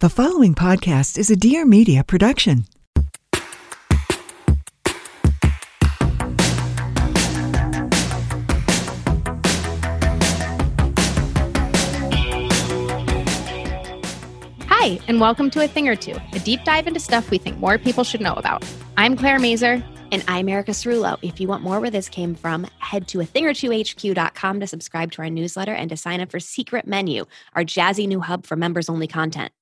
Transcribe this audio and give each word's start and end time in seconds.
The 0.00 0.08
following 0.08 0.54
podcast 0.54 1.18
is 1.18 1.28
a 1.28 1.34
Dear 1.34 1.66
Media 1.66 2.04
production. 2.04 2.66
Hi, 14.68 15.00
and 15.08 15.20
welcome 15.20 15.50
to 15.50 15.64
A 15.64 15.66
Thing 15.66 15.88
or 15.88 15.96
Two, 15.96 16.14
a 16.32 16.38
deep 16.38 16.62
dive 16.62 16.86
into 16.86 17.00
stuff 17.00 17.32
we 17.32 17.38
think 17.38 17.58
more 17.58 17.76
people 17.76 18.04
should 18.04 18.20
know 18.20 18.34
about. 18.34 18.64
I'm 18.96 19.16
Claire 19.16 19.40
Mazer. 19.40 19.84
And 20.12 20.24
I'm 20.28 20.48
Erica 20.48 20.70
Cerullo. 20.70 21.18
If 21.22 21.40
you 21.40 21.48
want 21.48 21.64
more 21.64 21.80
where 21.80 21.90
this 21.90 22.08
came 22.08 22.36
from, 22.36 22.68
head 22.78 23.08
to 23.08 23.20
a 23.20 23.24
thing 23.26 23.46
or 23.46 23.52
two 23.52 23.72
HQ.com 23.72 24.60
to 24.60 24.66
subscribe 24.68 25.10
to 25.12 25.22
our 25.22 25.28
newsletter 25.28 25.74
and 25.74 25.90
to 25.90 25.96
sign 25.96 26.20
up 26.20 26.30
for 26.30 26.38
Secret 26.38 26.86
Menu, 26.86 27.26
our 27.54 27.64
jazzy 27.64 28.06
new 28.06 28.20
hub 28.20 28.46
for 28.46 28.54
members 28.54 28.88
only 28.88 29.08
content. 29.08 29.52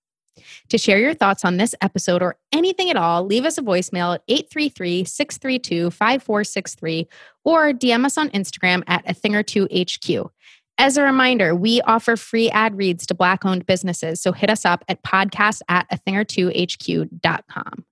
To 0.69 0.79
share 0.79 0.98
your 0.98 1.15
thoughts 1.15 1.45
on 1.45 1.56
this 1.56 1.75
episode 1.81 2.23
or 2.23 2.37
anything 2.53 2.91
at 2.91 2.97
all, 2.97 3.25
leave 3.25 3.45
us 3.45 3.59
a 3.59 3.62
voicemail 3.62 4.15
at 4.15 4.23
833 4.29 5.05
632 5.05 5.91
5463 5.91 7.09
or 7.45 7.73
DM 7.73 8.05
us 8.05 8.17
on 8.19 8.28
Instagram 8.31 8.83
at 8.87 9.09
a 9.09 9.15
thing 9.15 9.34
or 9.34 9.43
two 9.43 9.69
HQ. 9.75 10.31
As 10.78 10.97
a 10.98 11.03
reminder, 11.03 11.55
we 11.55 11.81
offer 11.83 12.17
free 12.17 12.51
ad 12.51 12.77
reads 12.77 13.06
to 13.06 13.15
Black 13.15 13.45
owned 13.47 13.65
businesses, 13.65 14.20
so 14.20 14.33
hit 14.33 14.51
us 14.51 14.65
up 14.67 14.84
at 14.89 15.03
podcast 15.03 15.61
at 15.69 15.87
a 15.91 15.97
thing 15.97 16.17
or 16.17 16.25
two 16.25 16.48
HQ.com. 16.50 17.84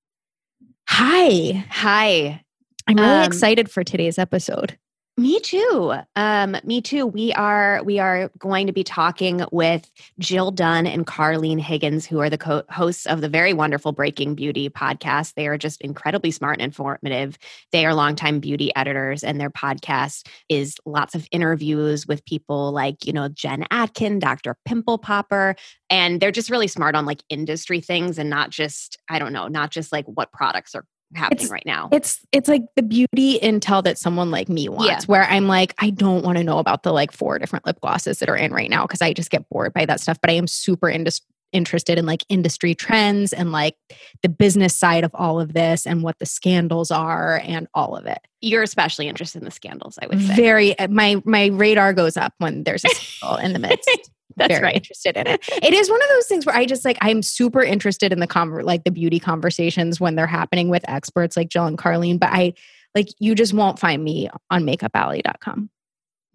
Hi. 0.88 1.64
Hi. 1.70 2.44
I'm 2.86 2.96
really 2.96 3.08
Um, 3.08 3.24
excited 3.24 3.70
for 3.70 3.82
today's 3.82 4.18
episode. 4.18 4.78
Me 5.16 5.38
too. 5.38 5.94
Um, 6.16 6.56
me 6.64 6.80
too. 6.80 7.06
We 7.06 7.32
are 7.34 7.80
we 7.84 8.00
are 8.00 8.32
going 8.36 8.66
to 8.66 8.72
be 8.72 8.82
talking 8.82 9.44
with 9.52 9.88
Jill 10.18 10.50
Dunn 10.50 10.88
and 10.88 11.06
Carlene 11.06 11.60
Higgins, 11.60 12.04
who 12.04 12.18
are 12.18 12.28
the 12.28 12.36
co- 12.36 12.64
hosts 12.68 13.06
of 13.06 13.20
the 13.20 13.28
very 13.28 13.52
wonderful 13.52 13.92
Breaking 13.92 14.34
Beauty 14.34 14.68
podcast. 14.68 15.34
They 15.34 15.46
are 15.46 15.56
just 15.56 15.80
incredibly 15.82 16.32
smart 16.32 16.56
and 16.58 16.64
informative. 16.64 17.38
They 17.70 17.86
are 17.86 17.94
longtime 17.94 18.40
beauty 18.40 18.74
editors, 18.74 19.22
and 19.22 19.40
their 19.40 19.50
podcast 19.50 20.26
is 20.48 20.78
lots 20.84 21.14
of 21.14 21.28
interviews 21.30 22.08
with 22.08 22.24
people 22.24 22.72
like 22.72 23.06
you 23.06 23.12
know 23.12 23.28
Jen 23.28 23.66
Atkin, 23.70 24.18
Dr. 24.18 24.56
Pimple 24.64 24.98
Popper, 24.98 25.54
and 25.90 26.20
they're 26.20 26.32
just 26.32 26.50
really 26.50 26.66
smart 26.66 26.96
on 26.96 27.06
like 27.06 27.22
industry 27.28 27.80
things 27.80 28.18
and 28.18 28.28
not 28.28 28.50
just 28.50 28.98
I 29.08 29.20
don't 29.20 29.32
know, 29.32 29.46
not 29.46 29.70
just 29.70 29.92
like 29.92 30.06
what 30.06 30.32
products 30.32 30.74
are 30.74 30.84
happening 31.14 31.38
It's- 31.44 31.50
right 31.50 31.66
now. 31.66 31.88
It's 31.92 32.20
it's 32.32 32.48
like 32.48 32.62
the 32.76 32.82
beauty 32.82 33.38
intel 33.40 33.82
that 33.84 33.98
someone 33.98 34.30
like 34.30 34.48
me 34.48 34.68
wants, 34.68 34.86
Yeah. 34.88 35.00
where 35.06 35.24
I'm 35.24 35.46
like, 35.48 35.74
I 35.78 35.90
don't 35.90 36.24
want 36.24 36.38
to 36.38 36.44
know 36.44 36.58
about 36.58 36.82
the 36.82 36.92
like 36.92 37.12
four 37.12 37.38
different 37.38 37.66
lip 37.66 37.80
glosses 37.80 38.18
that 38.18 38.28
are 38.28 38.36
in 38.36 38.52
right 38.52 38.70
now 38.70 38.82
because 38.86 39.02
I 39.02 39.12
just 39.12 39.30
get 39.30 39.48
bored 39.48 39.72
by 39.72 39.86
that 39.86 40.00
stuff. 40.00 40.18
But 40.20 40.30
I 40.30 40.34
am 40.34 40.46
super 40.46 40.88
indus- 40.88 41.20
interested 41.52 41.98
in 41.98 42.04
like 42.06 42.24
industry 42.28 42.74
trends 42.74 43.32
and 43.32 43.52
like 43.52 43.76
the 44.22 44.28
business 44.28 44.74
side 44.74 45.04
of 45.04 45.12
all 45.14 45.40
of 45.40 45.52
this 45.52 45.86
and 45.86 46.02
what 46.02 46.18
the 46.18 46.26
scandals 46.26 46.90
are 46.90 47.40
and 47.44 47.68
all 47.74 47.96
of 47.96 48.06
it. 48.06 48.18
You're 48.40 48.64
especially 48.64 49.06
interested 49.08 49.38
in 49.38 49.44
the 49.44 49.50
scandals, 49.52 49.96
I 50.02 50.06
would 50.08 50.20
say. 50.20 50.34
Very 50.34 50.78
uh, 50.78 50.88
my 50.88 51.22
my 51.24 51.46
radar 51.46 51.92
goes 51.92 52.16
up 52.16 52.34
when 52.38 52.64
there's 52.64 52.84
a 52.84 52.88
scandal 52.88 53.36
in 53.38 53.52
the 53.52 53.58
midst. 53.60 53.88
That's 54.36 54.52
very 54.54 54.62
right. 54.62 54.74
interested 54.76 55.16
in 55.16 55.26
it. 55.26 55.44
It 55.62 55.72
is 55.74 55.90
one 55.90 56.02
of 56.02 56.08
those 56.10 56.26
things 56.26 56.46
where 56.46 56.54
I 56.56 56.66
just 56.66 56.84
like 56.84 56.98
I'm 57.00 57.22
super 57.22 57.62
interested 57.62 58.12
in 58.12 58.20
the 58.20 58.26
conver- 58.26 58.64
like 58.64 58.84
the 58.84 58.90
beauty 58.90 59.18
conversations 59.20 60.00
when 60.00 60.14
they're 60.16 60.26
happening 60.26 60.68
with 60.68 60.88
experts 60.88 61.36
like 61.36 61.48
Jill 61.48 61.66
and 61.66 61.78
Carlene, 61.78 62.18
but 62.18 62.30
I 62.32 62.54
like 62.94 63.08
you 63.18 63.34
just 63.34 63.52
won't 63.54 63.78
find 63.78 64.02
me 64.04 64.28
on 64.50 64.64
makeupalley.com. 64.64 65.70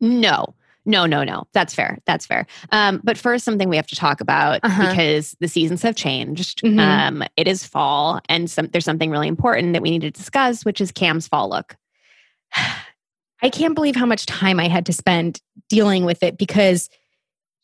No, 0.02 0.56
no, 0.86 1.06
no, 1.06 1.24
no. 1.24 1.44
That's 1.54 1.74
fair. 1.74 2.00
That's 2.06 2.26
fair. 2.26 2.48
Um, 2.72 3.02
but 3.04 3.18
first, 3.18 3.44
something 3.46 3.70
we 3.70 3.76
have 3.76 3.88
to 3.88 3.96
talk 3.96 4.22
about 4.22 4.60
Uh-huh. 4.64 4.90
because 4.90 5.36
the 5.40 5.48
seasons 5.48 5.82
have 5.84 5.96
changed. 5.96 6.62
Mhm. 6.64 6.80
Um, 6.80 7.24
it 7.38 7.48
is 7.48 7.66
fall, 7.66 8.22
and 8.30 8.50
some, 8.50 8.68
there's 8.72 8.86
something 8.86 9.10
really 9.12 9.28
important 9.28 9.74
that 9.74 9.82
we 9.82 9.92
need 9.92 10.02
to 10.02 10.12
discuss, 10.12 10.64
which 10.66 10.80
is 10.82 10.92
Cam's 10.92 11.28
fall 11.28 11.50
look. 11.50 11.76
I 13.42 13.50
can't 13.50 13.76
believe 13.76 13.96
how 13.96 14.06
much 14.06 14.26
time 14.26 14.60
I 14.60 14.68
had 14.68 14.86
to 14.88 14.94
spend 14.94 15.40
dealing 15.70 16.04
with 16.06 16.24
it 16.24 16.38
because 16.38 16.90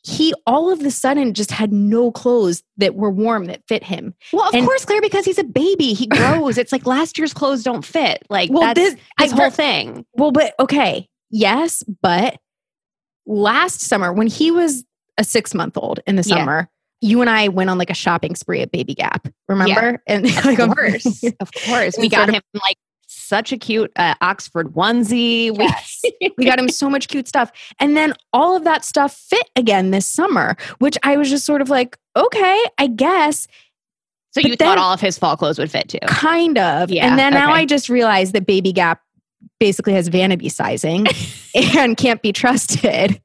he 0.05 0.33
all 0.45 0.71
of 0.71 0.79
the 0.79 0.91
sudden 0.91 1.33
just 1.33 1.49
had 1.51 1.73
no 1.73 2.11
clothes 2.11 2.61
that 2.77 2.93
were 2.95 3.09
warm 3.09 3.45
that 3.45 3.61
fit 3.67 3.83
him. 3.83 4.13
Well, 4.31 4.47
of 4.49 4.53
And- 4.53 4.65
course, 4.65 4.85
Claire, 4.85 5.01
because 5.01 5.25
he's 5.25 5.39
a 5.39 5.43
baby, 5.43 5.93
he 5.93 6.05
grows. 6.07 6.57
it's 6.59 6.71
like 6.71 6.85
last 6.85 7.17
year's 7.17 7.33
clothes 7.33 7.63
don't 7.63 7.83
fit. 7.83 8.23
Like 8.29 8.51
Well, 8.51 8.61
that's 8.61 8.79
this- 8.79 8.93
his 9.19 9.33
I've 9.33 9.39
whole 9.39 9.49
thing. 9.49 10.05
Well, 10.13 10.31
but 10.31 10.53
okay, 10.59 11.07
yes, 11.31 11.83
but 12.01 12.37
last 13.25 13.81
summer 13.81 14.13
when 14.13 14.27
he 14.27 14.51
was 14.51 14.83
a 15.17 15.23
six 15.23 15.53
month 15.53 15.77
old 15.77 15.99
in 16.05 16.15
the 16.17 16.23
Yeah. 16.23 16.37
summer, 16.37 16.69
you 17.01 17.21
and 17.21 17.29
I 17.29 17.47
went 17.47 17.69
on 17.69 17.77
like 17.77 17.89
a 17.89 17.93
shopping 17.95 18.35
spree 18.35 18.61
at 18.61 18.71
Baby 18.71 18.93
Gap. 18.95 19.27
Remember? 19.49 20.01
And 20.07 20.23
like 20.45 20.59
Of 20.59 20.75
course, 20.75 21.23
of 21.39 21.51
course, 21.65 21.97
we 21.97 22.09
got 22.09 22.29
him 22.33 22.41
like 22.53 22.77
such 23.25 23.51
a 23.51 23.57
cute 23.57 23.91
uh, 23.95 24.15
Oxford 24.21 24.73
onesie. 24.73 25.55
We- 25.55 25.65
Yes. 25.75 26.01
we 26.37 26.45
got 26.45 26.59
him 26.59 26.69
so 26.69 26.89
much 26.89 27.07
cute 27.07 27.27
stuff. 27.27 27.51
And 27.79 27.97
then 27.97 28.13
all 28.31 28.55
of 28.55 28.63
that 28.65 28.85
stuff 28.85 29.15
fit 29.15 29.49
again 29.55 29.91
this 29.91 30.05
summer, 30.05 30.55
which 30.79 30.97
I 31.03 31.17
was 31.17 31.29
just 31.29 31.45
sort 31.45 31.61
of 31.61 31.69
like, 31.69 31.97
okay, 32.15 32.63
I 32.77 32.87
guess, 32.87 33.47
so 34.31 34.41
But 34.41 34.49
you 34.51 34.55
thought 34.57 34.77
all 34.77 34.93
of 34.93 34.99
his 35.01 35.17
fall 35.17 35.35
clothes 35.37 35.57
would 35.57 35.71
fit 35.71 35.87
too. 35.89 35.97
kind 36.07 36.57
of. 36.57 36.89
Yeah, 36.91 37.07
and 37.07 37.17
then 37.17 37.33
now. 37.33 37.51
I 37.53 37.65
just 37.65 37.87
realized 37.89 38.33
that 38.33 38.45
Baby 38.45 38.73
Gap 38.73 39.01
basically 39.59 39.93
has 39.93 40.09
vanity 40.09 40.49
sizing 40.49 41.05
and 41.55 41.95
can't 41.95 42.21
be 42.21 42.33
trusted. 42.33 43.21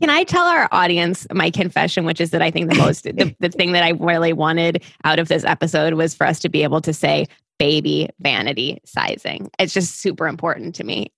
Can 0.00 0.10
I 0.10 0.24
tell 0.24 0.44
our 0.44 0.68
audience 0.72 1.26
my 1.32 1.50
confession, 1.50 2.04
which 2.04 2.20
is 2.20 2.30
that 2.32 2.42
I 2.42 2.50
think 2.50 2.70
the 2.70 2.76
most, 2.76 3.04
the, 3.04 3.34
the 3.40 3.48
thing 3.48 3.72
that 3.72 3.82
I 3.82 3.90
really 3.90 4.34
wanted 4.34 4.84
out 5.04 5.18
of 5.18 5.28
this 5.28 5.42
episode 5.44 5.94
was 5.94 6.14
for 6.14 6.26
us 6.26 6.38
to 6.40 6.50
be 6.50 6.62
able 6.62 6.82
to 6.82 6.92
say 6.92 7.26
baby 7.58 8.08
vanity 8.20 8.80
sizing. 8.84 9.50
It's 9.58 9.72
just 9.74 10.00
super 10.00 10.26
important 10.26 10.74
to 10.76 10.84
me. 10.84 11.12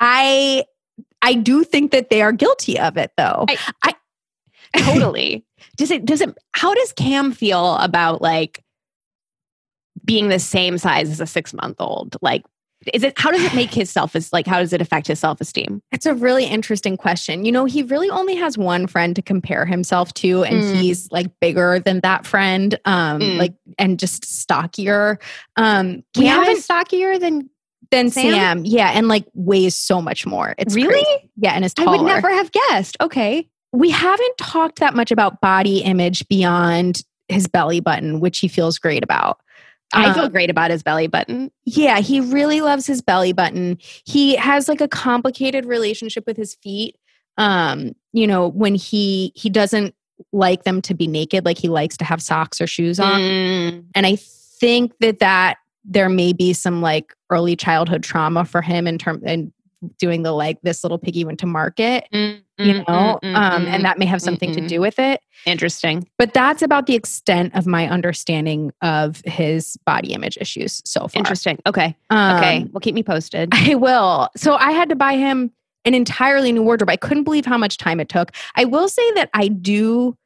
I 0.00 0.64
I 1.22 1.34
do 1.34 1.64
think 1.64 1.90
that 1.92 2.10
they 2.10 2.22
are 2.22 2.32
guilty 2.32 2.78
of 2.78 2.96
it 2.96 3.12
though. 3.16 3.46
I- 3.82 3.94
Totally. 4.76 5.44
does 5.78 5.90
it, 5.90 6.04
does 6.04 6.20
it, 6.20 6.36
how 6.52 6.74
does 6.74 6.92
Cam 6.92 7.32
feel 7.32 7.76
about 7.76 8.20
like 8.20 8.62
being 10.04 10.28
the 10.28 10.38
same 10.38 10.76
size 10.76 11.08
as 11.10 11.20
a 11.20 11.26
six 11.26 11.54
month 11.54 11.76
old? 11.80 12.16
Like, 12.20 12.44
is 12.94 13.02
it, 13.02 13.18
how 13.18 13.30
does 13.30 13.42
it 13.44 13.54
make 13.54 13.72
his 13.74 13.90
self, 13.90 14.14
is 14.14 14.32
like, 14.32 14.46
how 14.46 14.58
does 14.60 14.72
it 14.72 14.80
affect 14.80 15.06
his 15.08 15.18
self 15.18 15.40
esteem? 15.40 15.82
It's 15.92 16.06
a 16.06 16.14
really 16.14 16.44
interesting 16.44 16.96
question. 16.96 17.44
You 17.44 17.52
know, 17.52 17.64
he 17.64 17.82
really 17.82 18.08
only 18.10 18.36
has 18.36 18.56
one 18.56 18.86
friend 18.86 19.16
to 19.16 19.22
compare 19.22 19.66
himself 19.66 20.14
to, 20.14 20.44
and 20.44 20.62
Mm. 20.62 20.74
he's 20.80 21.10
like 21.10 21.26
bigger 21.40 21.80
than 21.80 22.00
that 22.00 22.26
friend, 22.26 22.78
um, 22.84 23.20
Mm. 23.20 23.38
like 23.38 23.54
and 23.78 23.98
just 23.98 24.24
stockier. 24.24 25.18
Um, 25.56 26.02
we 26.16 26.26
haven't 26.26 26.58
is 26.58 26.64
stockier 26.64 27.18
than 27.18 27.50
than 27.90 28.10
Sam? 28.10 28.32
Sam? 28.32 28.64
yeah, 28.66 28.90
and 28.94 29.08
like 29.08 29.24
weighs 29.34 29.74
so 29.74 30.02
much 30.02 30.26
more. 30.26 30.54
It's 30.58 30.74
Really? 30.74 30.92
crazy. 31.02 31.30
yeah, 31.36 31.52
and 31.52 31.64
is 31.64 31.72
I 31.78 31.84
would 31.86 32.02
never 32.02 32.30
have 32.30 32.50
guessed. 32.52 32.96
Okay. 33.00 33.48
we 33.72 33.90
haven't 33.90 34.38
talked 34.38 34.78
that 34.80 34.94
much 34.94 35.10
about 35.10 35.40
body 35.42 35.80
image 35.80 36.26
beyond 36.28 37.02
his 37.28 37.46
belly 37.46 37.80
button, 37.80 38.18
which 38.20 38.38
he 38.38 38.48
feels 38.48 38.78
great 38.78 39.02
about. 39.04 39.40
I 39.92 40.12
feel 40.12 40.24
Um, 40.24 40.32
great 40.32 40.50
about 40.50 40.70
his 40.70 40.82
belly 40.82 41.06
button. 41.06 41.50
Yeah, 41.64 42.00
he 42.00 42.20
really 42.20 42.60
loves 42.60 42.86
his 42.86 43.00
belly 43.00 43.32
button. 43.32 43.78
He 44.04 44.36
has 44.36 44.68
like 44.68 44.80
a 44.80 44.88
complicated 44.88 45.64
relationship 45.64 46.24
with 46.26 46.36
his 46.36 46.54
feet. 46.62 46.96
Um, 47.38 47.94
you 48.12 48.26
know, 48.26 48.48
when 48.48 48.74
he 48.74 49.32
he 49.34 49.48
doesn't 49.48 49.94
like 50.32 50.64
them 50.64 50.82
to 50.82 50.94
be 50.94 51.06
naked. 51.06 51.44
Like 51.44 51.58
he 51.58 51.68
likes 51.68 51.96
to 51.98 52.04
have 52.04 52.20
socks 52.20 52.60
or 52.60 52.66
shoes 52.66 52.98
on. 53.00 53.20
Mm, 53.20 53.84
And 53.94 54.06
I 54.06 54.16
think 54.16 54.92
that 55.00 55.20
that 55.20 55.58
there 55.84 56.08
may 56.08 56.32
be 56.32 56.52
some 56.52 56.82
like 56.82 57.14
early 57.30 57.56
childhood 57.56 58.02
trauma 58.02 58.44
for 58.44 58.60
him 58.60 58.86
in 58.86 58.98
terms 58.98 59.22
and 59.24 59.52
doing 59.98 60.22
the 60.22 60.32
like 60.32 60.58
this 60.62 60.82
little 60.82 60.98
piggy 60.98 61.24
went 61.24 61.38
to 61.40 61.46
market, 61.46 62.06
mm, 62.12 62.40
you 62.58 62.74
mm, 62.74 62.88
know, 62.88 63.18
mm, 63.22 63.32
mm, 63.32 63.34
um, 63.34 63.64
mm. 63.64 63.68
and 63.68 63.84
that 63.84 63.98
may 63.98 64.04
have 64.06 64.20
something 64.20 64.52
to 64.52 64.60
mm, 64.60 64.68
do 64.68 64.80
with 64.80 64.98
it. 64.98 65.20
interesting. 65.46 66.08
But 66.18 66.34
that's 66.34 66.62
about 66.62 66.86
the 66.86 66.94
extent 66.94 67.54
of 67.54 67.66
my 67.66 67.88
understanding 67.88 68.72
of 68.82 69.22
his 69.24 69.76
body 69.86 70.12
image 70.12 70.36
issues 70.40 70.82
so 70.84 71.08
far. 71.08 71.20
Interesting. 71.20 71.58
Okay. 71.66 71.96
Um, 72.10 72.36
Okay. 72.36 72.66
well, 72.72 72.80
keep 72.80 72.94
me 72.94 73.02
posted. 73.02 73.50
I 73.52 73.74
will. 73.76 74.28
So 74.36 74.54
I 74.54 74.72
had 74.72 74.88
to 74.88 74.96
buy 74.96 75.16
him 75.16 75.52
an 75.84 75.94
entirely 75.94 76.50
new 76.52 76.62
wardrobe. 76.62 76.90
I 76.90 76.96
couldn't 76.96 77.24
believe 77.24 77.46
how 77.46 77.56
much 77.56 77.78
time 77.78 78.00
it 78.00 78.08
took. 78.08 78.32
I 78.56 78.64
will 78.64 78.88
say 78.88 79.10
that 79.12 79.30
I 79.32 79.48
do 79.48 80.16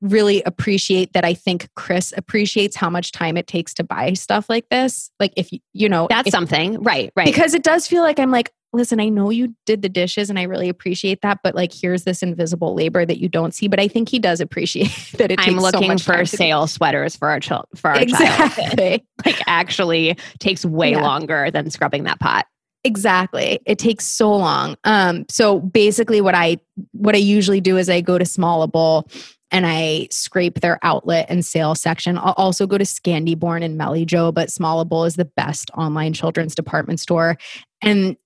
really 0.00 0.42
appreciate 0.42 1.14
that 1.14 1.24
I 1.24 1.32
think 1.34 1.68
Chris 1.74 2.12
appreciates 2.16 2.76
how 2.76 2.90
much 2.90 3.10
time 3.10 3.36
it 3.36 3.46
takes 3.46 3.72
to 3.74 3.84
buy 3.84 4.12
stuff 4.12 4.48
like 4.50 4.68
this. 4.68 5.10
Like 5.18 5.32
if 5.36 5.50
you, 5.52 5.60
you 5.72 5.88
know, 5.88 6.06
That's 6.10 6.28
if- 6.28 6.32
something. 6.32 6.82
Right. 6.82 7.10
Right. 7.16 7.24
because 7.26 7.54
it 7.54 7.62
does 7.62 7.86
feel 7.86 8.02
like 8.02 8.18
I'm 8.18 8.30
like, 8.30 8.52
listen, 8.74 9.00
I 9.00 9.08
know 9.08 9.30
you 9.30 9.54
did 9.66 9.82
the 9.82 9.88
dishes 9.88 10.28
and 10.28 10.38
I 10.38 10.42
really 10.42 10.68
appreciate 10.68 11.22
that, 11.22 11.40
but 11.42 11.54
like 11.54 11.72
here's 11.72 12.04
this 12.04 12.22
invisible 12.22 12.74
labor 12.74 13.06
that 13.06 13.18
you 13.18 13.28
don't 13.28 13.54
see. 13.54 13.68
But 13.68 13.80
I 13.80 13.88
think 13.88 14.08
he 14.08 14.18
does 14.18 14.40
appreciate 14.40 14.90
that 15.18 15.30
it 15.30 15.38
takes 15.38 15.48
I'm 15.48 15.56
so 15.56 15.62
looking 15.62 15.88
much 15.88 16.04
time 16.04 16.18
for 16.18 16.24
sale 16.26 16.66
sweaters 16.66 17.16
for 17.16 17.28
our 17.30 17.40
child 17.40 17.66
for 17.76 17.88
our 17.90 17.96
child. 18.04 18.10
Exactly. 18.10 19.04
Like 19.24 19.40
actually 19.46 20.18
takes 20.40 20.66
way 20.66 20.90
Yeah. 20.90 21.00
longer 21.02 21.50
than 21.50 21.70
scrubbing 21.70 22.04
that 22.04 22.20
pot. 22.20 22.46
Exactly. 22.82 23.60
It 23.64 23.78
takes 23.78 24.04
so 24.04 24.30
long. 24.36 24.76
Um, 24.84 25.24
so 25.30 25.60
basically 25.60 26.20
what 26.20 26.34
I 26.34 26.58
what 26.92 27.14
I 27.14 27.18
usually 27.18 27.60
do 27.62 27.78
is 27.78 27.88
I 27.88 28.02
go 28.02 28.18
to 28.18 28.24
Smallable 28.24 29.10
and 29.50 29.64
I 29.66 30.08
scrape 30.10 30.60
their 30.60 30.78
outlet 30.82 31.26
and 31.30 31.44
sale 31.44 31.74
section. 31.74 32.18
I'll 32.18 32.34
also 32.36 32.66
go 32.66 32.76
to 32.76 32.84
Scandiborn 32.84 33.64
and 33.64 33.80
Melijoe, 33.80 34.34
but 34.34 34.48
Smallable 34.48 35.06
is 35.06 35.14
the 35.14 35.24
best 35.24 35.70
online 35.76 36.12
children's 36.12 36.54
department 36.54 37.00
store. 37.00 37.38
And 37.80 38.16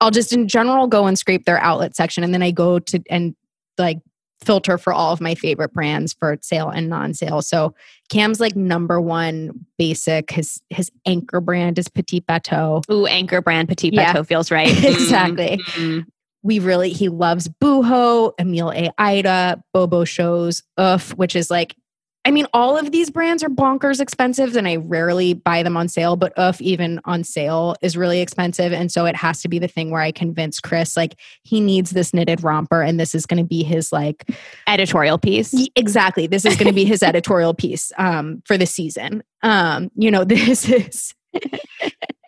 I'll 0.00 0.10
just 0.10 0.32
in 0.32 0.48
general 0.48 0.86
go 0.86 1.06
and 1.06 1.18
scrape 1.18 1.44
their 1.44 1.58
outlet 1.58 1.94
section 1.96 2.24
and 2.24 2.32
then 2.32 2.42
I 2.42 2.50
go 2.50 2.78
to 2.78 3.02
and 3.10 3.34
like 3.78 3.98
filter 4.44 4.78
for 4.78 4.92
all 4.92 5.12
of 5.12 5.20
my 5.20 5.34
favorite 5.34 5.72
brands 5.72 6.14
for 6.14 6.38
sale 6.40 6.70
and 6.70 6.88
non-sale. 6.88 7.42
So 7.42 7.74
Cam's 8.08 8.40
like 8.40 8.56
number 8.56 9.00
one 9.00 9.50
basic. 9.76 10.30
His 10.30 10.62
his 10.70 10.90
anchor 11.06 11.40
brand 11.40 11.78
is 11.78 11.88
Petit 11.88 12.20
Bateau. 12.20 12.82
Ooh, 12.90 13.06
anchor 13.06 13.42
brand 13.42 13.68
Petit 13.68 13.90
Yeah. 13.92 14.12
Bateau 14.12 14.24
feels 14.24 14.50
right. 14.50 14.68
Exactly. 14.84 15.58
Mm, 15.74 16.06
we 16.42 16.58
really 16.58 16.90
he 16.90 17.08
loves 17.10 17.48
Búho, 17.62 18.32
Emile 18.38 18.72
et 18.74 18.94
Ida, 18.96 19.62
Bobo 19.74 20.06
Choses, 20.06 20.62
Oeuf, 20.78 21.12
which 21.16 21.36
is 21.36 21.50
like 21.50 21.76
I 22.26 22.30
mean, 22.30 22.46
all 22.52 22.76
of 22.76 22.92
these 22.92 23.10
brands 23.10 23.42
are 23.42 23.48
bonkers 23.48 24.00
expensive, 24.00 24.54
and 24.56 24.68
I 24.68 24.76
rarely 24.76 25.32
buy 25.32 25.62
them 25.62 25.76
on 25.76 25.88
sale, 25.88 26.16
but 26.16 26.34
Oeuf, 26.36 26.60
even 26.60 27.00
on 27.06 27.24
sale, 27.24 27.76
is 27.80 27.96
really 27.96 28.20
expensive. 28.20 28.72
And 28.72 28.92
so 28.92 29.06
it 29.06 29.16
has 29.16 29.40
to 29.42 29.48
be 29.48 29.58
the 29.58 29.68
thing 29.68 29.90
where 29.90 30.02
I 30.02 30.12
convince 30.12 30.60
Chris, 30.60 30.96
like, 30.98 31.14
he 31.44 31.60
needs 31.60 31.90
this 31.92 32.12
knitted 32.12 32.42
romper, 32.44 32.82
and 32.82 33.00
this 33.00 33.14
is 33.14 33.24
going 33.24 33.42
to 33.42 33.48
be 33.48 33.62
his, 33.62 33.90
like, 33.90 34.30
editorial 34.66 35.16
piece. 35.18 35.54
Exactly 35.76 36.26
this 36.26 36.44
is 36.44 36.56
going 36.56 36.66
to 36.68 36.74
be 36.74 36.84
his 36.84 37.02
editorial 37.10 37.54
piece 37.54 37.90
um, 37.98 38.42
for 38.44 38.56
the 38.58 38.66
season 38.66 39.22
um, 39.42 39.90
you 39.96 40.10
know 40.10 40.24
this 40.30 40.68
is 40.68 41.14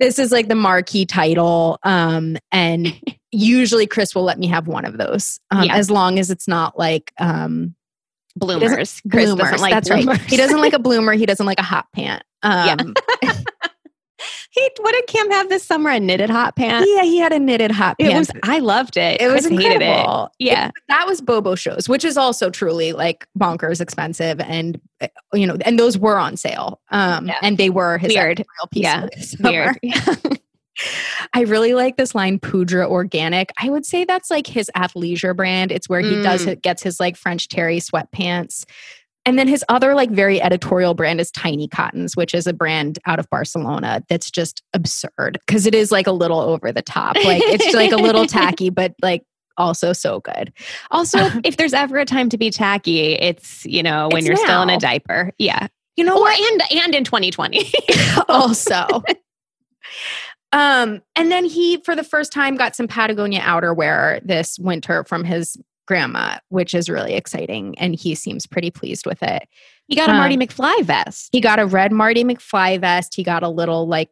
this 0.01 0.19
is 0.19 0.33
like 0.33 0.49
the 0.49 0.55
marquee 0.55 1.05
title 1.07 1.79
um, 1.83 2.37
and 2.51 2.93
usually 3.31 3.87
chris 3.87 4.15
will 4.15 4.25
let 4.25 4.39
me 4.39 4.47
have 4.47 4.67
one 4.67 4.85
of 4.85 4.99
those 4.99 5.41
um, 5.51 5.65
Yeah. 5.65 5.75
as 5.77 5.91
long 5.91 6.19
as 6.19 6.31
it's 6.31 6.49
not 6.49 6.79
like 6.79 7.13
um, 7.19 7.75
Bloomers. 8.37 9.01
Chris 9.11 9.27
bloomers 9.31 9.39
doesn't 9.51 9.61
like 9.61 9.73
that's 9.75 9.89
bloomers. 9.89 10.07
right 10.07 10.21
he 10.31 10.37
doesn't 10.37 10.61
like 10.61 10.73
a 10.73 10.79
bloomer 10.79 11.13
he 11.13 11.27
doesn't 11.27 11.45
like 11.47 11.59
a 11.61 11.63
hot 11.65 11.87
pant 11.95 12.23
Yeah. 12.45 12.77
um, 12.79 12.95
He, 14.53 14.71
what 14.81 14.93
did 14.93 15.07
Cam 15.07 15.31
have 15.31 15.49
this 15.49 15.65
summer? 15.65 15.89
A 15.91 15.99
knitted 15.99 16.29
hot 16.31 16.55
pant. 16.57 16.87
yeah 16.89 17.03
he 17.03 17.19
had 17.19 17.33
a 17.33 17.39
knitted 17.39 17.71
hot 17.71 17.97
It 17.99 18.05
pant 18.11 18.19
was. 18.19 18.31
I 18.45 18.59
loved 18.61 18.97
it. 18.99 19.21
it 19.21 19.27
was 19.29 19.47
Chris 19.47 19.65
incredible. 19.65 20.27
It. 20.39 20.45
Yeah. 20.47 20.71
that 20.89 21.07
was 21.07 21.21
Bobo 21.23 21.57
Choses, 21.57 21.89
which 21.89 22.05
is 22.05 22.17
also 22.19 22.51
truly 22.51 22.93
like 22.93 23.27
bonkers 23.37 23.81
expensive, 23.81 24.39
and 24.41 24.79
uh, 25.01 25.09
you 25.33 25.47
know, 25.47 25.57
and 25.65 25.79
those 25.79 25.97
were 25.99 26.19
on 26.19 26.37
sale, 26.37 26.81
um, 26.91 27.27
Yeah. 27.29 27.39
and 27.43 27.57
they 27.57 27.71
were 27.71 27.97
his 27.99 28.13
Weird. 28.15 28.41
editorial 28.41 28.69
piece 28.71 29.35
Yeah. 29.41 29.73
Weird. 29.73 29.79
I 31.35 31.43
really 31.43 31.75
like 31.75 31.97
this 31.97 32.15
line 32.15 32.39
Poudre 32.39 32.87
Organic. 32.87 33.53
I 33.61 33.69
would 33.71 33.85
say 33.87 34.05
that's 34.05 34.31
like 34.31 34.47
his 34.47 34.71
athleisure 34.77 35.37
brand. 35.37 35.71
It's 35.71 35.89
where 35.89 36.01
he 36.01 36.23
does 36.23 36.45
Mm. 36.47 36.49
it, 36.49 36.63
gets 36.63 36.83
his 36.83 36.99
like 36.99 37.17
French 37.17 37.49
terry 37.49 37.79
sweatpants. 37.79 38.65
And 39.25 39.39
then 39.39 39.47
his 39.47 39.65
other 39.69 39.95
like 39.95 40.11
very 40.11 40.43
editorial 40.43 40.95
brand 40.95 41.21
is 41.21 41.31
Tinycottons, 41.31 42.17
which 42.17 42.35
is 42.35 42.47
a 42.49 42.53
brand 42.53 42.99
out 43.07 43.21
of 43.21 43.31
Barcelona 43.31 44.03
that's 44.09 44.31
just 44.31 44.63
absurd 44.75 45.39
because 45.47 45.65
it 45.67 45.75
is 45.77 45.93
like 45.93 46.09
a 46.09 46.13
little 46.13 46.41
over 46.41 46.73
the 46.73 46.83
top. 46.83 47.15
Like 47.17 47.41
it's 47.45 47.73
like 47.75 47.93
a 47.93 47.97
little 47.97 48.27
tacky, 48.27 48.69
but 48.71 48.95
like 49.01 49.23
also 49.57 49.93
so 49.93 50.19
good. 50.21 50.53
Also, 50.91 51.19
if 51.45 51.57
there's 51.57 51.75
ever 51.75 51.99
a 51.99 52.05
time 52.05 52.31
to 52.31 52.39
be 52.39 52.51
tacky, 52.51 53.13
it's 53.13 53.65
you 53.65 53.83
know 53.83 54.09
when 54.11 54.19
It's 54.21 54.27
you're 54.27 54.37
still 54.37 54.63
in 54.63 54.71
a 54.71 54.79
diaper. 54.79 55.31
Yeah. 55.39 55.69
You 55.97 56.05
know 56.05 56.17
Or 56.17 56.21
what? 56.23 56.53
and 56.53 56.83
and 56.83 56.95
in 56.95 57.05
2020. 57.05 57.71
also. 58.29 59.05
Um, 60.53 61.03
and 61.17 61.31
then 61.33 61.45
he, 61.45 61.79
for 61.79 61.97
the 61.97 62.05
first 62.05 62.33
time, 62.33 62.57
got 62.57 62.77
some 62.77 62.87
Patagonia 62.87 63.41
outerwear 63.41 64.21
this 64.27 64.59
winter 64.59 65.05
from 65.05 65.25
his 65.25 65.57
grandma, 65.87 66.39
which 66.49 66.75
is 66.75 66.89
really 66.89 67.15
exciting. 67.15 67.77
And 67.79 67.95
he 67.95 68.15
seems 68.15 68.47
pretty 68.47 68.71
pleased 68.71 69.07
with 69.07 69.23
it. 69.23 69.49
He 69.89 69.97
got 69.97 70.09
a 70.09 70.13
Um, 70.13 70.19
Marty 70.19 70.37
McFly 70.37 70.85
vest. 70.85 71.31
He 71.33 71.41
got 71.41 71.59
a 71.59 71.67
red 71.67 71.93
Marty 71.93 72.25
McFly 72.25 72.81
vest. 72.81 73.15
He 73.15 73.23
got 73.23 73.43
a 73.43 73.49
little 73.49 73.87
like 73.87 74.11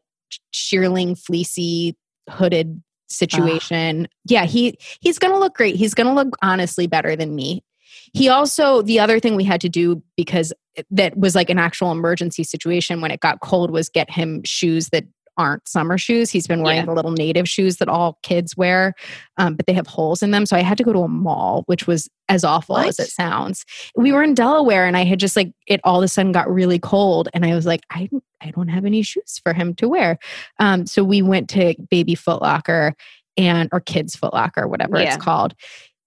shearling, 0.53 1.19
fleecy, 1.19 1.97
hooded 2.29 2.83
situation. 3.09 4.09
Yeah, 4.25 4.45
he 4.45 4.79
he's 5.01 5.19
gonna 5.19 5.39
look 5.39 5.55
great. 5.55 5.77
He's 5.77 5.95
gonna 5.95 6.15
look 6.15 6.37
honestly 6.43 6.87
better 6.87 7.17
than 7.17 7.35
me. 7.35 7.65
He 8.13 8.29
also 8.29 8.83
the 8.83 9.01
other 9.01 9.21
thing 9.21 9.37
we 9.37 9.45
had 9.45 9.61
to 9.63 9.69
do 9.69 10.03
because 10.17 10.53
that 10.91 11.17
was 11.17 11.35
like 11.35 11.51
an 11.51 11.59
actual 11.59 11.91
emergency 11.93 12.45
situation 12.45 13.01
when 13.01 13.11
it 13.11 13.21
got 13.21 13.41
cold 13.41 13.71
was 13.71 13.89
get 13.89 14.11
him 14.11 14.43
shoes 14.45 14.89
that 14.91 15.05
aren't 15.37 15.67
summer 15.69 15.97
shoes. 15.97 16.31
He's 16.31 16.47
been 16.47 16.62
wearing 16.62 16.81
Yeah. 16.81 16.87
the 16.87 16.93
little 16.93 17.12
native 17.12 17.49
shoes 17.49 17.77
that 17.77 17.88
all 17.88 18.19
kids 18.23 18.56
wear, 18.56 18.94
um, 19.38 19.55
but 19.55 19.67
they 19.67 19.73
have 19.73 19.87
holes 19.87 20.23
in 20.23 20.31
them. 20.32 20.44
So 20.47 20.56
I 20.56 20.61
had 20.62 20.77
to 20.79 20.85
go 20.85 20.93
to 20.93 21.00
a 21.00 21.09
mall, 21.09 21.62
which 21.67 21.87
was 21.87 22.09
as 22.29 22.44
awful 22.44 22.77
as 22.79 22.99
it 22.99 23.09
sounds. 23.11 23.65
We 23.97 24.12
were 24.12 24.23
in 24.23 24.35
Delaware, 24.35 24.87
and 24.87 24.97
I 24.97 25.05
had 25.05 25.19
just 25.21 25.37
like 25.37 25.53
it 25.67 25.81
all 25.85 25.99
of 25.99 26.05
a 26.05 26.09
sudden 26.09 26.32
got 26.32 26.50
really 26.53 26.79
cold, 26.79 27.29
and 27.35 27.44
I 27.44 27.55
was 27.55 27.65
like, 27.67 27.81
I 27.91 28.06
don't, 28.11 28.25
I 28.43 28.50
don't 28.50 28.69
have 28.69 28.85
any 28.85 29.03
shoes 29.03 29.40
for 29.43 29.52
him 29.52 29.75
to 29.76 29.88
wear. 29.88 30.19
Um, 30.59 30.87
so 30.87 31.02
we 31.05 31.23
went 31.23 31.49
to 31.50 31.75
Baby 31.90 32.14
Foot 32.14 32.43
Locker 32.43 32.95
and 33.37 33.69
or 33.73 33.81
Kids 33.81 34.16
Foot 34.16 34.35
Locker, 34.35 34.69
whatever 34.69 34.99
Yeah. 35.00 35.14
it's 35.14 35.23
called. 35.23 35.55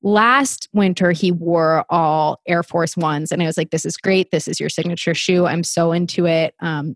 Last 0.05 0.67
winter, 0.73 1.11
he 1.13 1.31
wore 1.31 1.85
all 1.89 2.39
Air 2.45 2.61
Force 2.61 2.97
Ones, 2.97 3.31
and 3.31 3.41
I 3.41 3.45
was 3.45 3.57
like, 3.57 3.69
"This 3.71 3.85
is 3.85 3.95
great. 3.95 4.31
This 4.31 4.49
is 4.49 4.59
your 4.59 4.67
signature 4.69 5.13
shoe. 5.13 5.45
I'm 5.45 5.63
so 5.63 5.93
into 5.93 6.25
it." 6.27 6.53
Um, 6.59 6.95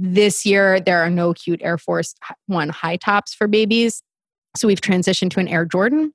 this 0.00 0.44
year, 0.46 0.80
there 0.80 1.00
are 1.00 1.10
no 1.10 1.32
cute 1.34 1.60
Air 1.62 1.78
Force 1.78 2.14
One 2.46 2.68
high 2.68 2.96
tops 2.96 3.34
for 3.34 3.46
babies, 3.48 4.02
so 4.56 4.68
we've 4.68 4.80
transitioned 4.80 5.30
to 5.30 5.40
an 5.40 5.48
Air 5.48 5.64
Jordan, 5.64 6.12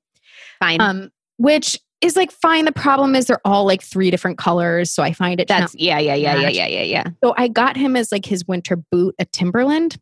Fine. 0.60 0.80
um, 0.80 1.10
which 1.38 1.78
is 2.00 2.16
like 2.16 2.32
fine. 2.32 2.64
The 2.64 2.72
problem 2.72 3.14
is 3.14 3.26
they're 3.26 3.40
all 3.44 3.64
like 3.64 3.82
three 3.82 4.10
different 4.10 4.38
colors, 4.38 4.90
so 4.90 5.02
I 5.02 5.12
find 5.12 5.40
it 5.40 5.48
That's 5.48 5.74
yeah, 5.76 5.98
yeah, 5.98 6.14
yeah, 6.14 6.36
yeah, 6.36 6.48
yeah, 6.48 6.66
yeah, 6.66 6.82
yeah. 6.82 7.04
so 7.22 7.34
I 7.36 7.48
got 7.48 7.76
him 7.76 7.96
as 7.96 8.10
like 8.10 8.26
his 8.26 8.46
winter 8.46 8.76
boot, 8.76 9.14
a 9.18 9.24
Timberland, 9.24 9.98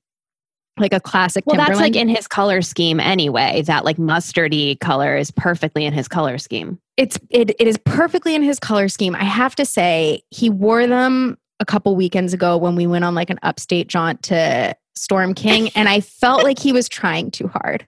like 0.78 0.94
a 0.94 1.00
classic 1.00 1.44
Well, 1.46 1.56
Timberland. 1.56 1.74
that's 1.74 1.94
like 1.94 2.00
in 2.00 2.08
his 2.08 2.26
color 2.26 2.62
scheme 2.62 3.00
anyway. 3.00 3.62
That 3.66 3.84
like 3.84 3.98
mustardy 3.98 4.80
color 4.80 5.16
is 5.16 5.30
perfectly 5.30 5.84
in 5.84 5.92
his 5.92 6.08
color 6.08 6.38
scheme. 6.38 6.78
it's 6.96 7.18
it, 7.28 7.50
it 7.60 7.66
is 7.68 7.76
perfectly 7.84 8.34
in 8.34 8.42
his 8.42 8.58
color 8.58 8.88
scheme. 8.88 9.14
I 9.14 9.24
have 9.24 9.54
to 9.56 9.66
say, 9.66 10.22
he 10.30 10.48
wore 10.48 10.86
them 10.86 11.36
a 11.60 11.64
couple 11.64 11.94
weekends 11.94 12.32
ago 12.32 12.56
when 12.56 12.74
we 12.74 12.86
went 12.86 13.04
on 13.04 13.14
like 13.14 13.30
an 13.30 13.38
upstate 13.42 13.86
jaunt 13.86 14.22
to 14.24 14.74
Storm 14.96 15.34
King, 15.34 15.70
and 15.74 15.88
I 15.88 16.00
felt 16.00 16.42
like 16.44 16.58
he 16.58 16.72
was 16.72 16.88
trying 16.88 17.30
too 17.30 17.48
hard. 17.48 17.86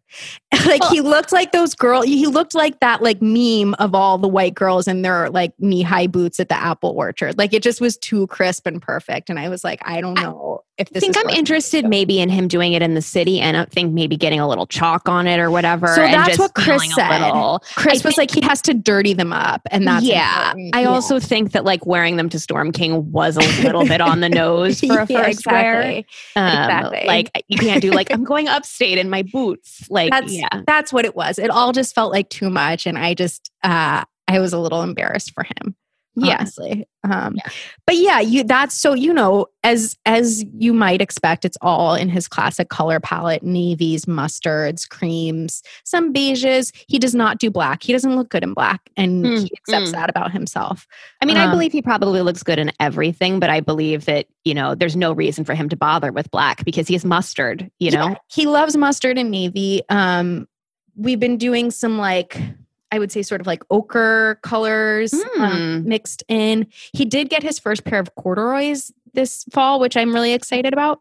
like 0.66 0.85
he 0.85 1.00
looked 1.00 1.32
like 1.32 1.52
those 1.52 1.75
girl. 1.75 2.02
He 2.02 2.26
looked 2.26 2.54
like 2.54 2.80
that 2.80 3.02
like 3.02 3.21
meme 3.23 3.75
of 3.75 3.94
all 3.94 4.18
the 4.18 4.28
white 4.28 4.54
girls 4.54 4.87
in 4.88 5.02
their 5.02 5.30
like 5.30 5.52
knee 5.59 5.82
high 5.82 6.06
boots 6.06 6.38
at 6.40 6.49
the 6.49 6.54
apple 6.54 6.90
orchard. 6.90 7.38
Like 7.38 7.52
it 7.52 7.62
just 7.62 7.80
was 7.80 7.97
too 7.97 8.26
crisp 8.28 8.66
and 8.66 8.80
perfect. 8.80 9.30
And 9.30 9.38
I 9.38 9.49
was 9.49 9.64
like, 9.64 9.80
I 9.87 10.00
don't 10.00 10.14
know 10.14 10.62
if 10.78 10.88
this 10.90 11.02
I 11.02 11.06
think 11.06 11.16
I'm 11.18 11.30
interested 11.30 11.87
maybe 11.87 12.18
in 12.21 12.28
him 12.28 12.49
doing 12.49 12.73
it 12.75 12.82
in 12.82 12.94
the 12.94 13.02
city 13.02 13.40
and 13.40 13.56
I 13.56 13.64
think 13.66 13.92
maybe 13.94 14.16
getting 14.16 14.40
a 14.40 14.49
little 14.49 14.66
chalk 14.66 15.09
on 15.09 15.26
it 15.26 15.38
or 15.38 15.50
whatever. 15.50 15.87
So 15.88 16.02
and 16.02 16.14
that's 16.14 16.37
just 16.37 16.38
what 16.40 16.54
Chris 16.54 16.94
said. 16.94 17.59
Chris 17.76 18.04
I 18.04 18.09
was 18.09 18.18
like, 18.18 18.30
he 18.30 18.40
has 18.42 18.61
to 18.62 18.75
dirty 18.75 19.12
them 19.14 19.32
up, 19.32 19.62
and 19.71 19.87
that's 19.87 20.04
yeah. 20.04 20.49
important. 20.49 20.76
I 20.76 20.82
Yeah. 20.82 20.88
also 20.88 21.18
think 21.21 21.52
that 21.52 21.64
like 21.64 21.87
wearing 21.87 22.16
them 22.16 22.28
to 22.30 22.38
Storm 22.38 22.73
King 22.73 23.11
was 23.12 23.37
a 23.37 23.62
little 23.62 23.87
bit 23.87 24.00
on 24.00 24.21
the 24.21 24.28
nose 24.30 24.80
for 24.80 25.00
a 25.00 25.06
Yeah, 25.09 25.23
first 25.25 25.47
wear. 25.47 25.80
exactly. 25.82 26.06
Um, 26.37 26.47
Exactly. 26.47 26.91
Like 27.06 27.30
you 27.49 27.58
can't 27.58 27.82
do 27.82 27.90
like 27.90 28.12
I'm 28.12 28.25
going 28.32 28.49
upstate 28.49 28.99
in 28.99 29.11
my 29.11 29.22
boots. 29.22 29.88
Like 29.90 30.11
That's 30.11 30.32
yeah. 30.32 30.62
that's 30.66 30.92
what 30.92 31.04
it 31.04 31.16
was. 31.16 31.38
It 31.38 31.50
all 31.50 31.72
just 31.72 31.94
felt 31.94 32.12
like 32.12 32.28
too 32.28 32.50
much, 32.50 32.87
and 32.87 32.99
I 32.99 33.14
just 33.14 33.50
uh, 33.62 34.04
I 34.28 34.38
was 34.38 34.52
a 34.52 34.58
little 34.58 34.82
embarrassed 34.82 35.32
for 35.32 35.44
him. 35.44 35.76
Yeah. 36.14 36.37
honestly. 36.37 36.87
Um, 37.04 37.37
yeah. 37.37 37.50
But 37.87 37.97
yeah, 37.97 38.21
you 38.21 38.45
that's 38.45 38.76
so 38.76 38.95
you 38.95 39.12
know 39.14 39.47
as 39.64 39.97
as 40.04 40.45
you 40.54 40.73
might 40.73 41.00
expect, 41.00 41.45
it's 41.45 41.57
all 41.62 41.95
in 41.95 42.09
his 42.09 42.28
classic 42.28 42.69
color 42.69 43.00
palette: 43.00 43.42
navies, 43.42 44.04
mustards, 44.04 44.88
creams, 44.88 45.62
some 45.85 46.12
beiges. 46.12 46.71
He 46.88 46.99
does 46.99 47.14
not 47.14 47.38
do 47.38 47.50
black. 47.50 47.83
He 47.83 47.92
doesn't 47.92 48.14
look 48.14 48.28
good 48.28 48.42
in 48.42 48.52
black, 48.52 48.90
and 48.97 49.25
mm, 49.25 49.38
he 49.40 49.50
accepts 49.57 49.90
mm. 49.90 49.92
that 49.92 50.11
about 50.11 50.33
himself. 50.33 50.87
I 51.21 51.25
mean, 51.25 51.38
um, 51.38 51.49
I 51.49 51.50
believe 51.50 51.73
he 51.73 51.83
probably 51.83 52.21
looks 52.21 52.42
good 52.42 52.59
in 52.59 52.71
everything, 52.78 53.40
but 53.40 53.50
I 53.50 53.61
believe 53.61 54.04
that 54.04 54.26
you 54.45 54.54
know 54.54 54.75
there's 54.75 54.97
no 54.97 55.12
reason 55.12 55.45
for 55.45 55.54
him 55.54 55.69
to 55.71 55.76
bother 55.76 56.12
with 56.12 56.31
black 56.31 56.64
because 56.64 56.88
he's 56.88 57.04
mustard. 57.04 57.71
You 57.78 57.90
know, 57.90 58.09
yeah, 58.09 58.14
he 58.28 58.47
loves 58.47 58.76
mustard 58.76 59.16
and 59.19 59.31
navy. 59.31 59.83
Um, 59.88 60.47
we've 60.95 61.21
been 61.21 61.38
doing 61.38 61.71
some 61.71 61.99
like 61.99 62.38
I 62.92 62.99
would 62.99 63.11
say 63.11 63.22
sort 63.22 63.40
of 63.40 63.46
like 63.46 63.64
ochre 63.70 64.38
colors 64.42 65.12
mm. 65.12 65.40
um, 65.40 65.82
hmm. 65.82 65.88
mixed 65.88 66.22
in. 66.28 66.66
He 66.92 67.04
did 67.04 67.30
get 67.30 67.42
his 67.42 67.58
first 67.58 67.84
pair 67.84 67.99
of 67.99 68.14
corduroys 68.14 68.92
this 69.14 69.44
fall, 69.50 69.80
which 69.80 69.96
I'm 69.96 70.14
really 70.14 70.32
excited 70.32 70.72
about. 70.72 71.00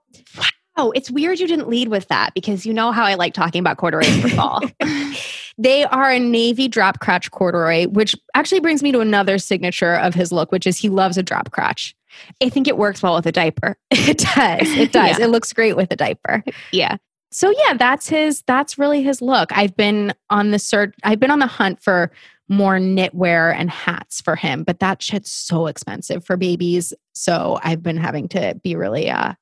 Wow, 0.77 0.91
it's 0.91 1.11
weird 1.11 1.39
you 1.39 1.47
didn't 1.47 1.67
lead 1.67 1.89
with 1.89 2.07
that 2.07 2.33
because 2.33 2.65
you 2.65 2.73
know 2.73 2.91
how 2.91 3.03
I 3.03 3.15
like 3.15 3.33
talking 3.33 3.59
about 3.59 3.77
corduroys 3.77 4.21
for 4.21 4.29
fall. 4.29 4.61
they 5.57 5.83
are 5.83 6.09
a 6.09 6.19
navy 6.19 6.67
drop 6.67 6.99
crotch 7.01 7.29
corduroy, 7.31 7.87
which 7.87 8.15
actually 8.35 8.61
brings 8.61 8.81
me 8.81 8.91
to 8.93 9.01
another 9.01 9.37
signature 9.37 9.95
of 9.95 10.13
his 10.13 10.31
look, 10.31 10.51
which 10.51 10.65
is 10.65 10.77
he 10.77 10.89
loves 10.89 11.17
a 11.17 11.23
drop 11.23 11.51
crotch. 11.51 11.93
I 12.41 12.49
think 12.49 12.67
it 12.67 12.77
works 12.77 13.03
well 13.03 13.15
with 13.15 13.25
a 13.25 13.31
diaper. 13.31 13.77
It 13.91 14.17
does. 14.17 14.67
It 14.77 14.91
does. 14.91 15.19
Yeah. 15.19 15.25
It 15.25 15.29
looks 15.29 15.53
great 15.53 15.75
with 15.75 15.91
a 15.91 15.95
diaper. 15.95 16.43
Yeah 16.71 16.97
so 17.31 17.51
yeah 17.65 17.73
that's 17.75 18.09
his 18.09 18.43
that's 18.47 18.77
really 18.77 19.01
his 19.01 19.21
look. 19.21 19.55
I've 19.55 19.75
been 19.75 20.13
on 20.29 20.51
the 20.51 20.59
search 20.59 20.93
i've 21.03 21.19
been 21.19 21.31
on 21.31 21.39
the 21.39 21.47
hunt 21.47 21.81
for 21.81 22.11
more 22.49 22.77
knitwear 22.77 23.55
and 23.55 23.69
hats 23.69 24.19
for 24.21 24.35
him 24.35 24.63
but 24.63 24.79
that 24.79 25.01
shit's 25.01 25.31
so 25.31 25.67
expensive 25.67 26.25
for 26.25 26.37
babies. 26.37 26.93
So 27.13 27.59
i've 27.63 27.83
been 27.83 27.97
having 27.97 28.27
to 28.29 28.59
be 28.63 28.75
really 28.75 29.09
uh 29.09 29.33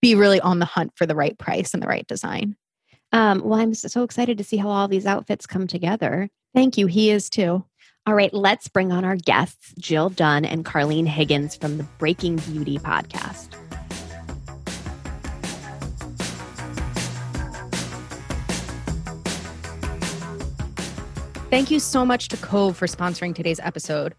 be 0.00 0.14
really 0.14 0.40
on 0.40 0.58
the 0.58 0.64
hunt 0.66 0.92
for 0.94 1.06
the 1.06 1.16
right 1.16 1.36
price 1.38 1.74
and 1.74 1.82
the 1.82 1.88
right 1.88 2.06
design. 2.06 2.56
Um 3.12 3.42
well 3.44 3.60
i'm 3.60 3.74
so 3.74 4.02
excited 4.02 4.38
to 4.38 4.44
see 4.44 4.56
how 4.56 4.68
all 4.68 4.88
these 4.88 5.06
outfits 5.06 5.46
come 5.46 5.66
together. 5.66 6.30
Thank 6.54 6.78
you. 6.78 6.86
He 6.86 7.10
is 7.10 7.28
too. 7.28 7.64
All 8.06 8.14
right, 8.14 8.32
let's 8.32 8.68
bring 8.68 8.92
on 8.92 9.04
our 9.04 9.16
guests, 9.16 9.74
Jill 9.80 10.10
Dunn 10.10 10.44
and 10.44 10.64
Carlene 10.64 11.08
Higgins 11.08 11.56
from 11.56 11.76
the 11.76 11.82
Breaking 11.98 12.36
Beauty 12.36 12.78
podcast. 12.78 13.65
Thank 21.56 21.70
you 21.70 21.80
so 21.80 22.04
much 22.04 22.28
to 22.28 22.36
Cove 22.36 22.76
for 22.76 22.86
sponsoring 22.86 23.34
today's 23.34 23.60
episode. 23.60 24.14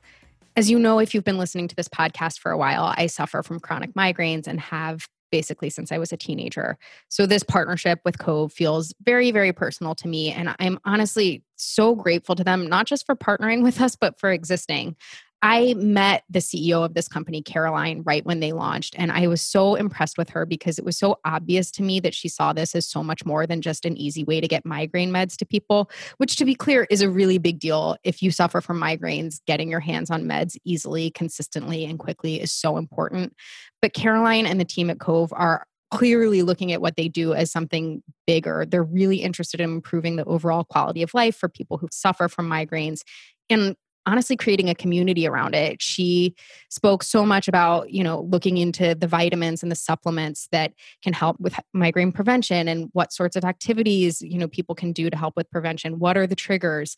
As 0.56 0.72
you 0.72 0.80
know, 0.80 0.98
if 0.98 1.14
you've 1.14 1.24
been 1.24 1.38
listening 1.38 1.68
to 1.68 1.76
this 1.76 1.88
podcast 1.88 2.40
for 2.40 2.50
a 2.50 2.58
while, 2.58 2.96
I 2.98 3.06
suffer 3.06 3.44
from 3.44 3.60
chronic 3.60 3.94
migraines 3.94 4.48
and 4.48 4.60
have 4.60 5.08
basically 5.32 5.70
since 5.70 5.92
I 5.92 6.00
was 6.00 6.12
a 6.12 6.18
teenager. 6.18 6.80
So 7.10 7.28
this 7.28 7.44
partnership 7.44 8.00
with 8.04 8.18
Cove 8.18 8.52
feels 8.52 8.92
very, 9.04 9.30
very 9.30 9.54
personal 9.54 9.94
to 9.94 10.08
me. 10.08 10.32
And 10.32 10.56
I'm 10.58 10.80
honestly 10.84 11.44
so 11.58 11.94
grateful 11.94 12.34
to 12.34 12.44
them, 12.44 12.66
not 12.66 12.88
just 12.88 13.06
for 13.06 13.16
partnering 13.16 13.62
with 13.62 13.82
us, 13.82 13.96
but 13.96 14.20
for 14.20 14.32
existing. 14.32 14.96
I 15.44 15.76
met 15.76 16.24
the 16.30 16.40
CEO 16.40 16.84
of 16.84 16.96
this 16.96 17.08
company, 17.08 17.44
Caroline, 17.44 18.02
right 18.06 18.26
when 18.26 18.40
they 18.40 18.54
launched. 18.54 18.96
And 18.98 19.12
I 19.12 19.28
was 19.28 19.42
so 19.42 19.76
impressed 19.76 20.18
with 20.18 20.30
her 20.30 20.48
because 20.48 20.80
it 20.80 20.86
was 20.86 20.98
so 20.98 21.20
obvious 21.26 21.70
to 21.72 21.84
me 21.84 22.00
that 22.00 22.16
she 22.16 22.28
saw 22.28 22.54
this 22.54 22.74
as 22.74 22.88
so 22.88 23.04
much 23.04 23.24
more 23.24 23.46
than 23.46 23.62
just 23.62 23.86
an 23.86 23.96
easy 23.98 24.24
way 24.24 24.42
to 24.42 24.48
get 24.48 24.66
migraine 24.66 25.12
meds 25.12 25.38
to 25.38 25.46
people, 25.46 25.92
which, 26.18 26.38
to 26.38 26.46
be 26.46 26.56
clear, 26.56 26.88
is 26.90 27.02
a 27.02 27.10
really 27.10 27.38
big 27.38 27.60
deal. 27.60 27.98
If 28.04 28.24
you 28.24 28.32
suffer 28.32 28.62
from 28.62 28.82
migraines, 28.82 29.40
getting 29.46 29.70
your 29.70 29.80
hands 29.80 30.10
on 30.10 30.24
meds 30.24 30.58
easily, 30.66 31.12
consistently, 31.12 31.86
and 31.86 32.00
quickly 32.00 32.42
is 32.42 32.52
so 32.52 32.78
important. 32.78 33.34
But 33.82 33.94
Caroline 33.94 34.48
and 34.48 34.60
the 34.60 34.66
team 34.66 34.90
at 34.90 35.00
Cove 35.00 35.32
are 35.34 35.68
clearly 35.92 36.42
looking 36.42 36.72
at 36.72 36.82
what 36.82 36.96
they 36.98 37.08
do 37.08 37.34
as 37.34 37.52
something 37.52 38.02
bigger. 38.26 38.66
They're 38.68 38.84
really 38.84 39.18
interested 39.18 39.62
in 39.62 39.70
improving 39.70 40.16
the 40.16 40.26
overall 40.26 40.64
quality 40.64 41.04
of 41.04 41.14
life 41.14 41.36
for 41.36 41.48
people 41.48 41.78
who 41.78 41.88
suffer 41.92 42.28
from 42.28 42.50
migraines. 42.50 43.04
And 43.50 43.76
honestly 44.08 44.38
creating 44.38 44.70
a 44.70 44.76
community 44.76 45.28
around 45.28 45.54
it. 45.54 45.82
She 45.82 46.34
spoke 46.70 47.04
so 47.04 47.26
much 47.26 47.48
about, 47.48 47.92
you 47.92 48.04
know, 48.04 48.22
looking 48.22 48.58
into 48.58 48.96
the 48.96 49.08
vitamins 49.08 49.62
and 49.62 49.72
the 49.72 49.76
supplements 49.76 50.48
that 50.54 50.72
can 51.04 51.12
help 51.12 51.40
with 51.40 51.60
migraine 51.74 52.14
prevention 52.14 52.70
and 52.70 52.90
what 52.94 53.12
sorts 53.12 53.36
of 53.36 53.44
activities, 53.44 54.22
you 54.22 54.40
know, 54.40 54.48
people 54.48 54.74
can 54.74 54.94
do 54.94 55.10
to 55.10 55.18
help 55.18 55.36
with 55.36 55.52
prevention. 55.52 56.00
What 56.00 56.18
are 56.18 56.26
the 56.26 56.36
triggers? 56.36 56.96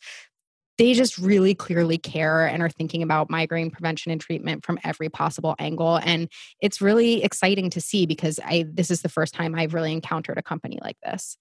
They 0.78 0.94
just 0.94 1.18
really 1.18 1.54
clearly 1.54 1.98
care 1.98 2.46
and 2.46 2.62
are 2.62 2.70
thinking 2.70 3.02
about 3.02 3.28
migraine 3.28 3.70
prevention 3.70 4.12
and 4.12 4.20
treatment 4.20 4.64
from 4.64 4.78
every 4.84 5.08
possible 5.08 5.56
angle. 5.58 5.96
And 5.96 6.28
it's 6.62 6.80
really 6.80 7.24
exciting 7.24 7.70
to 7.70 7.80
see 7.80 8.06
because 8.06 8.38
I 8.44 8.66
this 8.72 8.90
is 8.90 9.02
the 9.02 9.08
first 9.08 9.34
time 9.34 9.56
I've 9.56 9.74
really 9.74 9.92
encountered 9.92 10.38
a 10.38 10.42
company 10.42 10.78
like 10.80 10.96
this. 11.04 11.36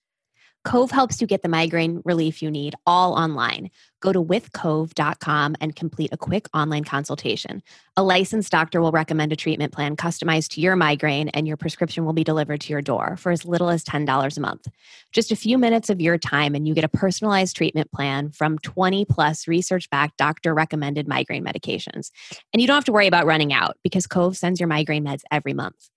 Cove 0.65 0.91
helps 0.91 1.21
you 1.21 1.27
get 1.27 1.41
the 1.41 1.47
migraine 1.47 2.01
relief 2.03 2.41
you 2.41 2.51
need 2.51 2.75
all 2.85 3.13
online. 3.13 3.69
Go 4.01 4.11
to 4.11 4.21
withcove.com 4.21 5.55
and 5.61 5.75
complete 5.75 6.09
a 6.11 6.17
quick 6.17 6.47
online 6.53 6.83
consultation. 6.83 7.63
A 7.95 8.03
licensed 8.03 8.51
doctor 8.51 8.81
will 8.81 8.91
recommend 8.91 9.31
a 9.31 9.37
treatment 9.37 9.71
plan 9.71 9.95
customized 9.95 10.49
to 10.49 10.61
your 10.61 10.75
migraine, 10.75 11.29
and 11.29 11.47
your 11.47 11.55
prescription 11.55 12.03
will 12.03 12.13
be 12.13 12.25
delivered 12.25 12.59
to 12.61 12.73
your 12.73 12.81
door 12.81 13.15
for 13.17 13.31
as 13.31 13.45
little 13.45 13.69
as 13.69 13.85
$10 13.85 14.37
a 14.37 14.41
month. 14.41 14.67
Just 15.13 15.31
a 15.31 15.35
few 15.37 15.57
minutes 15.57 15.89
of 15.89 16.01
your 16.01 16.17
time, 16.17 16.55
and 16.55 16.67
you 16.67 16.73
get 16.73 16.83
a 16.83 16.89
personalized 16.89 17.55
treatment 17.55 17.91
plan 17.93 18.29
from 18.31 18.59
20 18.59 19.05
plus 19.05 19.47
research 19.47 19.89
backed 19.89 20.17
doctor 20.17 20.53
recommended 20.53 21.07
migraine 21.07 21.45
medications. 21.45 22.11
And 22.51 22.59
you 22.61 22.67
don't 22.67 22.75
have 22.75 22.85
to 22.85 22.91
worry 22.91 23.07
about 23.07 23.25
running 23.25 23.53
out 23.53 23.77
because 23.81 24.07
Cove 24.07 24.35
sends 24.35 24.59
your 24.59 24.67
migraine 24.67 25.05
meds 25.05 25.21
every 25.31 25.53
month. 25.53 25.89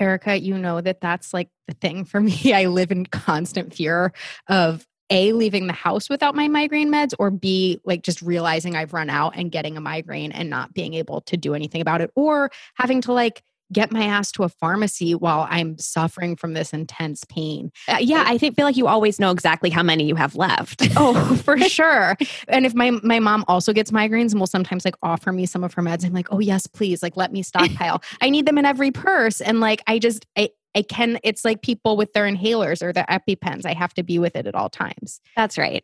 Erica, 0.00 0.40
you 0.40 0.56
know 0.58 0.80
that 0.80 1.00
that's 1.00 1.34
like 1.34 1.48
the 1.66 1.74
thing 1.74 2.04
for 2.04 2.20
me. 2.28 2.52
I 2.52 2.66
live 2.66 2.90
in 2.90 3.06
constant 3.06 3.74
fear 3.74 4.12
of 4.48 4.86
a 5.10 5.32
leaving 5.32 5.66
the 5.66 5.72
house 5.72 6.10
without 6.10 6.34
my 6.34 6.48
migraine 6.48 6.90
meds 6.90 7.14
or 7.18 7.30
b 7.30 7.80
like 7.84 8.02
just 8.02 8.20
realizing 8.20 8.76
i've 8.76 8.92
run 8.92 9.08
out 9.08 9.34
and 9.36 9.50
getting 9.50 9.76
a 9.76 9.80
migraine 9.80 10.32
and 10.32 10.50
not 10.50 10.74
being 10.74 10.94
able 10.94 11.22
to 11.22 11.36
do 11.36 11.54
anything 11.54 11.80
about 11.80 12.00
it 12.00 12.10
or 12.14 12.50
having 12.74 13.00
to 13.00 13.12
like 13.12 13.42
get 13.72 13.92
my 13.92 14.04
ass 14.04 14.32
to 14.32 14.44
a 14.44 14.48
pharmacy 14.48 15.14
while 15.14 15.46
I'm 15.50 15.78
suffering 15.78 16.36
from 16.36 16.54
this 16.54 16.72
intense 16.72 17.24
pain. 17.24 17.70
Uh, 17.86 17.98
yeah, 18.00 18.24
I 18.26 18.38
think, 18.38 18.56
feel 18.56 18.64
like 18.64 18.76
you 18.76 18.86
always 18.86 19.18
know 19.18 19.30
exactly 19.30 19.70
how 19.70 19.82
many 19.82 20.04
you 20.04 20.14
have 20.14 20.36
left. 20.36 20.88
oh, 20.96 21.36
for 21.36 21.58
sure. 21.68 22.16
And 22.48 22.66
if 22.66 22.74
my 22.74 22.90
my 22.90 23.18
mom 23.18 23.44
also 23.48 23.72
gets 23.72 23.90
migraines 23.90 24.32
and 24.32 24.40
will 24.40 24.46
sometimes 24.46 24.84
like 24.84 24.96
offer 25.02 25.32
me 25.32 25.46
some 25.46 25.64
of 25.64 25.74
her 25.74 25.82
meds, 25.82 26.04
I'm 26.04 26.12
like, 26.12 26.28
oh 26.30 26.40
yes, 26.40 26.66
please, 26.66 27.02
like 27.02 27.16
let 27.16 27.32
me 27.32 27.42
stockpile. 27.42 28.02
I 28.20 28.30
need 28.30 28.46
them 28.46 28.58
in 28.58 28.64
every 28.64 28.90
purse, 28.90 29.40
and 29.40 29.60
like 29.60 29.82
I 29.86 29.98
just 29.98 30.26
I. 30.36 30.50
I 30.74 30.82
can, 30.82 31.18
it's 31.24 31.46
like 31.46 31.62
people 31.62 31.96
with 31.96 32.12
their 32.12 32.24
inhalers 32.24 32.82
or 32.82 32.92
their 32.92 33.06
EpiPens. 33.08 33.64
I 33.64 33.72
have 33.72 33.94
to 33.94 34.02
be 34.02 34.18
with 34.18 34.36
it 34.36 34.46
at 34.46 34.54
all 34.54 34.68
times. 34.68 35.20
That's 35.34 35.56
right. 35.56 35.82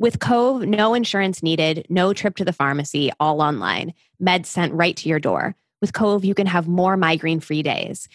With 0.00 0.18
Cove, 0.18 0.66
no 0.66 0.92
insurance 0.92 1.42
needed, 1.42 1.86
no 1.88 2.12
trip 2.12 2.36
to 2.36 2.44
the 2.44 2.52
pharmacy, 2.52 3.12
all 3.20 3.40
online. 3.40 3.94
Meds 4.20 4.46
sent 4.46 4.74
right 4.74 4.96
to 4.96 5.08
your 5.08 5.20
door. 5.20 5.54
With 5.84 5.92
Cove, 5.92 6.24
you 6.24 6.34
can 6.34 6.46
have 6.46 6.66
more 6.66 6.96
migraine 6.96 7.40
free 7.40 7.62
days. 7.62 8.08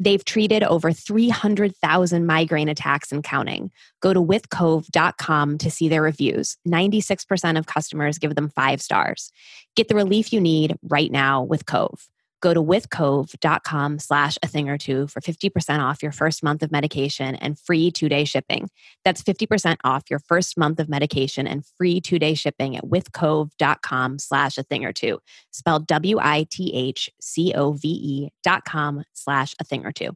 They've 0.00 0.24
treated 0.24 0.64
over 0.64 0.90
300,000 0.90 2.26
migraine 2.26 2.68
attacks 2.68 3.12
and 3.12 3.22
counting. 3.22 3.70
Go 4.00 4.12
to 4.12 4.20
withcove.com 4.20 5.58
to 5.58 5.70
see 5.70 5.88
their 5.88 6.02
reviews. 6.02 6.56
96% 6.66 7.56
of 7.56 7.66
customers 7.66 8.18
give 8.18 8.34
them 8.34 8.48
five 8.48 8.82
stars. 8.82 9.30
Get 9.76 9.86
the 9.86 9.94
relief 9.94 10.32
you 10.32 10.40
need 10.40 10.74
right 10.82 11.12
now 11.12 11.44
with 11.44 11.64
Cove. 11.64 12.08
Go 12.42 12.52
to 12.52 12.62
withcove.com 12.62 14.00
slash 14.00 14.36
a 14.42 14.48
thing 14.48 14.68
or 14.68 14.76
two 14.76 15.06
for 15.06 15.20
50% 15.20 15.78
off 15.78 16.02
your 16.02 16.12
first 16.12 16.42
month 16.42 16.62
of 16.62 16.72
medication 16.72 17.36
and 17.36 17.58
free 17.58 17.90
two 17.90 18.08
day 18.08 18.24
shipping. 18.24 18.68
That's 19.04 19.22
50% 19.22 19.76
off 19.84 20.10
your 20.10 20.18
first 20.18 20.58
month 20.58 20.80
of 20.80 20.88
medication 20.88 21.46
and 21.46 21.64
free 21.78 22.00
two 22.00 22.18
day 22.18 22.34
shipping 22.34 22.76
at 22.76 22.84
withcove.com 22.84 24.18
slash 24.18 24.58
a 24.58 24.64
thing 24.64 24.84
or 24.84 24.92
two. 24.92 25.20
Spelled 25.52 25.86
W 25.86 26.18
I 26.20 26.46
T 26.50 26.72
H 26.74 27.08
C 27.20 27.54
O 27.54 27.72
V 27.72 27.88
E 27.88 28.28
dot 28.42 28.64
com 28.64 29.04
slash 29.14 29.54
a 29.60 29.64
thing 29.64 29.86
or 29.86 29.92
two. 29.92 30.10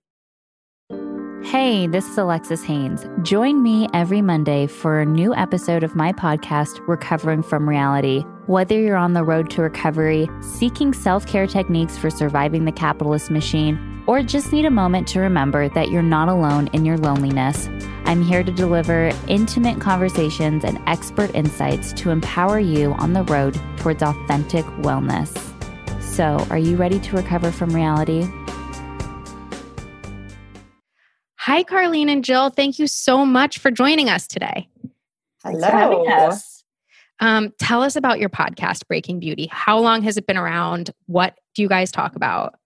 Hey, 1.46 1.86
this 1.86 2.10
is 2.10 2.18
Alexis 2.18 2.64
Haynes. 2.64 3.06
Join 3.22 3.62
me 3.62 3.86
every 3.94 4.20
Monday 4.20 4.66
for 4.66 4.98
a 4.98 5.06
new 5.06 5.32
episode 5.32 5.84
of 5.84 5.94
my 5.94 6.12
podcast, 6.12 6.80
Recovering 6.88 7.40
from 7.40 7.68
Reality. 7.68 8.22
Whether 8.46 8.80
you're 8.80 8.96
on 8.96 9.12
the 9.12 9.22
road 9.22 9.48
to 9.50 9.62
recovery, 9.62 10.28
seeking 10.40 10.92
self 10.92 11.24
care 11.24 11.46
techniques 11.46 11.96
for 11.96 12.10
surviving 12.10 12.64
the 12.64 12.72
capitalist 12.72 13.30
machine, 13.30 14.02
or 14.08 14.24
just 14.24 14.52
need 14.52 14.64
a 14.64 14.70
moment 14.72 15.06
to 15.08 15.20
remember 15.20 15.68
that 15.68 15.88
you're 15.88 16.02
not 16.02 16.28
alone 16.28 16.66
in 16.72 16.84
your 16.84 16.98
loneliness, 16.98 17.68
I'm 18.06 18.22
here 18.22 18.42
to 18.42 18.50
deliver 18.50 19.12
intimate 19.28 19.80
conversations 19.80 20.64
and 20.64 20.82
expert 20.88 21.32
insights 21.32 21.92
to 21.92 22.10
empower 22.10 22.58
you 22.58 22.92
on 22.94 23.12
the 23.12 23.22
road 23.22 23.56
towards 23.76 24.02
authentic 24.02 24.64
wellness. 24.82 25.30
So, 26.02 26.44
are 26.50 26.58
you 26.58 26.76
ready 26.76 26.98
to 26.98 27.16
recover 27.16 27.52
from 27.52 27.70
reality? 27.70 28.28
Hi, 31.46 31.62
Carlene 31.62 32.10
and 32.10 32.24
Jill. 32.24 32.50
Thank 32.50 32.80
you 32.80 32.88
so 32.88 33.24
much 33.24 33.58
for 33.58 33.70
joining 33.70 34.10
us 34.10 34.26
today. 34.26 34.68
Hello. 35.44 36.02
Um, 37.20 37.52
tell 37.60 37.84
us 37.84 37.94
about 37.94 38.18
your 38.18 38.30
podcast, 38.30 38.88
Breaking 38.88 39.20
Beauty. 39.20 39.48
How 39.52 39.78
long 39.78 40.02
has 40.02 40.16
it 40.16 40.26
been 40.26 40.36
around? 40.36 40.90
What 41.06 41.38
do 41.54 41.62
you 41.62 41.68
guys 41.68 41.92
talk 41.92 42.16
about? 42.16 42.56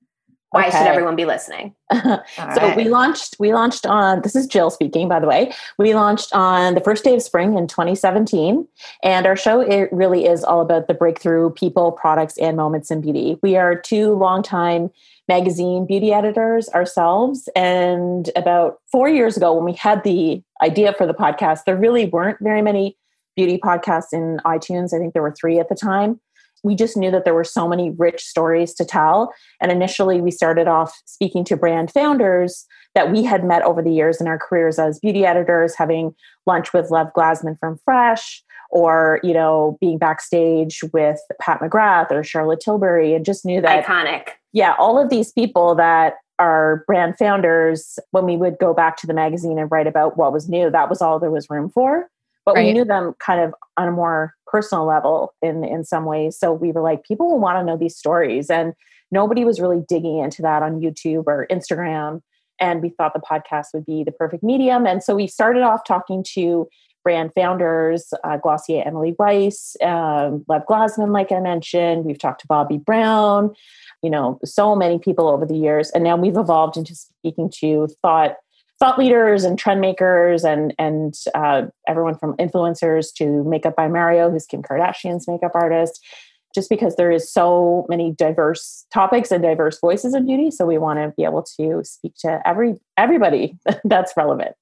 Why 0.51 0.67
Okay. 0.67 0.79
should 0.79 0.87
everyone 0.89 1.15
be 1.15 1.25
listening? 1.25 1.75
so 1.93 2.75
we 2.77 2.85
launched 2.85 3.37
we 3.39 3.53
launched 3.55 3.87
on 3.87 4.23
this 4.23 4.35
is 4.35 4.47
Jill 4.47 4.71
speaking 4.71 5.09
by 5.09 5.21
the 5.21 5.27
way. 5.27 5.53
We 5.79 5.95
launched 5.95 6.33
on 6.35 6.75
the 6.75 6.81
first 6.81 7.05
day 7.05 7.15
of 7.15 7.23
spring 7.23 7.57
in 7.57 7.67
2017 7.69 8.67
and 9.03 9.27
our 9.27 9.37
show 9.37 9.61
it 9.61 9.89
really 9.93 10.27
is 10.27 10.43
all 10.43 10.61
about 10.61 10.89
the 10.89 10.95
breakthrough 10.95 11.51
people, 11.51 11.93
products 11.93 12.37
and 12.39 12.57
moments 12.57 12.91
in 12.91 13.01
beauty. 13.01 13.39
We 13.43 13.57
are 13.57 13.77
two 13.77 14.15
longtime 14.15 14.91
magazine 15.29 15.87
beauty 15.87 16.13
editors 16.13 16.69
ourselves 16.71 17.49
and 17.55 18.31
about 18.35 18.81
4 18.91 19.09
years 19.09 19.37
ago 19.37 19.55
when 19.55 19.65
we 19.65 19.75
had 19.75 20.03
the 20.03 20.43
idea 20.63 20.93
for 20.93 21.07
the 21.07 21.15
podcast 21.15 21.65
there 21.65 21.77
really 21.77 22.07
weren't 22.07 22.39
very 22.41 22.63
many 22.63 22.97
beauty 23.37 23.57
podcasts 23.59 24.13
in 24.13 24.39
iTunes. 24.45 24.93
I 24.93 24.99
think 24.99 25.13
there 25.15 25.23
were 25.23 25.33
3 25.33 25.61
at 25.61 25.69
the 25.69 25.77
time. 25.77 26.21
We 26.63 26.75
just 26.75 26.97
knew 26.97 27.11
that 27.11 27.25
there 27.25 27.35
were 27.35 27.45
so 27.45 27.69
many 27.69 27.91
rich 27.91 28.23
stories 28.23 28.75
to 28.75 28.85
tell 28.85 29.33
and 29.61 29.71
initially, 29.71 30.21
we 30.21 30.31
started 30.31 30.69
off 30.69 31.01
speaking 31.05 31.45
to 31.45 31.57
brand 31.57 31.91
founders 31.91 32.67
that 32.95 33.13
we 33.13 33.23
had 33.23 33.45
met 33.45 33.63
over 33.63 33.83
the 33.83 33.93
years 33.93 34.21
in 34.21 34.27
our 34.27 34.39
careers 34.39 34.79
as 34.79 34.99
beauty 34.99 35.25
editors, 35.25 35.75
having 35.77 36.15
lunch 36.47 36.73
with 36.73 36.91
Lev 36.91 37.09
Glazman 37.17 37.59
from 37.59 37.79
Fresh, 37.85 38.43
or 38.71 39.21
you 39.23 39.33
know, 39.33 39.77
being 39.81 39.99
backstage 39.99 40.81
with 40.93 41.21
Pat 41.41 41.61
McGrath 41.61 42.11
or 42.11 42.25
Charlotte 42.25 42.61
Tilbury, 42.61 43.15
and 43.15 43.25
just 43.25 43.45
knew 43.45 43.61
that 43.61 43.85
Iconic. 43.85 44.31
yeah, 44.53 44.75
all 44.79 44.99
of 44.99 45.11
these 45.11 45.33
people 45.33 45.75
that 45.77 46.15
are 46.39 46.85
brand 46.87 47.17
founders, 47.19 47.99
when 48.13 48.25
we 48.25 48.37
would 48.37 48.59
go 48.59 48.73
back 48.73 48.97
to 48.97 49.07
the 49.07 49.15
magazine 49.15 49.59
and 49.59 49.71
write 49.71 49.87
about 49.87 50.17
what 50.17 50.33
was 50.33 50.49
new, 50.49 50.71
that 50.71 50.89
was 50.89 51.03
all 51.03 51.19
there 51.19 51.31
was 51.31 51.51
room 51.51 51.69
for. 51.69 52.09
But 52.45 52.57
we 52.57 52.73
knew 52.73 52.85
them 52.85 53.15
kind 53.25 53.41
of 53.41 53.55
on 53.77 53.89
a 53.89 53.93
more 53.93 54.35
personal 54.47 54.87
level 54.87 55.35
in 55.43 55.63
in 55.63 55.85
some 55.85 56.05
ways. 56.05 56.39
So 56.39 56.53
we 56.53 56.73
were 56.73 56.81
like, 56.81 57.05
people 57.05 57.31
will 57.31 57.39
want 57.39 57.59
to 57.59 57.65
know 57.65 57.77
these 57.77 57.97
stories. 57.97 58.51
And 58.51 58.73
nobody 59.11 59.45
was 59.45 59.61
really 59.61 59.83
digging 59.89 60.19
into 60.19 60.43
that 60.43 60.63
on 60.63 60.81
YouTube 60.81 61.25
or 61.27 61.47
Instagram. 61.51 62.23
And 62.59 62.83
we 62.83 62.91
thought 62.91 63.15
the 63.15 63.21
podcast 63.21 63.67
would 63.75 63.87
be 63.87 64.05
the 64.05 64.13
perfect 64.13 64.43
medium. 64.43 64.87
And 64.87 65.03
so 65.03 65.15
we 65.15 65.27
started 65.27 65.63
off 65.63 65.83
talking 65.87 66.25
to 66.35 66.69
brand 67.03 67.33
founders, 67.35 68.13
uh, 68.25 68.37
Glossier 68.37 68.83
Emily 68.85 69.15
Weiss, 69.19 69.77
um, 69.83 70.45
Lev 70.49 70.63
Glazman, 70.69 71.13
like 71.13 71.33
I 71.33 71.41
mentioned. 71.41 72.05
We've 72.05 72.19
talked 72.19 72.43
to 72.43 72.47
Bobbi 72.47 72.85
Brown, 72.85 73.55
you 74.03 74.11
know, 74.11 74.39
so 74.45 74.77
many 74.77 74.99
people 74.99 75.29
over 75.29 75.47
the 75.47 75.57
years. 75.57 75.91
And 75.91 76.05
now 76.05 76.17
we've 76.17 76.37
evolved 76.37 76.77
into 76.77 76.95
speaking 76.95 77.51
to 77.61 77.89
thought 78.03 78.37
thought 78.81 78.99
leaders 78.99 79.45
and 79.45 79.59
trend 79.59 79.81
makers 79.81 80.43
and 80.43 80.75
and 80.79 81.15
uh, 81.35 81.63
everyone 81.87 82.17
from 82.17 82.37
influencers 82.39 83.13
to 83.15 83.45
Makeup 83.45 83.77
by 83.77 83.87
Mario, 83.87 84.31
who's 84.31 84.47
Kim 84.47 84.63
Kardashian's 84.63 85.29
makeup 85.29 85.53
artist. 85.55 86.05
Just 86.53 86.69
because 86.69 86.97
there 86.97 87.13
is 87.13 87.33
so 87.33 87.87
many 87.89 88.11
diverse 88.11 88.85
topics 88.93 89.31
and 89.31 89.41
diverse 89.41 89.79
voices 89.79 90.15
in 90.15 90.27
beauty, 90.27 90.51
so 90.51 90.67
we 90.67 90.79
want 90.79 90.99
to 90.99 91.15
be 91.17 91.23
able 91.23 91.45
to 91.61 91.83
speak 91.85 92.15
to 92.23 92.41
every 92.45 92.75
everybody 92.97 93.57
that's 93.85 94.15
relevant. 94.17 94.57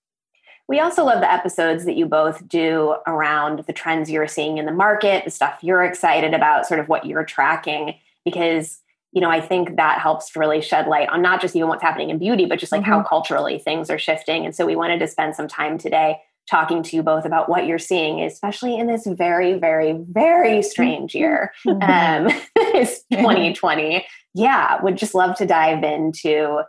We 0.69 0.81
also 0.81 1.03
love 1.03 1.21
the 1.21 1.33
episodes 1.33 1.87
that 1.87 1.97
you 1.97 2.05
both 2.05 2.47
do 2.47 2.97
around 3.07 3.61
the 3.61 3.73
trends 3.73 4.11
you're 4.11 4.29
seeing 4.29 4.59
in 4.59 4.67
the 4.67 4.73
market, 4.73 5.25
the 5.25 5.31
stuff 5.31 5.61
you're 5.63 5.83
excited 5.83 6.35
about, 6.35 6.67
sort 6.67 6.79
of 6.79 6.91
what 6.91 7.07
you're 7.07 7.25
tracking, 7.25 7.95
because 8.23 8.81
you 9.13 9.21
know, 9.21 9.31
I 9.31 9.41
think 9.41 9.77
that 9.77 9.99
helps 10.01 10.31
to 10.31 10.39
really 10.39 10.61
shed 10.61 10.87
light 10.87 11.09
on 11.09 11.23
not 11.23 11.41
just 11.41 11.57
even 11.57 11.69
what's 11.69 11.83
happening 11.83 12.11
in 12.11 12.19
beauty, 12.19 12.45
but 12.45 12.59
just 12.59 12.73
like 12.73 12.83
how 12.83 13.03
culturally 13.03 13.59
things 13.59 13.91
are 13.91 13.99
shifting. 13.99 14.45
And 14.45 14.55
so 14.55 14.67
we 14.67 14.77
wanted 14.77 14.99
to 15.01 15.09
spend 15.09 15.35
some 15.35 15.49
time 15.49 15.79
today 15.79 16.19
talking 16.51 16.83
to 16.83 16.97
you 16.97 17.03
both 17.03 17.25
about 17.25 17.49
what 17.49 17.67
you're 17.67 17.79
seeing, 17.79 18.21
especially 18.23 18.77
in 18.77 18.87
this 18.87 19.07
very, 19.07 19.59
very, 19.59 19.99
very 20.11 20.63
strange 20.63 21.15
year. 21.15 21.53
Um, 21.67 22.29
it's 22.57 23.05
2020. 23.13 24.07
Yeah, 24.35 24.81
would 24.83 24.97
just 24.97 25.15
love 25.15 25.37
to 25.37 25.47
dive 25.47 25.85
into 25.85 26.63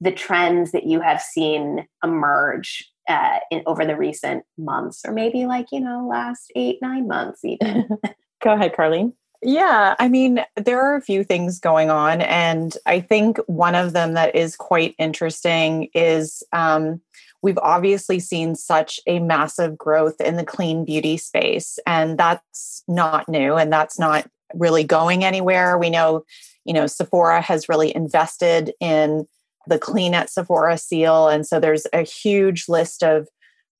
the 0.00 0.12
trends 0.12 0.72
that 0.72 0.86
you 0.86 1.00
have 1.00 1.20
seen 1.20 1.86
emerge 2.02 2.88
uh, 3.08 3.38
in, 3.50 3.62
over 3.66 3.84
the 3.84 3.96
recent 3.96 4.44
months, 4.58 5.02
or 5.06 5.12
maybe 5.12 5.46
like, 5.46 5.66
you 5.72 5.80
know, 5.80 6.06
last 6.08 6.50
eight, 6.56 6.78
nine 6.80 7.08
months 7.08 7.44
even. 7.44 7.88
Go 8.42 8.52
ahead, 8.52 8.74
Carlene. 8.74 9.12
Yeah, 9.42 9.94
I 9.98 10.08
mean, 10.08 10.44
there 10.56 10.80
are 10.80 10.96
a 10.96 11.00
few 11.00 11.24
things 11.24 11.58
going 11.58 11.90
on. 11.90 12.20
And 12.20 12.76
I 12.84 13.00
think 13.00 13.38
one 13.46 13.74
of 13.74 13.94
them 13.94 14.12
that 14.12 14.34
is 14.34 14.54
quite 14.54 14.94
interesting 14.98 15.88
is 15.94 16.42
um, 16.52 17.00
we've 17.42 17.58
obviously 17.58 18.20
seen 18.20 18.54
such 18.54 19.00
a 19.06 19.18
massive 19.18 19.78
growth 19.78 20.20
in 20.20 20.36
the 20.36 20.44
clean 20.44 20.84
beauty 20.84 21.16
space. 21.16 21.78
And 21.86 22.18
that's 22.18 22.84
not 22.86 23.28
new 23.28 23.54
and 23.54 23.72
that's 23.72 23.98
not 23.98 24.28
really 24.54 24.84
going 24.84 25.24
anywhere. 25.24 25.78
We 25.78 25.88
know, 25.88 26.24
you 26.64 26.74
know, 26.74 26.86
Sephora 26.86 27.40
has 27.40 27.68
really 27.68 27.94
invested 27.94 28.74
in 28.78 29.26
the 29.66 29.78
Clean 29.78 30.14
at 30.14 30.28
Sephora 30.30 30.76
seal. 30.76 31.28
And 31.28 31.46
so 31.46 31.60
there's 31.60 31.86
a 31.92 32.02
huge 32.02 32.68
list 32.68 33.02
of 33.02 33.28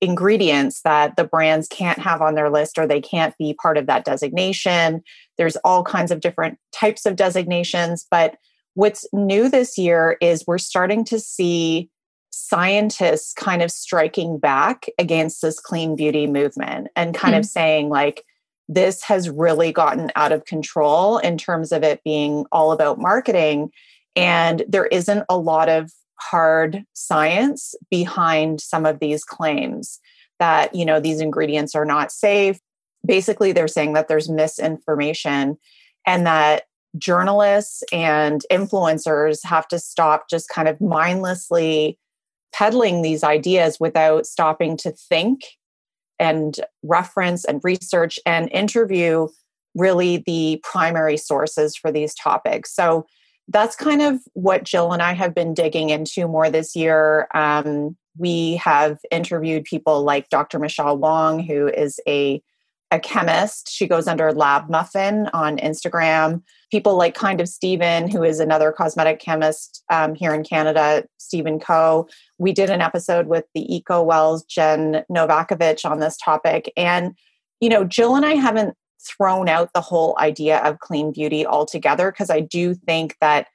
ingredients 0.01 0.83
that 0.83 1.17
the 1.17 1.25
brands 1.25 1.69
can't 1.69 1.99
have 1.99 2.23
on 2.23 2.35
their 2.35 2.51
list 2.51 2.79
or 2.79 2.87
they 2.87 3.01
can't 3.01 3.37
be 3.39 3.55
part 3.55 3.77
of 3.77 3.87
that 3.87 4.05
designation. 4.05 5.03
There's 5.37 5.57
all 5.57 5.85
kinds 5.85 6.11
of 6.11 6.21
different 6.21 6.59
types 6.73 7.05
of 7.07 7.17
designations. 7.17 8.07
But 8.11 8.37
what's 8.75 9.07
new 9.13 9.49
this 9.49 9.77
year 9.77 10.17
is 10.21 10.47
we're 10.47 10.59
starting 10.59 11.05
to 11.05 11.21
see 11.21 11.91
scientists 12.31 13.33
kind 13.35 13.61
of 13.63 13.71
striking 13.71 14.39
back 14.39 14.87
against 14.99 15.43
this 15.43 15.61
clean 15.61 15.97
beauty 15.97 16.27
movement 16.27 16.89
and 16.97 17.15
kind 17.15 17.35
of 17.35 17.43
mm-hmm. 17.43 17.49
saying, 17.49 17.89
like, 17.89 18.25
this 18.69 19.03
has 19.03 19.29
really 19.29 19.73
gotten 19.73 20.13
out 20.15 20.31
of 20.31 20.45
control 20.45 21.19
in 21.19 21.37
terms 21.37 21.73
of 21.73 21.83
it 21.83 22.03
being 22.05 22.47
all 22.53 22.71
about 22.71 23.01
marketing. 23.01 23.71
And 24.15 24.65
there 24.69 24.87
isn't 24.87 25.25
a 25.29 25.37
lot 25.37 25.69
of 25.69 25.91
hard 26.21 26.85
science 26.93 27.75
behind 27.91 28.61
some 28.61 28.87
of 28.87 28.99
these 29.01 29.25
claims 29.25 29.99
that, 30.39 30.75
you 30.75 30.85
know, 30.85 31.01
these 31.01 31.21
ingredients 31.21 31.75
are 31.75 31.85
not 31.85 32.13
safe. 32.13 32.59
Basically, 33.07 33.53
they're 33.53 33.69
saying 33.69 33.95
that 33.95 34.09
there's 34.09 34.29
misinformation 34.29 35.57
and 36.07 36.27
that 36.27 36.65
journalists 36.99 37.83
and 37.93 38.43
influencers 38.51 39.39
have 39.45 39.69
to 39.69 39.79
stop 39.79 40.29
just 40.29 40.49
kind 40.49 40.69
of 40.69 40.81
mindlessly 40.81 41.99
peddling 42.53 43.03
these 43.03 43.23
ideas 43.23 43.79
without 43.79 44.27
stopping 44.27 44.77
to 44.77 44.91
think 44.91 45.43
and 46.19 46.57
reference 46.83 47.45
and 47.45 47.61
research 47.63 48.19
and 48.27 48.51
interview 48.53 49.29
really 49.77 50.23
the 50.27 50.61
primary 50.65 51.17
sources 51.17 51.77
for 51.77 51.93
these 51.93 52.15
topics. 52.15 52.75
So 52.75 53.07
that's 53.51 53.77
kind 53.77 54.01
of 54.01 54.21
what 54.33 54.65
Jill 54.65 54.93
and 54.93 55.03
I 55.03 55.13
have 55.13 55.35
been 55.35 55.55
digging 55.55 55.91
into 55.91 56.29
more 56.29 56.51
this 56.51 56.77
year. 56.77 57.29
Um, 57.35 57.97
we 58.17 58.57
have 58.57 58.99
interviewed 59.11 59.65
people 59.65 60.03
like 60.03 60.29
Dr. 60.29 60.59
Michelle 60.59 60.97
Wong, 60.97 61.41
who 61.41 61.69
is 61.69 62.01
a 62.07 62.43
a 62.93 62.99
chemist. 62.99 63.71
She 63.71 63.87
goes 63.87 64.09
under 64.09 64.33
Lab 64.33 64.69
Muffin 64.69 65.29
on 65.33 65.59
Instagram. 65.59 66.43
People 66.73 66.97
like 66.97 67.15
Kind 67.15 67.41
of 67.41 67.49
Stephen, 67.49 68.11
who 68.11 68.25
is 68.25 68.41
another 68.41 68.73
cosmetic 68.73 69.21
chemist 69.21 69.85
um, 69.91 70.17
here 70.17 70.35
in 70.35 70.43
Canada, 70.43 71.05
Stephen 71.19 71.61
Ko. 71.61 72.09
We 72.39 72.53
did 72.53 72.69
an 72.69 72.81
episode 72.81 73.29
with 73.29 73.45
the 73.55 73.73
Eco 73.73 74.03
Wells, 74.03 74.45
Jen 74.45 75.05
Novakovich, 75.09 75.89
on 75.89 76.01
this 76.01 76.17
topic. 76.17 76.73
And, 76.77 77.15
you 77.61 77.69
know, 77.69 77.85
Jill 77.85 78.17
and 78.17 78.27
I 78.27 78.35
haven't 78.35 78.77
thrown 79.07 79.49
out 79.49 79.71
the 79.73 79.81
whole 79.81 80.17
idea 80.19 80.59
of 80.59 80.79
clean 80.81 81.13
beauty 81.13 81.47
altogether 81.47 82.11
because 82.11 82.31
I 82.31 82.41
do 82.41 82.75
think 82.75 83.17
that 83.21 83.47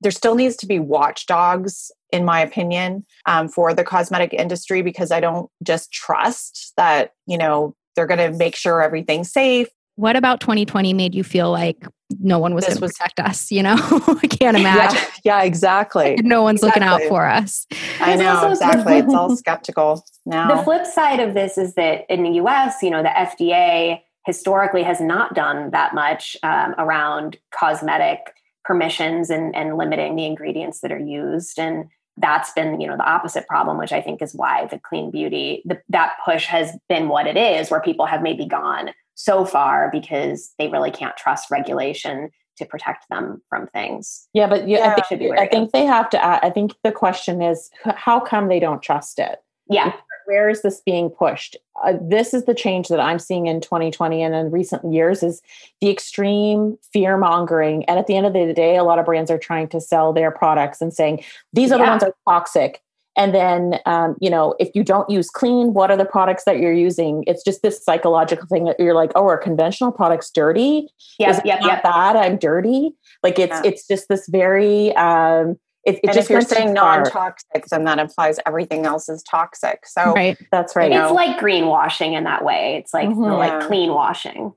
there 0.00 0.10
still 0.10 0.34
needs 0.34 0.56
to 0.56 0.66
be 0.66 0.78
watchdogs, 0.78 1.90
in 2.12 2.24
my 2.24 2.40
opinion, 2.40 3.04
um, 3.26 3.48
for 3.48 3.72
the 3.72 3.84
cosmetic 3.84 4.32
industry 4.34 4.82
because 4.82 5.10
I 5.10 5.20
don't 5.20 5.50
just 5.62 5.92
trust 5.92 6.72
that, 6.76 7.12
you 7.26 7.38
know, 7.38 7.74
they're 7.96 8.06
going 8.06 8.32
to 8.32 8.36
make 8.36 8.54
sure 8.56 8.82
everything's 8.82 9.32
safe. 9.32 9.68
What 9.96 10.16
about 10.16 10.40
2020 10.40 10.92
made 10.92 11.14
you 11.14 11.22
feel 11.22 11.52
like 11.52 11.86
no 12.20 12.40
one 12.40 12.52
was 12.52 12.64
This 12.66 12.74
going 12.74 12.80
to 12.80 12.84
was- 12.86 12.92
protect 12.98 13.20
us? 13.20 13.50
You 13.52 13.62
know, 13.62 13.76
I 13.80 14.26
can't 14.28 14.56
imagine. 14.56 14.98
Yeah, 15.22 15.38
yeah 15.38 15.42
exactly. 15.44 16.18
No 16.22 16.42
one's 16.42 16.62
looking 16.62 16.82
out 16.82 17.00
for 17.08 17.24
us. 17.26 17.64
I 18.00 18.16
There's 18.16 18.20
know, 18.20 18.36
also- 18.36 18.50
exactly. 18.50 18.98
It's 18.98 19.14
all 19.14 19.34
skeptical 19.36 20.04
now. 20.26 20.56
The 20.56 20.62
flip 20.64 20.84
side 20.86 21.20
of 21.20 21.34
this 21.34 21.56
is 21.56 21.74
that 21.74 22.04
in 22.12 22.24
the 22.24 22.30
US, 22.42 22.82
you 22.82 22.90
know, 22.90 23.02
the 23.04 23.08
FDA 23.08 24.00
historically 24.24 24.82
has 24.82 25.00
not 25.00 25.34
done 25.34 25.70
that 25.70 25.94
much 25.94 26.36
um, 26.42 26.74
around 26.78 27.36
cosmetic 27.52 28.18
permissions 28.64 29.30
and, 29.30 29.54
and 29.54 29.76
limiting 29.76 30.16
the 30.16 30.24
ingredients 30.24 30.80
that 30.80 30.92
are 30.92 30.98
used. 30.98 31.58
And 31.58 31.86
that's 32.16 32.52
been, 32.52 32.80
you 32.80 32.86
know, 32.86 32.96
the 32.96 33.08
opposite 33.08 33.46
problem, 33.46 33.76
which 33.76 33.92
I 33.92 34.00
think 34.00 34.22
is 34.22 34.34
why 34.34 34.66
the 34.66 34.78
clean 34.78 35.10
beauty, 35.10 35.62
the, 35.64 35.80
that 35.90 36.14
push 36.24 36.46
has 36.46 36.76
been 36.88 37.08
what 37.08 37.26
it 37.26 37.36
is, 37.36 37.70
where 37.70 37.80
people 37.80 38.06
have 38.06 38.22
maybe 38.22 38.46
gone 38.46 38.90
so 39.14 39.44
far 39.44 39.90
because 39.92 40.52
they 40.58 40.68
really 40.68 40.90
can't 40.90 41.16
trust 41.16 41.50
regulation 41.50 42.30
to 42.56 42.64
protect 42.64 43.08
them 43.10 43.42
from 43.48 43.66
things. 43.68 44.28
Yeah, 44.32 44.46
but 44.48 44.68
yeah, 44.68 44.78
Yeah, 44.78 44.94
I, 44.96 45.06
should 45.06 45.18
be 45.18 45.26
think, 45.26 45.38
I 45.38 45.46
think 45.46 45.72
they 45.72 45.84
have 45.84 46.08
to. 46.10 46.24
i 46.24 46.50
think 46.50 46.72
the 46.84 46.92
question 46.92 47.42
is, 47.42 47.68
how 47.84 48.20
come 48.20 48.48
they 48.48 48.60
don't 48.60 48.80
trust 48.80 49.18
it? 49.18 49.40
Yeah. 49.68 49.92
Where 50.26 50.48
is 50.48 50.62
this 50.62 50.80
being 50.84 51.10
pushed? 51.10 51.56
Uh, 51.84 51.94
this 52.00 52.34
is 52.34 52.44
the 52.44 52.54
change 52.54 52.88
that 52.88 53.00
I'm 53.00 53.18
seeing 53.18 53.46
in 53.46 53.60
2020 53.60 54.22
and 54.22 54.34
in 54.34 54.50
recent 54.50 54.92
years 54.92 55.22
is 55.22 55.42
the 55.80 55.90
extreme 55.90 56.78
fear 56.92 57.16
mongering. 57.16 57.84
And 57.84 57.98
at 57.98 58.06
the 58.06 58.16
end 58.16 58.26
of 58.26 58.32
the 58.32 58.52
day, 58.52 58.76
a 58.76 58.84
lot 58.84 58.98
of 58.98 59.04
brands 59.04 59.30
are 59.30 59.38
trying 59.38 59.68
to 59.68 59.80
sell 59.80 60.12
their 60.12 60.30
products 60.30 60.80
and 60.80 60.92
saying 60.92 61.24
these 61.52 61.72
are 61.72 61.78
yeah. 61.78 61.84
the 61.84 61.90
ones 61.90 62.00
that 62.02 62.08
are 62.08 62.32
toxic. 62.32 62.80
And 63.16 63.32
then, 63.32 63.78
um, 63.86 64.16
you 64.20 64.28
know, 64.28 64.56
if 64.58 64.70
you 64.74 64.82
don't 64.82 65.08
use 65.08 65.30
clean, 65.30 65.72
what 65.72 65.90
are 65.90 65.96
the 65.96 66.04
products 66.04 66.44
that 66.44 66.58
you're 66.58 66.72
using? 66.72 67.22
It's 67.26 67.44
just 67.44 67.62
this 67.62 67.82
psychological 67.84 68.46
thing 68.48 68.64
that 68.64 68.80
you're 68.80 68.94
like, 68.94 69.12
oh, 69.14 69.26
are 69.28 69.38
conventional 69.38 69.92
products 69.92 70.30
dirty? 70.30 70.88
Yeah, 71.18 71.40
yeah, 71.44 71.58
yeah. 71.64 71.80
Bad, 71.80 72.16
I'm 72.16 72.38
dirty. 72.38 72.90
Like 73.22 73.38
it's 73.38 73.52
yeah. 73.52 73.62
it's 73.64 73.86
just 73.86 74.08
this 74.08 74.28
very 74.28 74.94
um, 74.96 75.56
it, 75.84 75.96
it 75.96 76.08
and 76.08 76.16
if 76.16 76.30
you're 76.30 76.40
saying 76.40 76.72
non-toxic, 76.72 77.66
then 77.70 77.84
that 77.84 77.98
implies 77.98 78.38
everything 78.46 78.86
else 78.86 79.08
is 79.08 79.22
toxic. 79.22 79.86
So 79.86 80.12
right. 80.12 80.38
that's 80.50 80.74
right. 80.76 80.90
It's 80.90 80.96
know. 80.96 81.12
like 81.12 81.38
greenwashing 81.38 82.16
in 82.16 82.24
that 82.24 82.44
way. 82.44 82.76
It's 82.76 82.94
like 82.94 83.08
mm-hmm. 83.08 83.20
like 83.20 83.60
yeah. 83.60 83.66
clean 83.66 83.90
washing. 83.90 84.52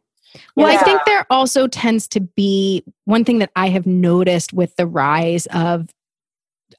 Well, 0.55 0.71
yeah. 0.71 0.79
I 0.79 0.83
think 0.83 1.01
there 1.05 1.25
also 1.29 1.67
tends 1.67 2.07
to 2.09 2.19
be 2.19 2.83
one 3.05 3.23
thing 3.23 3.39
that 3.39 3.51
I 3.55 3.69
have 3.69 3.87
noticed 3.87 4.53
with 4.53 4.75
the 4.75 4.85
rise 4.85 5.47
of 5.47 5.89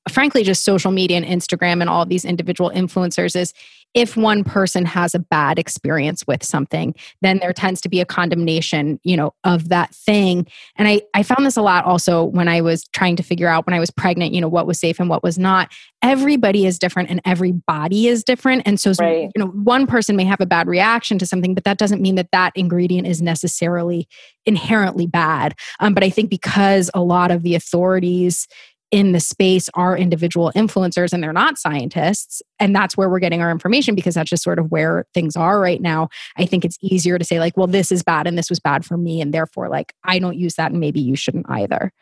frankly 0.08 0.42
just 0.42 0.64
social 0.64 0.90
media 0.90 1.16
and 1.16 1.26
Instagram 1.26 1.80
and 1.80 1.88
all 1.88 2.04
these 2.06 2.24
individual 2.24 2.70
influencers 2.70 3.36
is 3.36 3.52
if 3.94 4.16
one 4.16 4.44
person 4.44 4.84
has 4.84 5.14
a 5.14 5.18
bad 5.18 5.58
experience 5.58 6.26
with 6.26 6.44
something 6.44 6.94
then 7.22 7.38
there 7.38 7.52
tends 7.52 7.80
to 7.80 7.88
be 7.88 8.00
a 8.00 8.04
condemnation 8.04 9.00
you 9.02 9.16
know 9.16 9.34
of 9.44 9.70
that 9.70 9.94
thing. 9.94 10.46
And 10.76 10.86
i 10.88 11.00
i 11.14 11.22
found 11.22 11.46
this 11.46 11.56
a 11.56 11.62
lot 11.62 11.84
also 11.84 12.24
when 12.24 12.48
i 12.48 12.60
was 12.60 12.84
trying 12.88 13.16
to 13.16 13.22
figure 13.22 13.48
out 13.48 13.66
when 13.66 13.74
i 13.74 13.80
was 13.80 13.90
pregnant 13.90 14.34
you 14.34 14.40
know 14.40 14.48
what 14.48 14.66
was 14.66 14.78
safe 14.78 15.00
and 15.00 15.08
what 15.08 15.22
was 15.22 15.38
not. 15.38 15.72
Everybody 16.00 16.64
is 16.64 16.78
different 16.78 17.10
and 17.10 17.20
every 17.24 17.50
body 17.50 18.06
is 18.06 18.22
different. 18.22 18.62
And 18.66 18.78
so 18.78 18.92
right. 19.00 19.30
you 19.34 19.38
know 19.42 19.48
one 19.48 19.86
person 19.86 20.16
may 20.16 20.24
have 20.24 20.40
a 20.40 20.46
bad 20.46 20.68
reaction 20.68 21.18
to 21.18 21.26
something 21.26 21.54
but 21.54 21.64
that 21.64 21.78
doesn't 21.78 22.02
mean 22.02 22.16
that 22.16 22.30
that 22.32 22.52
ingredient 22.54 23.06
is 23.06 23.22
necessarily 23.22 24.08
inherently 24.46 25.06
bad. 25.06 25.54
Um, 25.80 25.94
but 25.94 26.04
i 26.04 26.10
think 26.10 26.30
because 26.30 26.90
a 26.94 27.00
lot 27.00 27.30
of 27.30 27.42
the 27.42 27.54
authorities 27.54 28.46
in 28.90 29.12
the 29.12 29.20
space 29.20 29.68
are 29.74 29.96
individual 29.96 30.50
influencers 30.56 31.12
and 31.12 31.22
they're 31.22 31.32
not 31.32 31.58
scientists. 31.58 32.42
And 32.58 32.74
that's 32.74 32.96
where 32.96 33.08
we're 33.08 33.18
getting 33.18 33.42
our 33.42 33.50
information 33.50 33.94
because 33.94 34.14
that's 34.14 34.30
just 34.30 34.42
sort 34.42 34.58
of 34.58 34.70
where 34.70 35.04
things 35.14 35.36
are 35.36 35.60
right 35.60 35.80
now. 35.80 36.08
I 36.36 36.46
think 36.46 36.64
it's 36.64 36.78
easier 36.80 37.18
to 37.18 37.24
say, 37.24 37.38
like, 37.38 37.56
well, 37.56 37.66
this 37.66 37.92
is 37.92 38.02
bad 38.02 38.26
and 38.26 38.38
this 38.38 38.48
was 38.48 38.60
bad 38.60 38.84
for 38.84 38.96
me. 38.96 39.20
And 39.20 39.34
therefore, 39.34 39.68
like, 39.68 39.92
I 40.04 40.18
don't 40.18 40.38
use 40.38 40.54
that 40.54 40.70
and 40.70 40.80
maybe 40.80 41.00
you 41.00 41.16
shouldn't 41.16 41.46
either. 41.50 41.92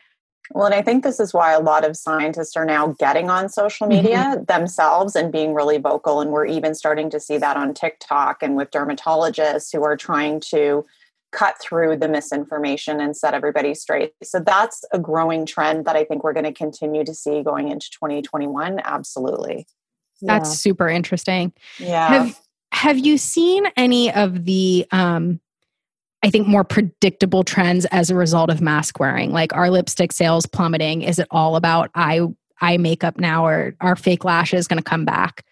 Well, 0.51 0.65
and 0.65 0.75
I 0.75 0.81
think 0.81 1.03
this 1.03 1.19
is 1.19 1.33
why 1.33 1.51
a 1.51 1.59
lot 1.59 1.83
of 1.83 1.97
scientists 1.97 2.55
are 2.55 2.65
now 2.65 2.95
getting 2.99 3.29
on 3.29 3.49
social 3.49 3.85
media 3.85 4.17
mm-hmm. 4.17 4.43
themselves 4.45 5.15
and 5.15 5.31
being 5.31 5.53
really 5.53 5.77
vocal. 5.77 6.21
And 6.21 6.31
we're 6.31 6.45
even 6.45 6.73
starting 6.73 7.09
to 7.09 7.19
see 7.19 7.37
that 7.37 7.57
on 7.57 7.73
TikTok 7.73 8.41
and 8.41 8.55
with 8.55 8.71
dermatologists 8.71 9.75
who 9.75 9.83
are 9.83 9.97
trying 9.97 10.39
to 10.51 10.85
cut 11.31 11.55
through 11.61 11.97
the 11.97 12.07
misinformation 12.07 12.99
and 12.99 13.15
set 13.15 13.33
everybody 13.33 13.73
straight. 13.73 14.13
So 14.23 14.39
that's 14.39 14.83
a 14.91 14.99
growing 14.99 15.45
trend 15.45 15.85
that 15.85 15.95
I 15.95 16.03
think 16.03 16.23
we're 16.23 16.33
going 16.33 16.45
to 16.45 16.53
continue 16.53 17.03
to 17.03 17.13
see 17.13 17.43
going 17.43 17.69
into 17.69 17.89
2021. 17.91 18.81
Absolutely. 18.83 19.67
That's 20.21 20.49
yeah. 20.49 20.55
super 20.55 20.89
interesting. 20.89 21.53
Yeah. 21.79 22.07
Have 22.07 22.39
have 22.73 22.97
you 22.99 23.17
seen 23.17 23.65
any 23.75 24.11
of 24.13 24.45
the 24.45 24.85
um 24.91 25.39
I 26.23 26.29
think 26.29 26.47
more 26.47 26.63
predictable 26.63 27.43
trends 27.43 27.85
as 27.85 28.09
a 28.09 28.15
result 28.15 28.49
of 28.49 28.61
mask 28.61 28.99
wearing? 28.99 29.31
Like 29.31 29.53
our 29.53 29.69
lipstick 29.69 30.11
sales 30.11 30.45
plummeting? 30.45 31.03
Is 31.03 31.19
it 31.19 31.27
all 31.29 31.55
about 31.55 31.91
eye 31.93 32.21
eye 32.61 32.77
makeup 32.77 33.19
now 33.19 33.45
or 33.45 33.75
are 33.81 33.95
fake 33.95 34.23
lashes 34.23 34.67
going 34.67 34.79
to 34.81 34.83
come 34.83 35.05
back? 35.05 35.45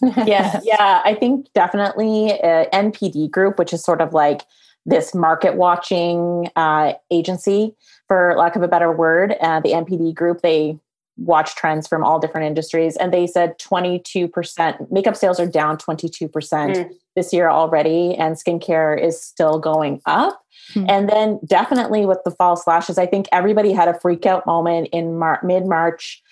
yeah, 0.26 0.60
yeah, 0.64 1.02
I 1.04 1.14
think 1.14 1.46
definitely 1.54 2.32
uh, 2.42 2.66
NPD 2.72 3.30
group, 3.30 3.58
which 3.58 3.72
is 3.72 3.82
sort 3.82 4.00
of 4.00 4.12
like 4.12 4.42
this 4.86 5.14
market 5.14 5.54
watching 5.54 6.50
uh, 6.56 6.92
agency, 7.10 7.74
for 8.08 8.34
lack 8.36 8.56
of 8.56 8.62
a 8.62 8.68
better 8.68 8.92
word, 8.92 9.34
uh, 9.40 9.60
the 9.60 9.70
NPD 9.70 10.14
group. 10.14 10.42
They 10.42 10.78
watch 11.16 11.54
trends 11.54 11.86
from 11.86 12.02
all 12.02 12.18
different 12.18 12.46
industries, 12.46 12.96
and 12.96 13.12
they 13.12 13.26
said 13.26 13.58
22% 13.58 14.90
makeup 14.90 15.16
sales 15.16 15.38
are 15.38 15.46
down 15.46 15.76
22% 15.78 16.30
mm. 16.30 16.90
this 17.16 17.32
year 17.32 17.48
already, 17.48 18.14
and 18.14 18.36
skincare 18.36 19.00
is 19.00 19.20
still 19.20 19.58
going 19.58 20.00
up. 20.06 20.40
Mm. 20.74 20.90
And 20.90 21.08
then 21.08 21.40
definitely 21.44 22.06
with 22.06 22.18
the 22.24 22.30
false 22.30 22.66
lashes, 22.66 22.98
I 22.98 23.06
think 23.06 23.26
everybody 23.32 23.72
had 23.72 23.88
a 23.88 23.98
freak 24.00 24.26
out 24.26 24.46
moment 24.46 24.88
in 24.92 25.18
Mar- 25.18 25.40
mid 25.42 25.66
March 25.66 26.22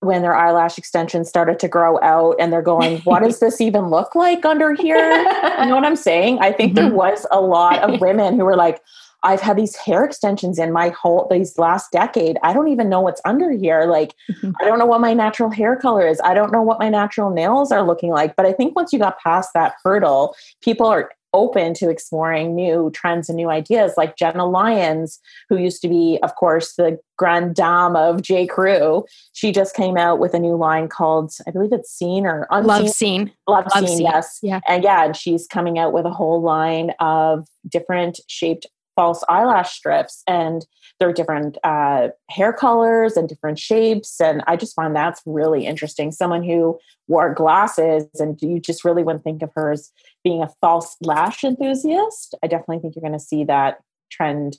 when 0.00 0.22
their 0.22 0.34
eyelash 0.34 0.78
extensions 0.78 1.28
started 1.28 1.58
to 1.58 1.68
grow 1.68 2.00
out 2.02 2.36
and 2.38 2.52
they're 2.52 2.62
going, 2.62 2.98
what 3.00 3.22
does 3.22 3.40
this 3.40 3.60
even 3.60 3.86
look 3.86 4.14
like 4.14 4.44
under 4.44 4.72
here? 4.72 4.96
you 4.96 5.66
know 5.66 5.74
what 5.74 5.84
I'm 5.84 5.96
saying? 5.96 6.38
I 6.40 6.52
think 6.52 6.74
mm-hmm. 6.74 6.88
there 6.88 6.94
was 6.94 7.26
a 7.30 7.40
lot 7.40 7.78
of 7.78 8.00
women 8.00 8.38
who 8.38 8.44
were 8.44 8.56
like, 8.56 8.80
I've 9.24 9.40
had 9.40 9.56
these 9.56 9.74
hair 9.74 10.04
extensions 10.04 10.60
in 10.60 10.70
my 10.70 10.90
whole 10.90 11.26
these 11.28 11.58
last 11.58 11.90
decade. 11.90 12.38
I 12.44 12.52
don't 12.52 12.68
even 12.68 12.88
know 12.88 13.00
what's 13.00 13.20
under 13.24 13.50
here. 13.50 13.84
Like, 13.84 14.14
mm-hmm. 14.30 14.52
I 14.60 14.64
don't 14.64 14.78
know 14.78 14.86
what 14.86 15.00
my 15.00 15.12
natural 15.12 15.50
hair 15.50 15.74
color 15.74 16.06
is. 16.06 16.20
I 16.22 16.34
don't 16.34 16.52
know 16.52 16.62
what 16.62 16.78
my 16.78 16.88
natural 16.88 17.30
nails 17.30 17.72
are 17.72 17.82
looking 17.82 18.10
like. 18.10 18.36
But 18.36 18.46
I 18.46 18.52
think 18.52 18.76
once 18.76 18.92
you 18.92 19.00
got 19.00 19.18
past 19.18 19.50
that 19.54 19.74
hurdle, 19.82 20.36
people 20.62 20.86
are 20.86 21.10
open 21.32 21.74
to 21.74 21.90
exploring 21.90 22.54
new 22.54 22.90
trends 22.94 23.28
and 23.28 23.36
new 23.36 23.50
ideas 23.50 23.94
like 23.96 24.16
Jenna 24.16 24.46
Lyons, 24.46 25.20
who 25.48 25.56
used 25.56 25.82
to 25.82 25.88
be, 25.88 26.18
of 26.22 26.34
course, 26.36 26.74
the 26.74 26.98
grand 27.16 27.54
dame 27.54 27.96
of 27.96 28.22
J. 28.22 28.46
Crew. 28.46 29.04
She 29.32 29.52
just 29.52 29.74
came 29.74 29.96
out 29.96 30.18
with 30.18 30.34
a 30.34 30.38
new 30.38 30.56
line 30.56 30.88
called, 30.88 31.32
I 31.46 31.50
believe 31.50 31.72
it's 31.72 31.90
Seen 31.90 32.26
or 32.26 32.46
Unseen. 32.50 32.66
Love 32.66 32.88
Seen. 32.88 33.32
Love, 33.46 33.66
Love 33.74 33.88
Seen, 33.88 34.00
yes. 34.00 34.38
Yeah. 34.42 34.60
And 34.66 34.84
yeah, 34.84 35.04
and 35.04 35.16
she's 35.16 35.46
coming 35.46 35.78
out 35.78 35.92
with 35.92 36.06
a 36.06 36.10
whole 36.10 36.40
line 36.40 36.92
of 37.00 37.46
different 37.68 38.20
shaped 38.28 38.66
false 38.98 39.22
eyelash 39.28 39.76
strips 39.76 40.24
and 40.26 40.66
there 40.98 41.08
are 41.08 41.12
different 41.12 41.56
uh, 41.62 42.08
hair 42.28 42.52
colors 42.52 43.16
and 43.16 43.28
different 43.28 43.58
shapes 43.58 44.20
and 44.20 44.42
i 44.48 44.56
just 44.56 44.74
find 44.74 44.96
that's 44.96 45.22
really 45.26 45.66
interesting. 45.66 46.10
Someone 46.10 46.42
who 46.42 46.78
wore 47.06 47.32
glasses 47.32 48.06
and 48.18 48.40
you 48.42 48.58
just 48.60 48.84
really 48.84 49.02
wouldn't 49.02 49.24
think 49.24 49.42
of 49.42 49.50
her 49.54 49.70
as 49.70 49.92
being 50.24 50.42
a 50.42 50.50
false 50.60 50.96
lash 51.00 51.44
enthusiast. 51.44 52.34
I 52.42 52.46
definitely 52.46 52.80
think 52.80 52.96
you're 52.96 53.08
going 53.08 53.18
to 53.18 53.24
see 53.24 53.44
that 53.44 53.78
trend 54.10 54.58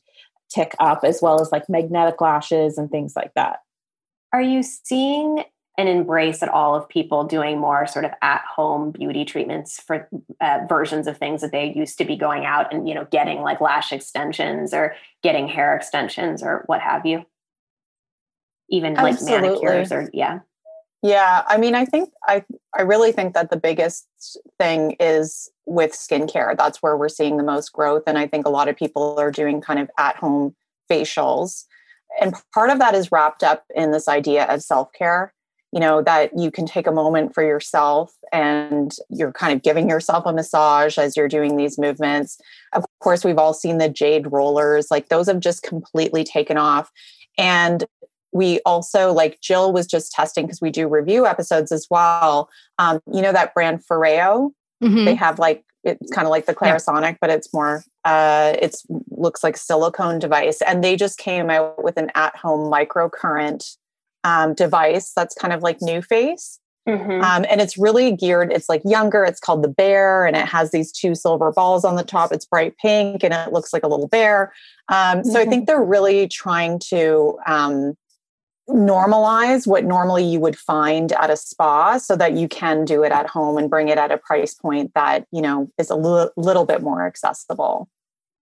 tick 0.54 0.75
up 0.80 1.02
as 1.04 1.21
well 1.21 1.41
as 1.41 1.52
like 1.52 1.69
magnetic 1.69 2.21
lashes 2.21 2.78
and 2.78 2.89
things 2.89 3.13
like 3.15 3.34
that. 3.36 3.60
Are 4.34 4.41
you 4.41 4.63
seeing 4.63 5.43
an 5.80 5.88
embrace 5.88 6.44
at 6.44 6.50
all 6.50 6.76
of 6.76 6.89
people 6.89 7.24
doing 7.24 7.58
more 7.58 7.88
sort 7.88 8.04
of 8.04 8.12
at 8.22 8.44
home 8.44 8.92
beauty 8.92 9.24
treatments 9.24 9.82
for 9.82 10.10
uh, 10.42 10.60
versions 10.68 11.08
of 11.08 11.18
things 11.18 11.39
that 11.39 11.54
they 11.54 11.72
used 11.74 11.98
to 11.98 12.04
be 12.04 12.18
going 12.18 12.46
out 12.46 12.74
and 12.74 12.88
you 12.88 12.94
know 12.94 13.08
getting 13.12 13.39
like 13.42 13.62
lash 13.62 13.94
extensions 13.94 14.74
or 14.74 14.94
getting 15.24 15.48
hair 15.48 15.74
extensions 15.78 16.44
or 16.44 16.63
what 16.65 16.82
have 16.82 17.06
you. 17.06 17.26
Even 18.70 18.94
like 18.94 19.13
Absolutely. 19.13 19.48
manicures 19.48 19.92
or 19.94 20.10
yeah. 20.13 20.39
Yeah 21.02 21.44
i 21.48 21.58
mean 21.58 21.76
i 21.76 21.86
think 21.86 22.10
i 22.28 22.44
i 22.78 22.82
really 22.82 23.13
think 23.13 23.34
that 23.34 23.50
the 23.50 23.58
biggest 23.58 24.06
thing 24.60 24.98
is 25.00 25.50
with 25.65 25.94
skincare. 25.94 26.58
That's 26.58 26.84
where 26.84 26.98
we're 26.98 27.08
seeing 27.08 27.38
the 27.38 27.44
most 27.44 27.72
growth 27.72 28.04
and 28.06 28.18
i 28.18 28.28
think 28.28 28.46
a 28.46 28.50
lot 28.50 28.68
of 28.68 28.76
people 28.76 29.18
are 29.18 29.32
doing 29.32 29.62
kind 29.62 29.80
of 29.80 29.89
at 29.98 30.18
home 30.18 30.56
facials. 30.92 31.63
And 32.20 32.34
part 32.54 32.70
of 32.70 32.80
that 32.80 32.96
is 32.96 33.13
wrapped 33.13 33.44
up 33.44 33.63
in 33.74 33.92
this 33.92 34.10
idea 34.10 34.44
of 34.46 34.62
self-care 34.62 35.32
you 35.72 35.80
know 35.80 36.02
that 36.02 36.32
you 36.38 36.52
can 36.52 36.66
take 36.66 36.88
a 36.88 36.92
moment 36.92 37.34
for 37.34 37.44
yourself 37.44 38.14
and 38.32 38.96
you're 39.10 39.32
kind 39.32 39.54
of 39.54 39.62
giving 39.62 39.90
yourself 39.90 40.26
a 40.26 40.34
massage 40.34 40.98
as 40.98 41.16
you're 41.16 41.28
doing 41.28 41.58
these 41.58 41.78
movements 41.78 42.40
of 42.74 42.86
course 43.00 43.24
we've 43.24 43.38
all 43.38 43.54
seen 43.54 43.78
the 43.78 43.90
jade 43.90 44.32
rollers 44.32 44.90
like 44.90 45.10
those 45.10 45.28
have 45.28 45.40
just 45.40 45.64
completely 45.64 46.24
taken 46.24 46.58
off 46.58 46.92
and 47.38 47.86
we 48.32 48.60
also 48.66 49.12
like 49.12 49.40
jill 49.42 49.72
was 49.72 49.88
just 49.88 50.12
testing 50.12 50.46
because 50.46 50.62
we 50.62 50.72
do 50.72 50.88
review 50.88 51.26
episodes 51.26 51.72
as 51.72 51.88
well 51.90 52.50
um, 52.78 53.00
you 53.12 53.22
know 53.22 53.32
that 53.32 53.54
brand 53.54 53.82
Foreo 53.86 54.52
mm-hmm. 54.84 55.06
they 55.06 55.16
have 55.16 55.40
like 55.40 55.64
it's 55.84 56.12
kind 56.12 56.28
of 56.28 56.30
like 56.30 56.46
the 56.46 56.54
clarisonic 56.54 57.12
yeah. 57.12 57.18
but 57.22 57.30
it's 57.30 57.54
more 57.54 57.84
uh 58.04 58.54
it's 58.62 58.86
looks 59.12 59.44
like 59.44 59.56
silicone 59.56 60.20
device 60.20 60.62
and 60.62 60.84
they 60.84 60.96
just 60.96 61.18
came 61.18 61.50
out 61.50 61.82
with 61.84 61.96
an 61.98 62.12
at-home 62.16 62.72
microcurrent 62.72 63.78
um, 64.24 64.54
device 64.54 65.12
that's 65.16 65.36
kind 65.36 65.54
of 65.54 65.62
like 65.62 65.80
NuFace. 65.80 66.60
Mm-hmm. 66.88 67.22
Um, 67.22 67.46
and 67.50 67.62
it's 67.62 67.78
really 67.78 68.16
geared, 68.16 68.52
it's 68.52 68.68
like 68.68 68.82
younger. 68.84 69.24
It's 69.24 69.40
called 69.40 69.64
the 69.64 69.70
bear, 69.70 70.26
and 70.26 70.36
it 70.36 70.46
has 70.46 70.72
these 70.72 70.92
two 70.92 71.14
silver 71.14 71.52
balls 71.52 71.86
on 71.86 71.96
the 71.96 72.04
top. 72.04 72.32
It's 72.32 72.46
bright 72.46 72.76
pink 72.78 73.24
and 73.24 73.34
it 73.34 73.54
looks 73.54 73.74
like 73.74 73.84
a 73.84 73.88
little 73.88 74.08
bear. 74.08 74.54
Um, 74.88 75.20
mm-hmm. 75.20 75.30
So 75.30 75.40
I 75.40 75.46
think 75.46 75.62
mm-hmm. 75.62 75.66
they're 75.66 75.84
really 75.84 76.28
trying 76.28 76.80
to 76.90 77.38
um, 77.46 77.96
normalize 78.68 79.68
what 79.68 79.84
normally 79.84 80.24
you 80.24 80.40
would 80.40 80.58
find 80.58 81.12
at 81.14 81.30
a 81.30 81.38
spa 81.38 81.98
so 81.98 82.16
that 82.16 82.34
you 82.34 82.48
can 82.48 82.86
do 82.86 83.04
it 83.04 83.12
at 83.12 83.28
home 83.28 83.58
and 83.58 83.70
bring 83.70 83.90
it 83.90 83.98
at 83.98 84.12
a 84.12 84.18
price 84.18 84.54
point 84.54 84.92
that, 84.96 85.26
you 85.32 85.42
know, 85.42 85.70
is 85.78 85.92
a 85.92 85.96
l- 85.96 86.32
little 86.38 86.66
bit 86.66 86.82
more 86.82 87.06
accessible 87.06 87.88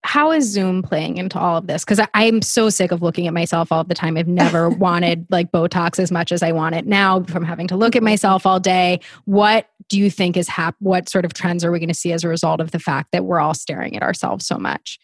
how 0.08 0.32
is 0.32 0.50
Zoom 0.50 0.82
playing 0.82 1.17
into 1.17 1.38
all 1.38 1.58
of 1.58 1.67
this? 1.67 1.84
Because 1.84 2.00
I'm 2.13 2.41
so 2.41 2.70
sick 2.70 2.91
of 2.93 3.02
looking 3.02 3.28
at 3.28 3.34
myself 3.34 3.72
all 3.74 3.84
the 3.84 3.93
time. 3.93 4.15
I've 4.15 4.28
never 4.28 4.70
wanted 4.86 5.28
like 5.30 5.52
Botox 5.52 6.00
as 6.00 6.12
much 6.12 6.32
as 6.32 6.41
I 6.41 6.54
want 6.54 6.76
it 6.76 6.86
now 6.88 7.24
from 7.24 7.43
having 7.43 7.67
to 7.67 7.76
look 7.76 7.93
at 7.96 8.02
myself 8.04 8.46
all 8.46 8.60
day. 8.60 9.02
What 9.26 9.70
do 9.89 10.00
you 10.00 10.10
think 10.10 10.38
is 10.38 10.48
hap- 10.48 10.78
what 10.80 11.10
sort 11.10 11.26
of 11.26 11.34
trends 11.34 11.65
are 11.65 11.72
we 11.72 11.80
going 11.80 11.89
to 11.89 11.93
see 11.93 12.13
as 12.13 12.24
a 12.24 12.30
result 12.30 12.62
of 12.62 12.72
the 12.72 12.80
fact 12.80 13.12
that 13.12 13.26
we're 13.26 13.39
all 13.41 13.54
staring 13.54 13.98
at 13.98 14.02
ourselves 14.02 14.46
so 14.48 14.58
much? 14.58 14.98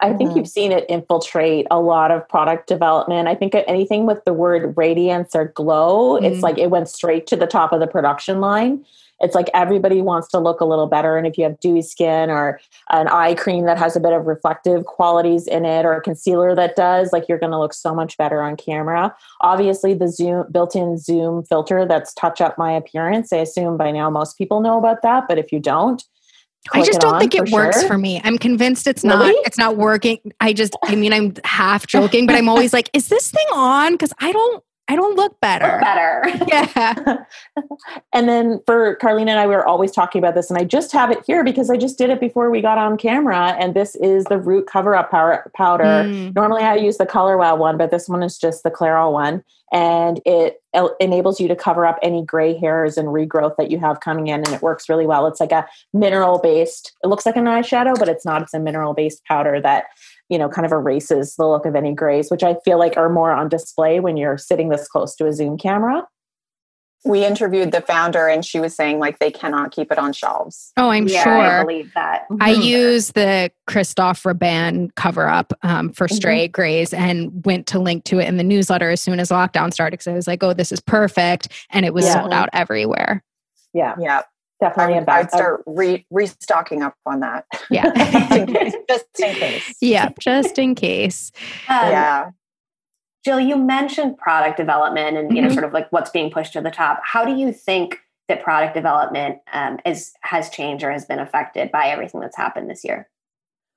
I 0.00 0.12
think 0.12 0.30
Mm-hmm. 0.30 0.38
you've 0.38 0.48
seen 0.48 0.70
it 0.70 0.86
infiltrate 0.88 1.66
a 1.72 1.80
lot 1.80 2.12
of 2.12 2.28
product 2.28 2.68
development. 2.68 3.26
I 3.26 3.34
think 3.34 3.56
anything 3.66 4.06
with 4.06 4.24
the 4.24 4.32
word 4.32 4.74
radiance 4.76 5.34
or 5.34 5.46
glow, 5.46 6.14
it's 6.16 6.38
Mhm. 6.38 6.42
like 6.42 6.56
it 6.58 6.70
went 6.70 6.88
straight 6.88 7.26
to 7.26 7.36
the 7.36 7.48
top 7.48 7.72
of 7.72 7.80
the 7.80 7.88
production 7.88 8.40
line. 8.40 8.84
It's 9.20 9.34
like 9.34 9.50
everybody 9.54 10.00
wants 10.02 10.28
to 10.28 10.38
look 10.38 10.60
a 10.60 10.64
little 10.64 10.86
better. 10.86 11.16
And 11.16 11.26
if 11.26 11.36
you 11.36 11.44
have 11.44 11.58
dewy 11.60 11.82
skin 11.82 12.30
or 12.30 12.60
an 12.90 13.08
eye 13.08 13.34
cream 13.34 13.64
that 13.66 13.78
has 13.78 13.96
a 13.96 14.00
bit 14.00 14.12
of 14.12 14.26
reflective 14.26 14.84
qualities 14.84 15.46
in 15.46 15.64
it 15.64 15.84
or 15.84 15.94
a 15.94 16.00
concealer 16.00 16.54
that 16.54 16.76
does, 16.76 17.12
like 17.12 17.28
you're 17.28 17.38
going 17.38 17.52
to 17.52 17.58
look 17.58 17.74
so 17.74 17.94
much 17.94 18.16
better 18.16 18.40
on 18.42 18.56
camera. 18.56 19.14
Obviously, 19.40 19.94
the 19.94 20.08
zoom 20.08 20.46
built 20.50 20.76
in 20.76 20.98
zoom 20.98 21.42
filter 21.42 21.86
that's 21.86 22.14
touch 22.14 22.40
up 22.40 22.58
my 22.58 22.72
appearance. 22.72 23.32
I 23.32 23.38
assume 23.38 23.76
by 23.76 23.90
now 23.90 24.10
most 24.10 24.38
people 24.38 24.60
know 24.60 24.78
about 24.78 25.02
that. 25.02 25.26
But 25.28 25.38
if 25.38 25.52
you 25.52 25.60
don't, 25.60 26.02
I 26.72 26.84
just 26.84 27.00
don't 27.00 27.18
think 27.18 27.34
it 27.34 27.50
works 27.50 27.82
for 27.84 27.96
me. 27.96 28.20
I'm 28.24 28.36
convinced 28.36 28.86
it's 28.86 29.04
Really? 29.04 29.32
not 29.32 29.46
it's 29.46 29.58
not 29.58 29.76
working. 29.76 30.18
I 30.40 30.52
just 30.52 30.76
I 30.84 30.94
mean 30.96 31.12
I'm 31.12 31.34
half 31.44 31.86
joking, 31.86 32.26
but 32.26 32.36
I'm 32.36 32.48
always 32.48 32.72
like, 32.72 32.90
is 32.92 33.08
this 33.08 33.30
thing 33.30 33.46
on? 33.54 33.92
Because 33.92 34.12
I 34.18 34.32
don't 34.32 34.62
I 34.88 34.96
don't 34.96 35.16
look 35.16 35.38
better. 35.40 35.66
Look 35.66 35.80
Better. 35.80 36.24
Yeah. 36.48 37.24
and 38.14 38.28
then 38.28 38.60
for 38.64 38.96
Carlene 38.96 39.28
and 39.28 39.38
I, 39.38 39.46
we 39.46 39.54
were 39.54 39.66
always 39.66 39.92
talking 39.92 40.18
about 40.18 40.34
this, 40.34 40.50
and 40.50 40.58
I 40.58 40.64
just 40.64 40.92
have 40.92 41.10
it 41.10 41.18
here 41.26 41.44
because 41.44 41.68
I 41.68 41.76
just 41.76 41.98
did 41.98 42.08
it 42.08 42.20
before 42.20 42.50
we 42.50 42.62
got 42.62 42.78
on 42.78 42.96
camera. 42.96 43.56
And 43.58 43.74
this 43.74 43.96
is 43.96 44.24
the 44.24 44.38
root 44.38 44.66
cover 44.66 44.94
up 44.94 45.10
power, 45.10 45.50
powder. 45.54 45.84
Mm. 45.84 46.34
Normally, 46.34 46.62
I 46.62 46.76
use 46.76 46.96
the 46.96 47.06
Color 47.06 47.36
Wow 47.36 47.56
one, 47.56 47.76
but 47.76 47.90
this 47.90 48.08
one 48.08 48.22
is 48.22 48.38
just 48.38 48.62
the 48.62 48.70
Clairol 48.70 49.12
one, 49.12 49.44
and 49.72 50.22
it 50.24 50.62
el- 50.72 50.96
enables 51.00 51.38
you 51.38 51.48
to 51.48 51.56
cover 51.56 51.84
up 51.84 51.98
any 52.02 52.24
gray 52.24 52.56
hairs 52.56 52.96
and 52.96 53.08
regrowth 53.08 53.56
that 53.56 53.70
you 53.70 53.78
have 53.78 54.00
coming 54.00 54.28
in, 54.28 54.40
and 54.40 54.48
it 54.54 54.62
works 54.62 54.88
really 54.88 55.06
well. 55.06 55.26
It's 55.26 55.40
like 55.40 55.52
a 55.52 55.66
mineral 55.92 56.38
based. 56.38 56.92
It 57.04 57.08
looks 57.08 57.26
like 57.26 57.36
an 57.36 57.44
eyeshadow, 57.44 57.98
but 57.98 58.08
it's 58.08 58.24
not. 58.24 58.40
It's 58.40 58.54
a 58.54 58.58
mineral 58.58 58.94
based 58.94 59.22
powder 59.26 59.60
that 59.60 59.86
you 60.28 60.38
know 60.38 60.48
kind 60.48 60.66
of 60.66 60.72
erases 60.72 61.34
the 61.36 61.46
look 61.46 61.66
of 61.66 61.74
any 61.74 61.94
grays, 61.94 62.30
which 62.30 62.42
I 62.42 62.56
feel 62.64 62.78
like 62.78 62.96
are 62.96 63.08
more 63.08 63.32
on 63.32 63.48
display 63.48 64.00
when 64.00 64.16
you're 64.16 64.38
sitting 64.38 64.68
this 64.68 64.88
close 64.88 65.14
to 65.16 65.26
a 65.26 65.32
zoom 65.32 65.56
camera. 65.58 66.06
We 67.04 67.24
interviewed 67.24 67.70
the 67.70 67.80
founder 67.80 68.26
and 68.26 68.44
she 68.44 68.58
was 68.58 68.74
saying 68.74 68.98
like 68.98 69.20
they 69.20 69.30
cannot 69.30 69.70
keep 69.70 69.92
it 69.92 69.98
on 69.98 70.12
shelves. 70.12 70.72
Oh, 70.76 70.90
I'm 70.90 71.06
yeah, 71.06 71.60
I 71.60 71.62
believe 71.62 71.92
that. 71.94 72.26
I 72.40 72.54
Mhm. 72.54 72.64
use 72.64 73.12
the 73.12 73.52
Christophe 73.68 74.26
Robin 74.26 74.90
cover 74.96 75.28
up 75.28 75.52
um, 75.62 75.92
for 75.92 76.08
Mhm. 76.08 76.12
stray 76.16 76.48
grays 76.48 76.92
and 76.92 77.30
went 77.46 77.68
to 77.68 77.78
link 77.78 78.02
to 78.06 78.18
it 78.18 78.26
in 78.26 78.36
the 78.36 78.42
newsletter 78.42 78.90
as 78.90 79.00
soon 79.00 79.20
as 79.20 79.30
lockdown 79.30 79.72
started 79.72 79.92
because 79.92 80.08
I 80.08 80.12
was 80.12 80.26
like, 80.26 80.42
oh, 80.42 80.52
this 80.52 80.72
is 80.72 80.80
perfect. 80.80 81.48
And 81.70 81.86
it 81.86 81.94
was 81.94 82.04
Yeah. 82.04 82.14
sold 82.20 82.32
out 82.32 82.48
everywhere. 82.52 83.22
Yeah, 83.72 83.94
Yeah. 84.00 84.22
I 84.60 84.68
definitely 84.68 84.94
a 84.94 84.96
would, 84.98 85.06
bad. 85.06 85.24
I'd 85.26 85.30
start 85.30 85.62
re- 85.66 86.06
restocking 86.10 86.82
up 86.82 86.94
on 87.06 87.20
that. 87.20 87.44
Yeah. 87.70 87.92
just 87.94 88.40
in 88.40 88.46
case. 88.46 88.74
Just 88.88 89.20
in 89.20 89.34
case. 89.34 89.76
yeah, 89.80 90.08
just 90.20 90.58
in 90.58 90.74
case. 90.74 91.32
Um, 91.68 91.90
yeah. 91.90 92.30
Jill, 93.24 93.40
you 93.40 93.56
mentioned 93.56 94.16
product 94.16 94.56
development 94.56 95.16
and 95.16 95.34
you 95.34 95.42
know 95.42 95.48
Mhm. 95.48 95.52
sort 95.52 95.64
of 95.64 95.72
like 95.72 95.90
what's 95.90 96.10
being 96.10 96.30
pushed 96.30 96.52
to 96.54 96.60
the 96.60 96.70
top. 96.70 97.00
How 97.04 97.24
do 97.24 97.34
you 97.34 97.52
think 97.52 97.98
that 98.28 98.42
product 98.42 98.74
development 98.74 99.38
um, 99.52 99.78
is 99.84 100.12
has 100.22 100.48
changed 100.50 100.84
or 100.84 100.92
has 100.92 101.04
been 101.04 101.18
affected 101.18 101.70
by 101.72 101.86
everything 101.88 102.20
that's 102.20 102.36
happened 102.36 102.70
this 102.70 102.84
year? 102.84 103.08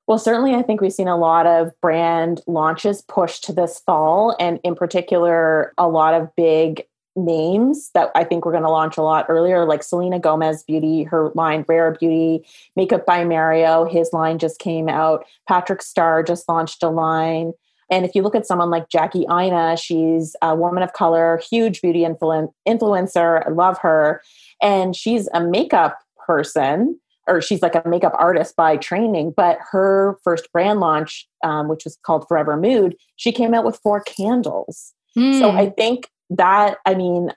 Well, 0.08 0.18
certainly, 0.18 0.56
I 0.56 0.62
think 0.62 0.82
we've 0.82 0.92
seen 0.92 1.08
a 1.08 1.18
lot 1.18 1.46
of 1.48 1.72
brand 1.82 2.42
launches 2.48 3.02
pushed 3.04 3.44
to 3.46 3.54
this 3.54 3.80
fall, 3.86 4.36
and 4.40 4.60
in 4.64 4.76
particular, 4.76 5.74
a 5.78 5.88
lot 5.88 6.14
of 6.14 6.30
big 6.36 6.86
names 7.16 7.92
that 7.94 8.10
I 8.16 8.24
think 8.24 8.46
we're 8.46 8.52
going 8.52 8.64
to 8.64 8.70
launch 8.70 8.98
a 8.98 9.02
lot 9.02 9.26
earlier, 9.30 9.66
like 9.66 9.84
Selena 9.84 10.20
Gomez 10.20 10.64
Beauty, 10.64 11.04
her 11.04 11.32
line 11.36 11.66
Rare 11.68 11.92
Beauty, 11.92 12.46
Makeup 12.76 13.06
by 13.06 13.24
Mario, 13.24 13.86
his 13.86 14.12
line 14.14 14.40
just 14.40 14.60
came 14.60 14.88
out. 14.88 15.26
Patrick 15.48 15.82
Starrr 15.82 16.26
just 16.26 16.48
launched 16.48 16.84
a 16.84 16.90
line. 16.90 17.54
And 17.90 18.06
if 18.06 18.16
you 18.16 18.22
look 18.22 18.36
at 18.36 18.48
someone 18.48 18.70
like 18.70 18.88
Jackie 18.88 19.26
Aina, 19.30 19.76
she's 19.76 20.36
a 20.42 20.56
woman 20.56 20.82
of 20.82 20.94
color, 20.94 21.42
huge 21.50 21.82
beauty 21.82 22.02
influen- 22.02 22.54
influencer. 22.66 23.46
I 23.46 23.50
love 23.50 23.78
her. 23.80 24.22
And 24.62 24.96
she's 24.96 25.28
a 25.34 25.42
makeup 25.42 26.00
person 26.26 26.98
or 27.28 27.42
she's 27.42 27.62
like 27.62 27.76
a 27.76 27.84
makeup 27.86 28.14
artist 28.18 28.56
by 28.56 28.78
training, 28.78 29.34
but 29.36 29.60
her 29.72 30.18
first 30.24 30.52
brand 30.52 30.80
launch, 30.80 31.28
um, 31.44 31.68
which 31.68 31.84
was 31.84 31.98
called 32.04 32.28
Forvr 32.28 32.60
Mood, 32.60 32.96
she 33.18 33.32
came 33.32 33.54
out 33.54 33.66
with 33.66 33.80
four 33.84 34.02
candles. 34.02 34.94
So 35.14 35.22
Mm. 35.22 35.56
I 35.56 35.70
think 35.70 36.10
that, 36.32 36.78
I 36.86 36.96
mean, 36.96 37.32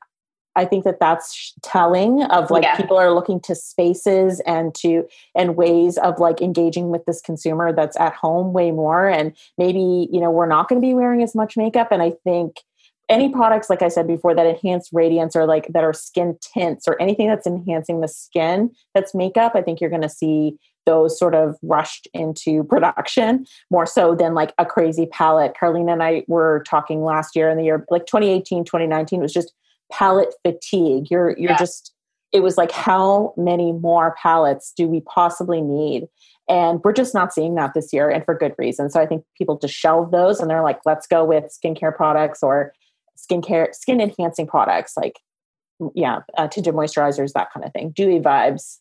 I 0.57 0.65
think 0.65 0.85
that 0.85 1.01
that's 1.01 1.53
telling 1.63 2.23
of 2.25 2.51
like 2.51 2.63
Yeah. 2.63 2.77
people 2.77 2.97
are 2.97 3.13
looking 3.13 3.41
to 3.41 3.55
spaces 3.55 4.41
and 4.47 4.75
to 4.77 5.07
and 5.35 5.57
ways 5.57 5.99
of 5.99 6.19
like 6.19 6.41
engaging 6.41 6.91
with 6.91 7.05
this 7.07 7.21
consumer 7.21 7.73
that's 7.73 7.99
at 7.99 8.15
home 8.15 8.53
way 8.53 8.71
more 8.71 9.09
and 9.09 9.37
maybe 9.59 10.09
you 10.13 10.21
know 10.21 10.31
we're 10.31 10.47
not 10.47 10.69
going 10.69 10.81
to 10.81 10.87
be 10.87 10.95
wearing 10.95 11.23
as 11.23 11.35
much 11.35 11.57
makeup 11.57 11.89
and 11.91 12.03
I 12.03 12.13
think 12.23 12.61
any 13.09 13.29
products 13.29 13.69
like 13.69 13.83
I 13.83 13.89
said 13.89 14.07
before 14.07 14.35
that 14.35 14.47
enhance 14.47 14.91
radiance 14.93 15.35
or 15.35 15.45
like 15.45 15.67
that 15.73 15.85
are 15.85 15.93
skin 15.93 16.39
tints 16.41 16.87
or 16.87 17.01
anything 17.03 17.29
that's 17.29 17.47
enhancing 17.47 18.01
the 18.01 18.09
skin 18.09 18.71
that's 18.95 19.15
makeup 19.15 19.53
I 19.55 19.63
think 19.63 19.81
you're 19.81 19.91
going 19.91 20.03
to 20.03 20.09
see 20.09 20.57
those 20.87 21.19
sort 21.19 21.35
of 21.35 21.57
rushed 21.63 22.09
into 22.15 22.65
production 22.65 23.47
more 23.71 23.87
so 23.87 24.15
than 24.15 24.35
like 24.35 24.53
a 24.59 24.67
crazy 24.67 25.07
palette. 25.07 25.55
Carlene 25.61 25.93
and 25.93 26.03
I 26.03 26.25
were 26.29 26.63
talking 26.69 27.03
last 27.03 27.35
year 27.37 27.49
in 27.49 27.57
the 27.57 27.65
year 27.65 27.85
like 27.91 28.07
2018, 28.07 28.65
2019 28.65 29.21
was 29.21 29.33
just 29.33 29.53
palette 29.93 30.35
fatigue. 30.47 31.11
You're 31.11 31.37
you're 31.39 31.53
Yeah. 31.53 31.59
just 31.59 31.93
it 32.33 32.43
was 32.43 32.59
like 32.59 32.73
how 32.73 33.33
many 33.37 33.71
more 33.73 34.17
palettes 34.21 34.73
do 34.77 34.89
we 34.89 35.01
possibly 35.03 35.61
need? 35.61 36.09
And 36.49 36.81
we're 36.85 36.93
just 36.93 37.15
not 37.15 37.33
seeing 37.33 37.55
that 37.55 37.75
this 37.75 37.93
year 37.93 38.11
and 38.11 38.25
for 38.25 38.35
good 38.37 38.55
reason. 38.59 38.91
So 38.91 39.01
I 39.01 39.07
think 39.07 39.25
people 39.39 39.57
just 39.57 39.75
shelve 39.75 40.11
those 40.11 40.41
and 40.41 40.51
they're 40.51 40.63
like, 40.63 40.81
let's 40.85 41.07
go 41.07 41.25
with 41.25 41.45
skincare 41.45 41.95
products 41.95 42.43
or 42.43 42.73
skincare 43.17 43.73
skin 43.75 44.01
enhancing 44.01 44.47
products 44.47 44.97
like 44.97 45.21
yeah, 45.95 46.21
uh, 46.39 46.47
tinted 46.49 46.75
moisturizers, 46.75 47.33
that 47.33 47.53
kind 47.53 47.65
of 47.67 47.73
thing. 47.73 47.91
Dewy 47.91 48.21
vibes. 48.21 48.79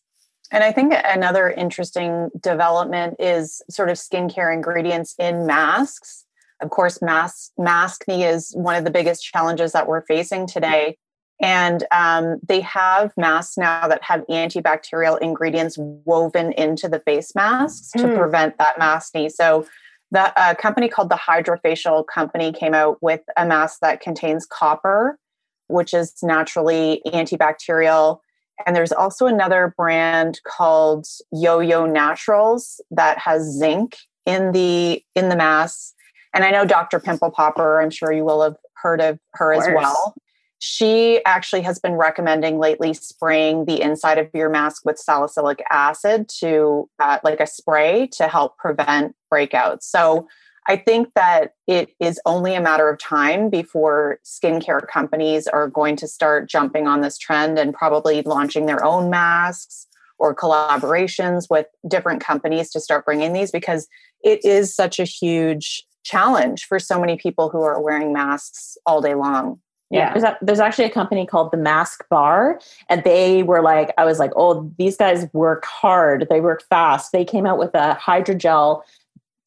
And 0.50 0.62
I 0.62 0.72
think 0.72 0.94
another 1.04 1.50
interesting 1.50 2.30
development 2.40 3.16
is 3.18 3.62
sort 3.70 3.88
of 3.88 3.96
skincare 3.96 4.52
ingredients 4.54 5.14
in 5.18 5.46
masks. 5.46 6.24
Of 6.60 6.70
course, 6.70 7.02
mask 7.02 7.50
maskne 7.58 8.30
is 8.32 8.52
one 8.54 8.76
of 8.76 8.84
the 8.84 8.90
biggest 8.90 9.24
challenges 9.24 9.72
that 9.72 9.88
we're 9.88 10.02
facing 10.06 10.46
today. 10.46 10.96
And 11.42 11.84
um, 11.90 12.38
they 12.46 12.60
have 12.60 13.12
masks 13.16 13.58
now 13.58 13.88
that 13.88 14.02
have 14.04 14.24
antibacterial 14.30 15.20
ingredients 15.20 15.76
woven 15.78 16.52
into 16.52 16.88
the 16.88 17.00
face 17.00 17.34
masks 17.34 17.90
to 17.92 18.04
Mm. 18.04 18.16
prevent 18.16 18.58
that 18.58 18.76
maskne. 18.78 19.30
So, 19.30 19.66
the 20.12 20.32
uh, 20.40 20.54
company 20.54 20.88
called 20.88 21.08
the 21.10 21.16
HydraFacial 21.16 22.06
Company 22.06 22.52
came 22.52 22.72
out 22.72 23.02
with 23.02 23.22
a 23.36 23.44
mask 23.44 23.80
that 23.80 24.00
contains 24.00 24.46
copper, 24.46 25.18
which 25.66 25.92
is 25.92 26.14
naturally 26.22 27.02
antibacterial. 27.06 28.20
And 28.66 28.74
there's 28.74 28.92
also 28.92 29.26
another 29.26 29.74
brand 29.76 30.40
called 30.46 31.06
Yo-Yo 31.32 31.86
Naturals 31.86 32.80
that 32.90 33.18
has 33.18 33.42
zinc 33.42 33.96
in 34.26 34.52
the 34.52 35.02
in 35.14 35.28
the 35.28 35.36
mask. 35.36 35.94
And 36.32 36.44
I 36.44 36.50
know 36.50 36.64
Dr. 36.64 36.98
Pimple 36.98 37.30
Popper, 37.30 37.80
I'm 37.80 37.90
sure 37.90 38.12
you 38.12 38.24
will 38.24 38.42
have 38.42 38.56
heard 38.74 39.00
of 39.00 39.18
her 39.34 39.52
Of 39.52 39.62
as 39.62 39.68
well. 39.74 40.14
She 40.58 41.22
actually 41.26 41.62
has 41.62 41.78
been 41.78 41.94
recommending 41.94 42.58
lately 42.58 42.94
spraying 42.94 43.66
the 43.66 43.80
inside 43.82 44.18
of 44.18 44.30
your 44.32 44.48
mask 44.48 44.84
with 44.84 44.98
salicylic 44.98 45.62
acid 45.70 46.28
to 46.40 46.88
uh, 46.98 47.18
like 47.22 47.40
a 47.40 47.46
spray 47.46 48.08
to 48.12 48.28
help 48.28 48.56
prevent 48.56 49.14
breakouts. 49.32 49.82
So 49.82 50.26
I 50.66 50.76
think 50.76 51.08
that 51.14 51.54
it 51.66 51.90
is 52.00 52.20
only 52.24 52.54
a 52.54 52.60
matter 52.60 52.88
of 52.88 52.98
time 52.98 53.50
before 53.50 54.18
skincare 54.24 54.86
companies 54.88 55.46
are 55.46 55.68
going 55.68 55.96
to 55.96 56.08
start 56.08 56.48
jumping 56.48 56.86
on 56.86 57.02
this 57.02 57.18
trend 57.18 57.58
and 57.58 57.74
probably 57.74 58.22
launching 58.22 58.66
their 58.66 58.84
own 58.84 59.10
masks 59.10 59.86
or 60.18 60.34
collaborations 60.34 61.50
with 61.50 61.66
different 61.86 62.22
companies 62.22 62.70
to 62.70 62.80
start 62.80 63.04
bringing 63.04 63.32
these 63.32 63.50
because 63.50 63.88
it 64.22 64.44
is 64.44 64.74
such 64.74 64.98
a 64.98 65.04
huge 65.04 65.84
challenge 66.02 66.64
for 66.64 66.78
so 66.78 66.98
many 67.00 67.16
people 67.16 67.50
who 67.50 67.60
are 67.60 67.80
wearing 67.80 68.12
masks 68.12 68.78
all 68.86 69.00
day 69.00 69.14
long. 69.14 69.60
Yeah, 69.90 70.12
there's, 70.12 70.24
a, 70.24 70.38
there's 70.40 70.60
actually 70.60 70.86
a 70.86 70.90
company 70.90 71.26
called 71.26 71.52
the 71.52 71.56
Mask 71.56 72.08
Bar, 72.08 72.58
and 72.88 73.04
they 73.04 73.42
were 73.42 73.62
like, 73.62 73.92
I 73.96 74.04
was 74.04 74.18
like, 74.18 74.32
oh, 74.34 74.72
these 74.76 74.96
guys 74.96 75.28
work 75.32 75.64
hard. 75.66 76.26
They 76.28 76.40
work 76.40 76.64
fast. 76.68 77.12
They 77.12 77.24
came 77.24 77.46
out 77.46 77.58
with 77.58 77.74
a 77.74 77.96
hydrogel 78.00 78.82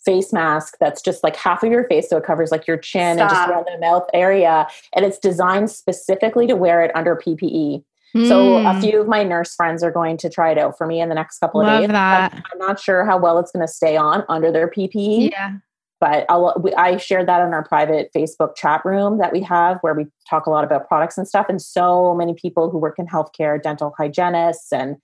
face 0.07 0.31
mask 0.33 0.75
that's 0.79 1.01
just 1.01 1.23
like 1.25 1.35
half 1.35 1.61
of 1.63 1.71
your 1.71 1.83
face, 1.87 2.09
so 2.09 2.17
it 2.17 2.23
covers 2.23 2.49
like 2.51 2.65
your 2.65 2.77
chin 2.77 3.19
and 3.19 3.29
just 3.29 3.47
around 3.49 3.65
the 3.71 3.77
mouth 3.79 4.07
area, 4.13 4.65
and 4.95 5.05
it's 5.05 5.19
designed 5.19 5.69
specifically 5.69 6.47
to 6.47 6.55
wear 6.55 6.81
it 6.85 6.91
under 6.95 7.15
PPE. 7.15 7.83
So 8.27 8.57
a 8.59 8.73
Mm. 8.73 8.79
few 8.81 9.01
of 9.01 9.07
my 9.07 9.21
nurse 9.23 9.53
friends 9.53 9.83
are 9.83 9.91
going 9.91 10.17
to 10.23 10.29
try 10.29 10.49
it 10.51 10.57
out 10.57 10.77
for 10.77 10.87
me 10.87 11.01
in 11.01 11.09
the 11.09 11.13
next 11.15 11.37
couple 11.39 11.61
of 11.61 11.67
Love 11.67 11.81
days. 11.81 11.89
that. 11.91 12.33
I'm, 12.33 12.43
I'm 12.53 12.57
not 12.67 12.79
sure 12.79 13.05
how 13.05 13.17
well 13.19 13.37
it's 13.37 13.51
going 13.51 13.65
to 13.67 13.71
stay 13.71 13.95
on 13.97 14.23
under 14.29 14.51
their 14.51 14.67
PPE. 14.69 15.29
Yeah. 15.31 15.51
but 15.99 16.25
I'll, 16.29 16.55
I 16.77 16.97
shared 16.97 17.27
that 17.27 17.41
in 17.45 17.53
our 17.53 17.63
private 17.63 18.09
Facebook 18.15 18.55
chat 18.55 18.81
room 18.85 19.17
that 19.19 19.31
we 19.33 19.41
have 19.41 19.77
where 19.81 19.93
we 19.93 20.05
talk 20.29 20.45
a 20.47 20.49
lot 20.49 20.63
about 20.63 20.87
products 20.87 21.17
and 21.17 21.27
stuff. 21.27 21.47
And 21.49 21.61
so 21.61 22.15
many 22.15 22.33
people 22.33 22.69
who 22.71 22.77
work 22.79 22.97
in 22.97 23.07
healthcare, 23.07 23.61
dental 23.61 23.93
hygienists, 23.97 24.71
and 24.71 24.95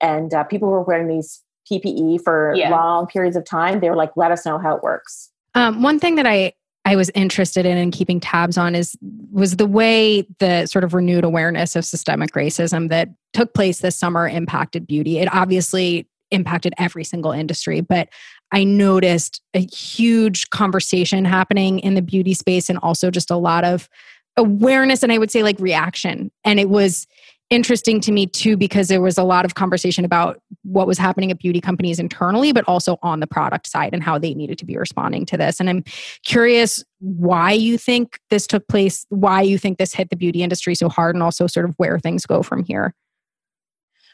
and 0.00 0.32
uh, 0.34 0.44
people 0.44 0.68
who 0.68 0.74
are 0.74 0.82
wearing 0.82 1.08
these 1.08 1.42
PPE 1.70 2.22
for 2.22 2.52
yeah. 2.56 2.70
long 2.70 3.06
periods 3.06 3.36
of 3.36 3.44
time, 3.44 3.80
they 3.80 3.90
were 3.90 3.96
like, 3.96 4.10
"Let 4.16 4.30
us 4.30 4.46
know 4.46 4.58
how 4.58 4.76
it 4.76 4.82
works." 4.82 5.30
Um, 5.54 5.82
one 5.82 5.98
thing 5.98 6.14
that 6.16 6.26
I 6.26 6.52
I 6.84 6.96
was 6.96 7.10
interested 7.14 7.66
in 7.66 7.76
and 7.76 7.92
keeping 7.92 8.20
tabs 8.20 8.56
on 8.56 8.74
is 8.74 8.96
was 9.30 9.56
the 9.56 9.66
way 9.66 10.26
the 10.38 10.66
sort 10.66 10.84
of 10.84 10.94
renewed 10.94 11.24
awareness 11.24 11.76
of 11.76 11.84
systemic 11.84 12.32
racism 12.32 12.88
that 12.88 13.08
took 13.32 13.54
place 13.54 13.80
this 13.80 13.96
summer 13.96 14.28
impacted 14.28 14.86
beauty. 14.86 15.18
It 15.18 15.32
obviously 15.32 16.06
impacted 16.30 16.74
every 16.78 17.04
single 17.04 17.32
industry, 17.32 17.80
but 17.80 18.08
I 18.52 18.64
noticed 18.64 19.42
a 19.54 19.60
huge 19.60 20.50
conversation 20.50 21.24
happening 21.24 21.80
in 21.80 21.94
the 21.94 22.02
beauty 22.02 22.34
space 22.34 22.68
and 22.68 22.78
also 22.78 23.10
just 23.10 23.30
a 23.30 23.36
lot 23.36 23.64
of 23.64 23.88
awareness 24.36 25.02
and 25.02 25.12
I 25.12 25.18
would 25.18 25.30
say 25.30 25.42
like 25.42 25.58
reaction. 25.60 26.30
And 26.44 26.58
it 26.58 26.70
was 26.70 27.06
interesting 27.50 28.00
to 28.00 28.12
me 28.12 28.26
too 28.26 28.56
because 28.56 28.88
there 28.88 29.00
was 29.00 29.18
a 29.18 29.24
lot 29.24 29.44
of 29.44 29.56
conversation 29.56 30.04
about 30.04 30.40
what 30.62 30.86
was 30.86 30.98
happening 30.98 31.30
at 31.30 31.38
beauty 31.38 31.60
companies 31.60 31.98
internally 31.98 32.52
but 32.52 32.64
also 32.68 32.96
on 33.02 33.20
the 33.20 33.26
product 33.26 33.66
side 33.66 33.92
and 33.92 34.02
how 34.02 34.18
they 34.18 34.34
needed 34.34 34.56
to 34.56 34.64
be 34.64 34.76
responding 34.76 35.26
to 35.26 35.36
this 35.36 35.58
and 35.58 35.68
i'm 35.68 35.82
curious 36.24 36.84
why 37.00 37.50
you 37.50 37.76
think 37.76 38.20
this 38.30 38.46
took 38.46 38.66
place 38.68 39.04
why 39.08 39.42
you 39.42 39.58
think 39.58 39.78
this 39.78 39.92
hit 39.92 40.08
the 40.10 40.16
beauty 40.16 40.42
industry 40.42 40.74
so 40.74 40.88
hard 40.88 41.16
and 41.16 41.22
also 41.22 41.46
sort 41.46 41.66
of 41.66 41.74
where 41.76 41.98
things 41.98 42.24
go 42.24 42.42
from 42.42 42.62
here 42.62 42.94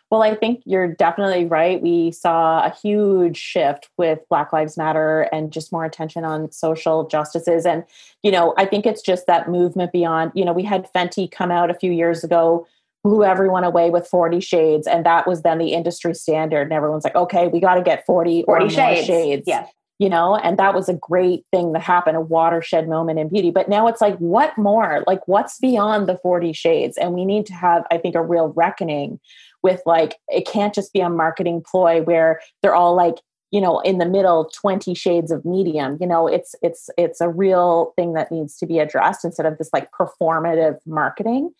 well, 0.08 0.22
I 0.22 0.36
think 0.36 0.62
you're 0.64 0.86
definitely 0.86 1.46
right. 1.46 1.82
We 1.82 2.12
saw 2.12 2.64
a 2.64 2.70
huge 2.70 3.36
shift 3.36 3.88
with 3.98 4.20
Black 4.30 4.52
Lives 4.52 4.76
Matter 4.76 5.22
and 5.32 5.52
just 5.52 5.72
more 5.72 5.84
attention 5.84 6.24
on 6.24 6.52
social 6.52 7.08
justices. 7.08 7.66
And, 7.66 7.82
you 8.22 8.30
know, 8.30 8.54
I 8.56 8.66
think 8.66 8.86
it's 8.86 9.02
just 9.02 9.26
that 9.26 9.50
movement 9.50 9.90
beyond, 9.90 10.30
you 10.32 10.44
know, 10.44 10.52
we 10.52 10.62
had 10.62 10.88
Fenty 10.94 11.28
come 11.28 11.50
out 11.50 11.72
a 11.72 11.74
few 11.74 11.90
years 11.90 12.22
ago, 12.22 12.68
blew 13.06 13.22
everyone 13.22 13.62
away 13.62 13.88
with 13.88 14.04
40 14.08 14.40
shades. 14.40 14.88
And 14.88 15.06
that 15.06 15.28
was 15.28 15.42
then 15.42 15.58
the 15.58 15.72
industry 15.74 16.12
standard. 16.12 16.62
And 16.62 16.72
everyone's 16.72 17.04
like, 17.04 17.14
okay, 17.14 17.46
we 17.46 17.60
got 17.60 17.76
to 17.76 17.82
get 17.82 18.04
40, 18.04 18.42
40 18.42 18.68
shades. 18.68 19.06
shades. 19.06 19.44
Yeah. 19.46 19.66
You 20.00 20.10
know, 20.10 20.34
and 20.34 20.58
that 20.58 20.74
was 20.74 20.88
a 20.88 20.94
great 20.94 21.44
thing 21.52 21.72
that 21.72 21.82
happened 21.82 22.16
a 22.16 22.20
watershed 22.20 22.88
moment 22.88 23.20
in 23.20 23.28
beauty. 23.28 23.52
But 23.52 23.68
now 23.68 23.86
it's 23.86 24.00
like, 24.00 24.16
what 24.18 24.58
more? 24.58 25.04
Like, 25.06 25.26
what's 25.26 25.58
beyond 25.58 26.08
the 26.08 26.18
40 26.18 26.52
shades? 26.52 26.98
And 26.98 27.14
we 27.14 27.24
need 27.24 27.46
to 27.46 27.54
have, 27.54 27.84
I 27.92 27.98
think, 27.98 28.16
a 28.16 28.22
real 28.22 28.48
reckoning 28.48 29.20
with 29.62 29.80
like 29.86 30.16
it 30.28 30.46
can't 30.46 30.74
just 30.74 30.92
be 30.92 31.00
a 31.00 31.08
marketing 31.08 31.62
ploy 31.64 32.02
where 32.02 32.40
they're 32.60 32.74
all 32.74 32.94
like 32.94 33.16
you 33.52 33.60
know 33.60 33.80
in 33.80 33.98
the 33.98 34.06
middle 34.06 34.50
20 34.60 34.94
shades 34.94 35.30
of 35.30 35.44
medium 35.44 35.96
you 36.00 36.06
know 36.06 36.28
it's 36.28 36.54
it's 36.62 36.90
it's 36.98 37.20
a 37.20 37.28
real 37.28 37.92
thing 37.96 38.12
that 38.12 38.30
needs 38.30 38.56
to 38.58 38.66
be 38.66 38.78
addressed 38.78 39.24
instead 39.24 39.46
of 39.46 39.56
this 39.58 39.70
like 39.72 39.88
performative 39.90 40.76
marketing 40.86 41.50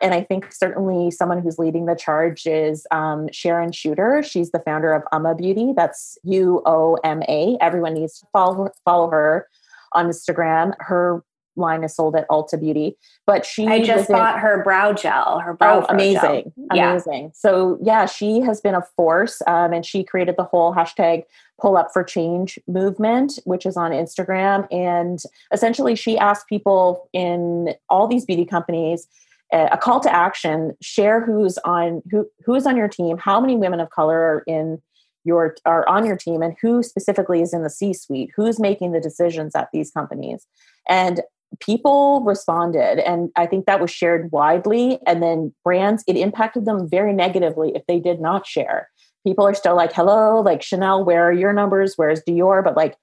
and 0.00 0.14
i 0.14 0.22
think 0.22 0.52
certainly 0.52 1.10
someone 1.10 1.40
who's 1.40 1.58
leading 1.58 1.86
the 1.86 1.94
charge 1.94 2.46
is 2.46 2.86
um, 2.90 3.28
sharon 3.32 3.70
Chuter. 3.70 4.24
she's 4.24 4.50
the 4.50 4.60
founder 4.60 4.92
of 4.92 5.02
UOMA 5.12 5.36
beauty 5.36 5.72
that's 5.76 6.18
u-o-m-a 6.24 7.58
everyone 7.60 7.94
needs 7.94 8.20
to 8.20 8.26
follow 8.32 8.70
follow 8.84 9.10
her 9.10 9.48
on 9.92 10.06
instagram 10.06 10.72
her 10.80 11.22
line 11.56 11.82
is 11.82 11.94
sold 11.94 12.14
at 12.16 12.28
Ulta 12.28 12.58
Beauty. 12.60 12.96
But 13.24 13.44
she 13.44 13.66
I 13.66 13.82
just 13.82 14.08
bought 14.08 14.38
her 14.38 14.62
brow 14.62 14.92
gel, 14.92 15.40
her 15.40 15.54
brow 15.54 15.80
oh, 15.80 15.86
amazing. 15.88 16.52
Gel. 16.70 16.78
Amazing. 16.78 17.24
Yeah. 17.24 17.30
So 17.34 17.78
yeah, 17.82 18.06
she 18.06 18.40
has 18.40 18.60
been 18.60 18.74
a 18.74 18.82
force 18.94 19.42
um, 19.46 19.72
and 19.72 19.84
she 19.84 20.04
created 20.04 20.36
the 20.36 20.44
whole 20.44 20.74
hashtag 20.74 21.24
pull 21.60 21.76
up 21.76 21.92
for 21.92 22.04
change 22.04 22.58
movement, 22.66 23.38
which 23.44 23.64
is 23.64 23.76
on 23.76 23.90
Instagram. 23.90 24.66
And 24.70 25.20
essentially 25.52 25.94
she 25.94 26.18
asked 26.18 26.48
people 26.48 27.08
in 27.12 27.74
all 27.88 28.06
these 28.06 28.24
beauty 28.24 28.44
companies 28.44 29.08
a 29.52 29.78
call 29.78 30.00
to 30.00 30.12
action, 30.12 30.76
share 30.82 31.24
who's 31.24 31.58
on 31.58 32.02
who 32.10 32.28
who's 32.44 32.66
on 32.66 32.76
your 32.76 32.88
team, 32.88 33.18
how 33.18 33.40
many 33.40 33.56
women 33.56 33.80
of 33.80 33.90
color 33.90 34.18
are 34.18 34.42
in 34.46 34.80
your 35.24 35.56
are 35.64 35.86
on 35.88 36.06
your 36.06 36.16
team 36.16 36.42
and 36.42 36.56
who 36.60 36.82
specifically 36.82 37.42
is 37.42 37.52
in 37.52 37.62
the 37.62 37.70
C 37.70 37.92
suite, 37.92 38.30
who's 38.34 38.58
making 38.58 38.92
the 38.92 39.00
decisions 39.00 39.54
at 39.54 39.68
these 39.72 39.90
companies. 39.90 40.46
And 40.88 41.22
people 41.60 42.22
responded 42.24 42.98
and 42.98 43.30
i 43.36 43.46
think 43.46 43.66
that 43.66 43.80
was 43.80 43.90
shared 43.90 44.30
widely 44.32 44.98
and 45.06 45.22
then 45.22 45.54
brands 45.64 46.02
it 46.08 46.16
impacted 46.16 46.64
them 46.64 46.88
very 46.88 47.12
negatively 47.12 47.72
if 47.74 47.86
they 47.86 48.00
did 48.00 48.20
not 48.20 48.46
share. 48.46 48.88
People 49.24 49.46
are 49.46 49.54
still 49.54 49.76
like 49.76 49.92
hello 49.92 50.40
like 50.40 50.62
chanel 50.62 51.04
where 51.04 51.28
are 51.28 51.32
your 51.32 51.52
numbers? 51.52 51.94
Where's 51.96 52.22
dior? 52.28 52.64
But 52.64 52.76
like 52.76 52.96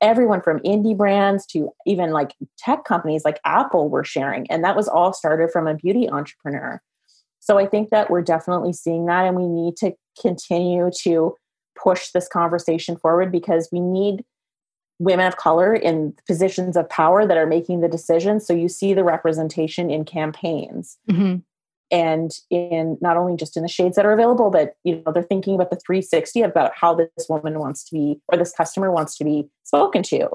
everyone 0.00 0.40
from 0.40 0.58
indie 0.60 0.96
brands 0.96 1.44
to 1.46 1.70
even 1.86 2.10
like 2.10 2.34
tech 2.58 2.84
companies 2.84 3.24
like 3.24 3.40
apple 3.44 3.88
were 3.88 4.04
sharing 4.04 4.48
and 4.50 4.64
that 4.64 4.76
was 4.76 4.88
all 4.88 5.12
started 5.12 5.50
from 5.50 5.66
a 5.66 5.74
beauty 5.74 6.08
entrepreneur 6.08 6.80
so 7.40 7.58
i 7.58 7.66
think 7.66 7.90
that 7.90 8.10
we're 8.10 8.22
definitely 8.22 8.72
seeing 8.72 9.06
that 9.06 9.26
and 9.26 9.36
we 9.36 9.46
need 9.46 9.76
to 9.76 9.92
continue 10.20 10.90
to 10.96 11.34
push 11.80 12.10
this 12.10 12.28
conversation 12.28 12.96
forward 12.96 13.32
because 13.32 13.68
we 13.72 13.80
need 13.80 14.24
women 15.02 15.26
of 15.26 15.36
color 15.36 15.74
in 15.74 16.14
positions 16.26 16.76
of 16.76 16.88
power 16.88 17.26
that 17.26 17.36
are 17.36 17.46
making 17.46 17.80
the 17.80 17.88
decisions. 17.88 18.46
So 18.46 18.54
you 18.54 18.68
see 18.68 18.94
the 18.94 19.02
representation 19.02 19.90
in 19.90 20.04
campaigns. 20.04 20.96
Mm-hmm. 21.10 21.36
And 21.92 22.32
in 22.50 22.96
not 23.00 23.16
only 23.16 23.36
just 23.36 23.56
in 23.56 23.62
the 23.62 23.68
shades 23.68 23.96
that 23.96 24.06
are 24.06 24.12
available, 24.12 24.50
but 24.50 24.74
you 24.82 25.02
know 25.04 25.12
they're 25.12 25.22
thinking 25.22 25.54
about 25.54 25.70
the 25.70 25.76
360 25.76 26.42
about 26.42 26.72
how 26.74 26.94
this 26.94 27.10
woman 27.28 27.58
wants 27.58 27.84
to 27.84 27.94
be 27.94 28.20
or 28.28 28.38
this 28.38 28.52
customer 28.52 28.90
wants 28.90 29.16
to 29.18 29.24
be 29.24 29.48
spoken 29.64 30.02
to 30.04 30.28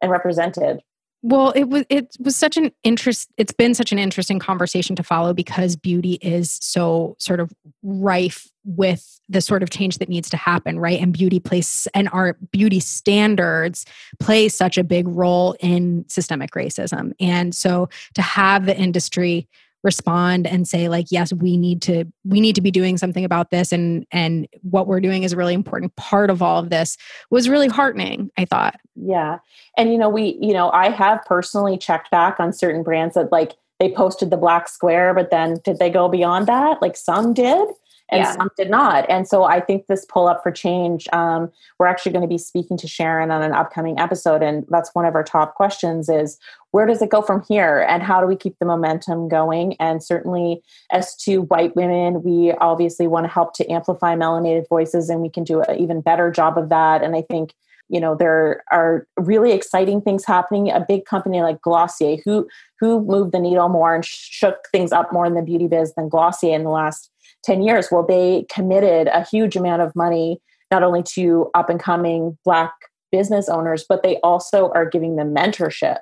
and 0.00 0.10
represented. 0.10 0.80
Well, 1.26 1.52
it 1.52 1.70
was 1.70 1.84
it 1.88 2.14
was 2.20 2.36
such 2.36 2.58
an 2.58 2.70
interest. 2.82 3.30
It's 3.38 3.52
been 3.52 3.74
such 3.74 3.92
an 3.92 3.98
interesting 3.98 4.38
conversation 4.38 4.94
to 4.96 5.02
follow 5.02 5.32
because 5.32 5.74
beauty 5.74 6.18
is 6.20 6.58
so 6.60 7.16
sort 7.18 7.40
of 7.40 7.50
rife 7.82 8.50
with 8.66 9.18
the 9.30 9.40
sort 9.40 9.62
of 9.62 9.70
change 9.70 9.96
that 9.98 10.10
needs 10.10 10.28
to 10.28 10.36
happen, 10.36 10.78
right? 10.78 11.00
And 11.00 11.14
beauty 11.14 11.40
plays 11.40 11.88
and 11.94 12.10
our 12.12 12.36
beauty 12.52 12.78
standards 12.78 13.86
play 14.20 14.50
such 14.50 14.76
a 14.76 14.84
big 14.84 15.08
role 15.08 15.56
in 15.60 16.04
systemic 16.10 16.50
racism. 16.50 17.12
And 17.18 17.54
so 17.54 17.88
to 18.16 18.20
have 18.20 18.66
the 18.66 18.76
industry 18.76 19.48
respond 19.84 20.46
and 20.46 20.66
say 20.66 20.88
like 20.88 21.06
yes 21.10 21.32
we 21.34 21.56
need 21.56 21.80
to 21.82 22.04
we 22.24 22.40
need 22.40 22.54
to 22.54 22.62
be 22.62 22.70
doing 22.70 22.96
something 22.96 23.24
about 23.24 23.50
this 23.50 23.70
and 23.70 24.06
and 24.10 24.48
what 24.62 24.86
we're 24.86 25.00
doing 25.00 25.22
is 25.22 25.32
a 25.32 25.36
really 25.36 25.54
important 25.54 25.94
part 25.96 26.30
of 26.30 26.42
all 26.42 26.58
of 26.58 26.70
this 26.70 26.96
was 27.30 27.48
really 27.48 27.68
heartening 27.68 28.30
i 28.36 28.44
thought. 28.44 28.80
Yeah. 28.96 29.38
And 29.76 29.92
you 29.92 29.98
know 29.98 30.08
we 30.08 30.38
you 30.40 30.52
know 30.52 30.70
i 30.70 30.88
have 30.88 31.24
personally 31.26 31.76
checked 31.76 32.10
back 32.10 32.40
on 32.40 32.52
certain 32.52 32.82
brands 32.82 33.14
that 33.14 33.30
like 33.30 33.52
they 33.78 33.92
posted 33.92 34.30
the 34.30 34.36
black 34.36 34.68
square 34.68 35.12
but 35.12 35.30
then 35.30 35.58
did 35.64 35.78
they 35.78 35.90
go 35.90 36.08
beyond 36.08 36.46
that? 36.46 36.80
Like 36.80 36.96
some 36.96 37.34
did 37.34 37.68
and 38.10 38.20
yeah. 38.20 38.32
some 38.32 38.50
did 38.56 38.70
not. 38.70 39.08
And 39.08 39.26
so 39.26 39.44
I 39.44 39.60
think 39.60 39.86
this 39.86 40.04
pull 40.04 40.28
up 40.28 40.42
for 40.42 40.52
change, 40.52 41.08
um, 41.12 41.50
we're 41.78 41.86
actually 41.86 42.12
going 42.12 42.22
to 42.22 42.28
be 42.28 42.38
speaking 42.38 42.76
to 42.78 42.86
Sharon 42.86 43.30
on 43.30 43.42
an 43.42 43.52
upcoming 43.52 43.98
episode. 43.98 44.42
And 44.42 44.64
that's 44.68 44.94
one 44.94 45.06
of 45.06 45.14
our 45.14 45.24
top 45.24 45.54
questions 45.54 46.08
is 46.08 46.38
where 46.72 46.86
does 46.86 47.00
it 47.00 47.08
go 47.08 47.22
from 47.22 47.42
here? 47.48 47.86
And 47.88 48.02
how 48.02 48.20
do 48.20 48.26
we 48.26 48.36
keep 48.36 48.58
the 48.58 48.66
momentum 48.66 49.28
going? 49.28 49.74
And 49.80 50.02
certainly 50.02 50.62
as 50.92 51.16
to 51.18 51.42
white 51.42 51.74
women, 51.76 52.22
we 52.22 52.52
obviously 52.60 53.06
want 53.06 53.24
to 53.24 53.32
help 53.32 53.54
to 53.54 53.72
amplify 53.72 54.14
melanated 54.14 54.68
voices 54.68 55.08
and 55.08 55.20
we 55.20 55.30
can 55.30 55.44
do 55.44 55.62
an 55.62 55.78
even 55.78 56.00
better 56.00 56.30
job 56.30 56.58
of 56.58 56.68
that. 56.68 57.02
And 57.02 57.16
I 57.16 57.22
think 57.22 57.54
you 57.90 58.00
know 58.00 58.14
there 58.14 58.64
are 58.72 59.06
really 59.18 59.52
exciting 59.52 60.00
things 60.00 60.24
happening 60.24 60.70
a 60.70 60.84
big 60.88 61.04
company 61.04 61.42
like 61.42 61.60
glossier 61.60 62.16
who 62.24 62.48
who 62.80 63.04
moved 63.04 63.32
the 63.32 63.38
needle 63.38 63.68
more 63.68 63.94
and 63.94 64.06
shook 64.06 64.68
things 64.72 64.90
up 64.90 65.12
more 65.12 65.26
in 65.26 65.34
the 65.34 65.42
beauty 65.42 65.68
biz 65.68 65.92
than 65.94 66.08
glossier 66.08 66.54
in 66.54 66.64
the 66.64 66.70
last 66.70 67.10
10 67.44 67.62
years 67.62 67.88
well 67.90 68.04
they 68.06 68.46
committed 68.50 69.08
a 69.08 69.24
huge 69.24 69.56
amount 69.56 69.82
of 69.82 69.94
money 69.94 70.40
not 70.70 70.82
only 70.82 71.02
to 71.02 71.50
up 71.54 71.70
and 71.70 71.80
coming 71.80 72.36
black 72.44 72.72
business 73.12 73.48
owners 73.48 73.84
but 73.88 74.02
they 74.02 74.18
also 74.22 74.70
are 74.74 74.88
giving 74.88 75.16
them 75.16 75.34
mentorship. 75.34 75.98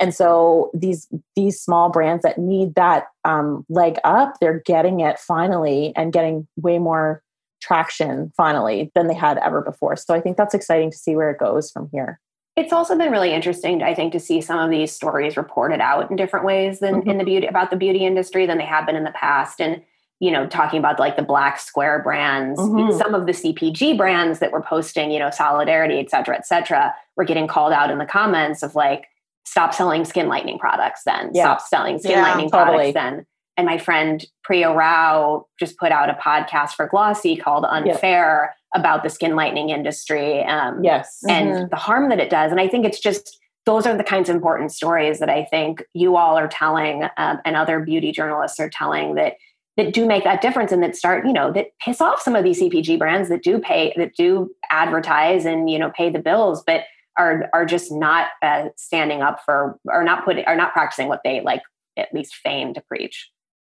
And 0.00 0.14
so 0.14 0.70
these 0.74 1.08
these 1.36 1.60
small 1.60 1.88
brands 1.88 2.22
that 2.22 2.38
need 2.38 2.74
that 2.74 3.06
um, 3.24 3.64
leg 3.68 3.98
up 4.04 4.34
they're 4.40 4.62
getting 4.64 5.00
it 5.00 5.18
finally 5.18 5.92
and 5.96 6.12
getting 6.12 6.46
way 6.56 6.78
more 6.78 7.22
traction 7.60 8.32
finally 8.36 8.90
than 8.94 9.08
they 9.08 9.14
had 9.14 9.38
ever 9.38 9.60
before. 9.60 9.96
So 9.96 10.14
i 10.14 10.20
think 10.20 10.36
that's 10.36 10.54
exciting 10.54 10.90
to 10.90 10.96
see 10.96 11.14
where 11.14 11.30
it 11.30 11.38
goes 11.38 11.70
from 11.70 11.88
here. 11.92 12.20
It's 12.56 12.72
also 12.72 12.98
been 12.98 13.12
really 13.12 13.32
interesting 13.32 13.84
i 13.84 13.94
think 13.94 14.12
to 14.12 14.20
see 14.20 14.40
some 14.40 14.58
of 14.58 14.70
these 14.70 14.90
stories 14.90 15.36
reported 15.36 15.80
out 15.80 16.10
in 16.10 16.16
different 16.16 16.44
ways 16.44 16.80
than 16.80 16.96
mm-hmm. 16.96 17.10
in 17.10 17.18
the 17.18 17.24
beauty 17.24 17.46
about 17.46 17.70
the 17.70 17.76
beauty 17.76 18.04
industry 18.04 18.46
than 18.46 18.58
they 18.58 18.64
have 18.64 18.84
been 18.84 18.96
in 18.96 19.04
the 19.04 19.12
past. 19.12 19.60
And 19.60 19.82
you 20.20 20.30
know, 20.30 20.46
talking 20.46 20.78
about 20.78 20.98
like 20.98 21.16
the 21.16 21.22
black 21.22 21.60
square 21.60 22.02
brands, 22.02 22.58
mm-hmm. 22.58 22.96
some 22.98 23.14
of 23.14 23.26
the 23.26 23.32
CPG 23.32 23.96
brands 23.96 24.40
that 24.40 24.52
were 24.52 24.62
posting, 24.62 25.10
you 25.10 25.18
know, 25.18 25.30
solidarity, 25.30 25.98
et 25.98 26.10
cetera, 26.10 26.36
et 26.36 26.46
cetera, 26.46 26.94
were 27.16 27.24
getting 27.24 27.46
called 27.46 27.72
out 27.72 27.90
in 27.90 27.98
the 27.98 28.06
comments 28.06 28.62
of 28.62 28.74
like, 28.74 29.06
stop 29.44 29.72
selling 29.72 30.04
skin 30.04 30.28
lightening 30.28 30.58
products 30.58 31.02
then, 31.06 31.30
yeah. 31.32 31.44
stop 31.44 31.60
selling 31.60 31.98
skin 31.98 32.12
yeah, 32.12 32.22
lightening 32.22 32.50
totally. 32.50 32.92
products 32.92 32.94
then. 32.94 33.26
And 33.56 33.66
my 33.66 33.78
friend 33.78 34.24
Priya 34.44 34.72
Rao 34.72 35.46
just 35.58 35.78
put 35.78 35.90
out 35.90 36.10
a 36.10 36.14
podcast 36.14 36.72
for 36.72 36.86
Glossy 36.86 37.36
called 37.36 37.64
Unfair 37.64 38.54
about 38.74 39.02
the 39.02 39.10
skin 39.10 39.34
lightening 39.34 39.70
industry 39.70 40.44
um, 40.44 40.82
yes 40.84 41.20
and 41.28 41.50
mm-hmm. 41.50 41.68
the 41.70 41.76
harm 41.76 42.08
that 42.08 42.20
it 42.20 42.30
does 42.30 42.50
and 42.50 42.60
i 42.60 42.68
think 42.68 42.84
it's 42.84 43.00
just 43.00 43.38
those 43.66 43.86
are 43.86 43.96
the 43.96 44.04
kinds 44.04 44.28
of 44.28 44.34
important 44.34 44.72
stories 44.72 45.18
that 45.18 45.30
i 45.30 45.44
think 45.44 45.82
you 45.94 46.16
all 46.16 46.36
are 46.36 46.48
telling 46.48 47.04
um, 47.16 47.38
and 47.44 47.56
other 47.56 47.80
beauty 47.80 48.12
journalists 48.12 48.60
are 48.60 48.70
telling 48.70 49.14
that 49.14 49.34
that 49.78 49.94
do 49.94 50.04
make 50.04 50.24
that 50.24 50.42
difference 50.42 50.72
and 50.72 50.82
that 50.82 50.94
start 50.94 51.26
you 51.26 51.32
know 51.32 51.50
that 51.50 51.68
piss 51.80 52.02
off 52.02 52.20
some 52.20 52.36
of 52.36 52.44
these 52.44 52.60
cpg 52.60 52.98
brands 52.98 53.30
that 53.30 53.42
do 53.42 53.58
pay 53.58 53.94
that 53.96 54.14
do 54.14 54.50
advertise 54.70 55.46
and 55.46 55.70
you 55.70 55.78
know 55.78 55.90
pay 55.96 56.10
the 56.10 56.18
bills 56.18 56.62
but 56.66 56.82
are 57.16 57.48
are 57.54 57.64
just 57.64 57.90
not 57.90 58.28
uh, 58.42 58.68
standing 58.76 59.22
up 59.22 59.40
for 59.44 59.78
or 59.86 60.04
not 60.04 60.24
putting 60.24 60.44
are 60.44 60.56
not 60.56 60.72
practicing 60.74 61.08
what 61.08 61.20
they 61.24 61.40
like 61.40 61.62
at 61.96 62.12
least 62.12 62.34
feign 62.34 62.74
to 62.74 62.82
preach 62.82 63.30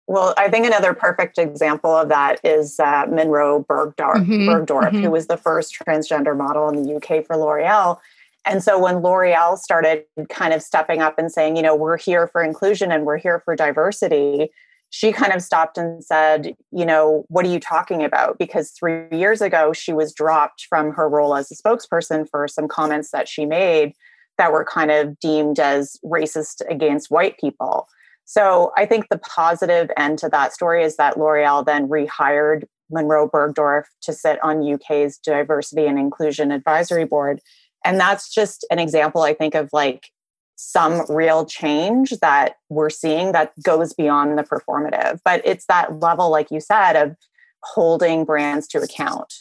well, 0.08 0.36
I 0.38 0.50
think 0.50 0.68
another 0.68 0.94
perfect 0.94 1.40
example 1.40 1.90
of 1.90 2.10
that 2.10 2.40
is 2.44 2.80
uh, 2.80 3.08
Munroe 3.10 3.64
Bergdorf, 3.64 4.18
mm-hmm, 4.18 4.48
Bergdorf 4.48 4.90
mm-hmm. 4.90 5.02
who 5.02 5.10
was 5.10 5.26
the 5.26 5.36
first 5.36 5.76
transgender 5.76 6.38
model 6.38 6.70
in 6.70 6.84
the 6.84 6.96
UK 6.96 7.26
for 7.26 7.36
L'Oreal. 7.36 7.98
And 8.46 8.62
so 8.62 8.78
when 8.78 8.98
L'Oreal 8.98 9.58
started 9.58 10.04
kind 10.30 10.54
of 10.54 10.62
stepping 10.62 11.02
up 11.02 11.18
and 11.18 11.32
saying, 11.32 11.56
you 11.56 11.64
know, 11.64 11.76
we're 11.76 11.98
here 11.98 12.28
for 12.28 12.44
inclusion 12.44 12.92
and 12.92 13.04
we're 13.04 13.18
here 13.18 13.42
for 13.44 13.56
diversity, 13.56 14.52
she 14.90 15.12
kind 15.12 15.34
of 15.34 15.42
stopped 15.42 15.78
and 15.78 16.04
said, 16.04 16.56
you 16.72 16.86
know, 16.86 17.26
what 17.28 17.46
are 17.46 17.50
you 17.50 17.60
talking 17.60 18.04
about? 18.04 18.38
Because 18.38 18.72
three 18.72 19.06
years 19.12 19.42
ago, 19.42 19.74
she 19.74 19.92
was 19.92 20.14
dropped 20.14 20.68
from 20.70 20.92
her 20.94 21.10
role 21.10 21.36
as 21.36 21.52
a 21.52 21.56
spokesperson 21.56 22.30
for 22.30 22.48
some 22.48 22.68
comments 22.68 23.12
that 23.12 23.28
she 23.28 23.46
made 23.46 23.94
that 24.38 24.52
were 24.52 24.66
kind 24.66 24.92
of 24.92 25.20
deemed 25.20 25.60
as 25.60 25.98
racist 26.04 26.62
against 26.70 27.12
white 27.12 27.38
people. 27.40 27.88
So 28.26 28.72
I 28.76 28.86
think 28.86 29.08
the 29.10 29.20
positive 29.20 29.90
end 29.98 30.18
to 30.20 30.30
that 30.30 30.54
story 30.54 30.84
is 30.84 30.98
that 30.98 31.18
L'Oreal 31.18 31.66
then 31.66 31.88
rehired 31.88 32.64
Munroe 32.90 33.30
Bergdorf 33.30 33.84
to 34.02 34.14
sit 34.14 34.44
on 34.44 34.74
UK's 34.74 35.18
Diversity 35.18 35.86
and 35.86 36.00
Inclusion 36.00 36.52
Advisory 36.52 37.06
Board. 37.06 37.40
And 37.84 38.00
that's 38.00 38.34
just 38.34 38.66
an 38.72 38.80
example, 38.80 39.22
I 39.22 39.34
think, 39.34 39.56
of 39.56 39.70
like 39.72 40.10
some 40.56 41.04
real 41.10 41.46
change 41.46 42.12
that 42.22 42.56
we're 42.70 42.90
seeing 42.90 43.32
that 43.34 43.54
goes 43.62 43.94
beyond 43.94 44.38
the 44.38 44.44
performative. 44.44 45.20
But 45.26 45.42
it's 45.46 45.66
that 45.66 46.00
level, 46.00 46.30
like 46.30 46.52
you 46.52 46.60
said, 46.60 46.94
of 46.94 47.16
holding 47.64 48.26
brands 48.26 48.68
to 48.70 48.80
account, 48.80 49.34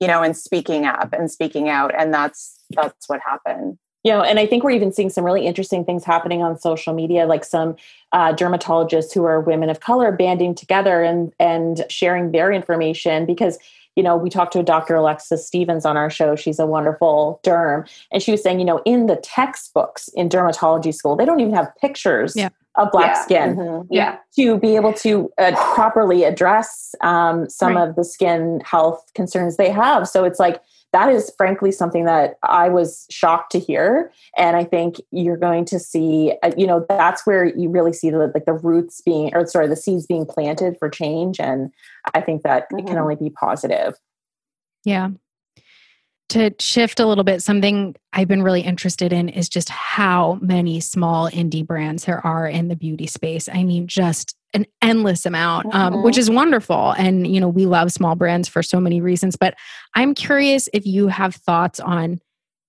you 0.00 0.06
know, 0.06 0.22
and 0.22 0.36
speaking 0.36 0.84
up 0.86 1.12
and 1.12 1.30
speaking 1.30 1.68
out. 1.68 1.92
And 1.98 2.12
that's 2.12 2.62
that's 2.70 3.08
what 3.08 3.20
happened 3.24 3.78
you 4.04 4.12
know 4.12 4.22
and 4.22 4.38
i 4.38 4.46
think 4.46 4.64
we're 4.64 4.70
even 4.70 4.92
seeing 4.92 5.10
some 5.10 5.24
really 5.24 5.46
interesting 5.46 5.84
things 5.84 6.04
happening 6.04 6.42
on 6.42 6.58
social 6.58 6.94
media 6.94 7.26
like 7.26 7.44
some 7.44 7.76
uh, 8.12 8.32
dermatologists 8.32 9.12
who 9.12 9.24
are 9.24 9.40
women 9.40 9.68
of 9.68 9.80
color 9.80 10.12
banding 10.12 10.54
together 10.54 11.02
and 11.02 11.32
and 11.38 11.84
sharing 11.88 12.32
their 12.32 12.52
information 12.52 13.26
because 13.26 13.58
you 13.98 14.04
know 14.04 14.16
we 14.16 14.30
talked 14.30 14.52
to 14.52 14.62
dr 14.62 14.94
alexis 14.94 15.44
stevens 15.44 15.84
on 15.84 15.96
our 15.96 16.08
show 16.08 16.36
she's 16.36 16.60
a 16.60 16.66
wonderful 16.66 17.40
derm 17.42 17.86
and 18.12 18.22
she 18.22 18.30
was 18.30 18.40
saying 18.40 18.60
you 18.60 18.64
know 18.64 18.80
in 18.86 19.06
the 19.06 19.16
textbooks 19.16 20.08
in 20.14 20.28
dermatology 20.28 20.94
school 20.94 21.16
they 21.16 21.24
don't 21.24 21.40
even 21.40 21.52
have 21.52 21.68
pictures 21.80 22.34
yeah. 22.36 22.48
of 22.76 22.90
black 22.92 23.16
yeah. 23.16 23.22
skin 23.24 23.56
mm-hmm. 23.56 23.92
yeah 23.92 24.16
to 24.36 24.56
be 24.58 24.76
able 24.76 24.92
to 24.92 25.30
uh, 25.38 25.52
properly 25.74 26.22
address 26.22 26.94
um, 27.00 27.50
some 27.50 27.74
right. 27.74 27.88
of 27.88 27.96
the 27.96 28.04
skin 28.04 28.62
health 28.64 29.04
concerns 29.14 29.56
they 29.56 29.70
have 29.70 30.06
so 30.08 30.24
it's 30.24 30.38
like 30.38 30.62
that 30.92 31.10
is 31.10 31.32
frankly 31.36 31.70
something 31.70 32.04
that 32.06 32.36
I 32.42 32.68
was 32.68 33.06
shocked 33.10 33.52
to 33.52 33.58
hear. 33.58 34.10
And 34.36 34.56
I 34.56 34.64
think 34.64 34.96
you're 35.10 35.36
going 35.36 35.64
to 35.66 35.78
see, 35.78 36.34
uh, 36.42 36.52
you 36.56 36.66
know, 36.66 36.86
that's 36.88 37.26
where 37.26 37.44
you 37.44 37.68
really 37.68 37.92
see 37.92 38.10
the 38.10 38.30
like 38.32 38.46
the 38.46 38.54
roots 38.54 39.02
being, 39.02 39.34
or 39.34 39.46
sorry, 39.46 39.68
the 39.68 39.76
seeds 39.76 40.06
being 40.06 40.24
planted 40.24 40.76
for 40.78 40.88
change. 40.88 41.40
And 41.40 41.70
I 42.14 42.20
think 42.20 42.42
that 42.42 42.64
mm-hmm. 42.64 42.78
it 42.78 42.86
can 42.86 42.94
mm-hmm. 42.94 43.02
only 43.02 43.16
be 43.16 43.30
positive. 43.30 43.94
Yeah. 44.84 45.10
To 46.30 46.54
shift 46.60 47.00
a 47.00 47.06
little 47.06 47.24
bit, 47.24 47.42
something 47.42 47.96
I've 48.12 48.28
been 48.28 48.42
really 48.42 48.60
interested 48.60 49.12
in 49.12 49.30
is 49.30 49.48
just 49.48 49.70
how 49.70 50.38
many 50.42 50.78
small 50.80 51.30
indie 51.30 51.66
brands 51.66 52.04
there 52.04 52.24
are 52.26 52.46
in 52.46 52.68
the 52.68 52.76
beauty 52.76 53.06
space. 53.06 53.48
I 53.48 53.64
mean, 53.64 53.86
just 53.86 54.36
an 54.54 54.66
endless 54.80 55.26
amount, 55.26 55.74
um, 55.74 56.02
which 56.02 56.16
is 56.16 56.30
wonderful. 56.30 56.92
And, 56.92 57.26
you 57.26 57.40
know, 57.40 57.48
we 57.48 57.66
love 57.66 57.92
small 57.92 58.14
brands 58.14 58.48
for 58.48 58.62
so 58.62 58.80
many 58.80 59.00
reasons. 59.00 59.36
But 59.36 59.54
I'm 59.94 60.14
curious 60.14 60.68
if 60.72 60.86
you 60.86 61.08
have 61.08 61.34
thoughts 61.34 61.80
on 61.80 62.20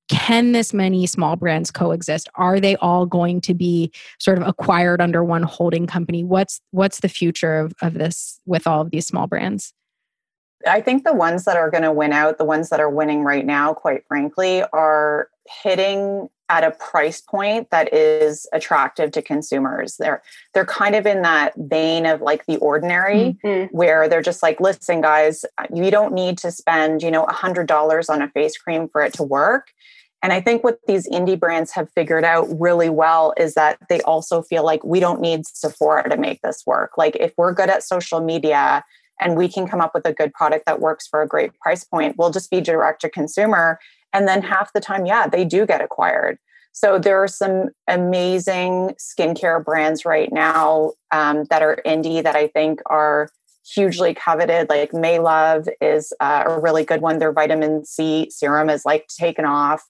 can 0.10 0.54
this 0.54 0.74
many 0.74 1.06
small 1.06 1.36
brands 1.36 1.70
coexist? 1.70 2.28
Are 2.36 2.60
they 2.60 2.76
all 2.78 3.06
going 3.06 3.42
to 3.42 3.54
be 3.54 3.92
sort 4.18 4.40
of 4.40 4.48
acquired 4.48 5.02
under 5.02 5.24
one 5.24 5.44
holding 5.44 5.86
company? 5.86 6.24
What's 6.24 6.60
what's 6.72 7.00
the 7.00 7.10
future 7.10 7.60
of, 7.60 7.74
of 7.82 7.94
this 7.94 8.40
with 8.46 8.66
all 8.66 8.82
of 8.82 8.90
these 8.90 9.06
small 9.06 9.28
brands? 9.28 9.72
I 10.68 10.82
think 10.82 11.04
the 11.04 11.14
ones 11.14 11.46
that 11.46 11.56
are 11.56 11.70
going 11.70 11.84
to 11.84 11.92
win 11.92 12.12
out, 12.12 12.38
the 12.38 12.46
ones 12.46 12.70
that 12.70 12.80
are 12.80 12.90
winning 12.90 13.24
right 13.24 13.46
now, 13.46 13.74
quite 13.74 14.06
frankly, 14.08 14.64
are 14.74 15.30
hitting 15.64 16.30
at 16.50 16.64
a 16.64 16.72
price 16.72 17.22
point 17.22 17.70
that 17.70 17.94
is 17.94 18.48
attractive 18.54 19.12
to 19.12 19.22
consumers. 19.22 19.98
They're 19.98 20.22
they're 20.54 20.66
kind 20.66 20.96
of 20.96 21.06
in 21.06 21.22
that 21.22 21.54
vein 21.56 22.06
of 22.06 22.22
like 22.22 22.46
the 22.48 22.58
ordinary 22.58 23.38
mm-hmm. 23.44 23.76
where 23.76 24.10
they're 24.10 24.22
just 24.22 24.42
like, 24.42 24.60
listen, 24.60 25.02
guys, 25.02 25.46
you 25.74 25.92
don't 25.92 26.14
need 26.14 26.38
to 26.40 26.52
spend, 26.52 27.04
you 27.04 27.12
know, 27.12 27.24
a 27.24 27.34
hundred 27.34 27.68
dollars 27.68 28.10
on 28.10 28.22
a 28.22 28.30
face 28.30 28.58
cream 28.58 28.90
for 28.90 29.02
it 29.02 29.14
to 29.14 29.24
work. 29.24 29.68
And 30.22 30.34
I 30.34 30.42
think 30.42 30.64
what 30.64 30.80
these 30.86 31.08
indie 31.08 31.40
brands 31.40 31.72
have 31.72 31.90
figured 31.92 32.26
out 32.26 32.48
really 32.60 32.90
well 32.90 33.34
is 33.38 33.54
that 33.54 33.78
they 33.88 34.02
also 34.02 34.42
feel 34.42 34.66
like 34.66 34.84
we 34.84 35.00
don't 35.00 35.22
need 35.22 35.48
Sephora 35.48 36.10
to 36.10 36.18
make 36.18 36.42
this 36.42 36.64
work. 36.66 36.98
Like 36.98 37.16
if 37.18 37.32
we're 37.38 37.54
good 37.54 37.70
at 37.70 37.84
social 37.84 38.20
media 38.20 38.84
and 39.20 39.36
we 39.36 39.48
can 39.48 39.68
come 39.68 39.82
up 39.82 39.92
with 39.94 40.06
a 40.06 40.14
good 40.14 40.34
product 40.34 40.66
that 40.66 40.80
works 40.80 41.08
for 41.08 41.22
a 41.22 41.28
great 41.28 41.54
price 41.60 41.84
point, 41.84 42.16
we'll 42.18 42.32
just 42.32 42.50
be 42.50 42.62
direct 42.62 43.02
to 43.02 43.10
consumer 43.10 43.80
and 44.14 44.28
then 44.28 44.42
half 44.42 44.74
the 44.74 44.80
time, 44.80 45.06
yeah, 45.06 45.28
they 45.28 45.46
do 45.46 45.66
get 45.66 45.82
acquired. 45.82 46.38
So 46.72 47.00
there 47.00 47.22
are 47.22 47.28
some 47.28 47.70
amazing 47.88 48.96
skincare 49.00 49.64
brands 49.64 50.06
right 50.06 50.32
now 50.32 50.94
um, 51.12 51.46
that 51.46 51.62
are 51.62 51.82
indie 51.86 52.24
that 52.24 52.36
I 52.36 52.48
think 52.48 52.82
are 52.88 53.30
hugely 53.74 54.14
coveted. 54.14 54.70
Like 54.70 54.92
Maelove 54.92 55.68
is 55.82 56.14
uh, 56.20 56.44
a 56.48 56.60
really 56.60 56.86
good 56.86 57.02
one. 57.02 57.20
Their 57.20 57.34
vitamin 57.34 57.86
C 57.86 58.30
serum 58.30 58.70
is 58.70 58.86
like 58.86 59.08
taken 59.08 59.46
off. 59.46 59.84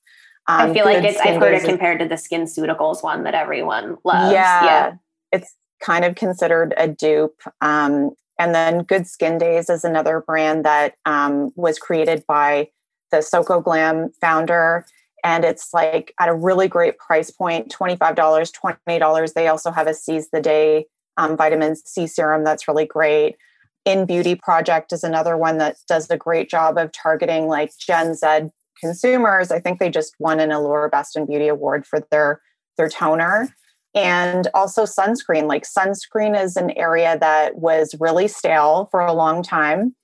Um, 0.47 0.71
I 0.71 0.73
feel 0.73 0.85
like 0.85 1.03
it's. 1.03 1.19
I've 1.19 1.39
heard 1.39 1.53
it 1.53 1.63
compared 1.63 1.99
to 1.99 2.07
the 2.07 2.17
Skin 2.17 2.45
SkinCeuticals 2.45 3.03
one 3.03 3.23
that 3.23 3.35
everyone 3.35 3.97
loves. 4.03 4.33
Yeah, 4.33 4.65
yeah. 4.65 4.93
it's 5.31 5.53
kind 5.79 6.03
of 6.03 6.15
considered 6.15 6.73
a 6.75 6.87
dupe. 6.87 7.39
Um, 7.61 8.11
and 8.39 8.55
then 8.55 8.83
Good 8.83 9.05
Skin 9.05 9.37
Days 9.37 9.69
is 9.69 9.83
another 9.83 10.21
brand 10.25 10.63
that 10.63 10.95
um, 11.05 11.51
was 11.55 11.77
created 11.77 12.23
by 12.25 12.69
the 13.11 13.21
Soko 13.21 13.59
Glam 13.59 14.11
founder. 14.21 14.85
And 15.23 15.43
it's 15.43 15.73
like 15.73 16.13
at 16.19 16.29
a 16.29 16.33
really 16.33 16.69
great 16.69 16.97
price 16.97 17.29
point 17.29 17.69
$25, 17.69 18.15
$20. 18.15 19.33
They 19.33 19.47
also 19.49 19.71
have 19.71 19.87
a 19.87 19.93
Seize 19.93 20.29
the 20.31 20.41
Day 20.41 20.85
um, 21.17 21.35
vitamin 21.35 21.75
C 21.75 22.07
serum 22.07 22.45
that's 22.45 22.67
really 22.67 22.85
great. 22.85 23.35
Inn 23.83 24.05
Beauty 24.05 24.35
Project 24.35 24.93
is 24.93 25.03
another 25.03 25.35
one 25.35 25.57
that 25.57 25.77
does 25.87 26.09
a 26.09 26.17
great 26.17 26.49
job 26.49 26.77
of 26.77 26.93
targeting 26.93 27.47
like 27.47 27.71
Gen 27.77 28.13
Z 28.13 28.49
consumers. 28.79 29.51
I 29.51 29.59
think 29.59 29.79
they 29.79 29.89
just 29.89 30.15
won 30.19 30.39
an 30.39 30.51
Allure 30.51 30.87
Best 30.89 31.17
in 31.17 31.25
Beauty 31.25 31.49
award 31.49 31.85
for 31.85 31.99
their 32.09 32.41
their 32.77 32.87
toner. 32.87 33.53
And 33.95 34.47
also 34.53 34.83
sunscreen. 34.83 35.47
Like 35.47 35.63
sunscreen 35.63 36.39
is 36.39 36.55
an 36.55 36.71
area 36.77 37.17
that 37.19 37.57
was 37.57 37.95
really 37.99 38.27
stale 38.27 38.87
for 38.91 39.01
a 39.01 39.13
long 39.13 39.41
time 39.43 39.95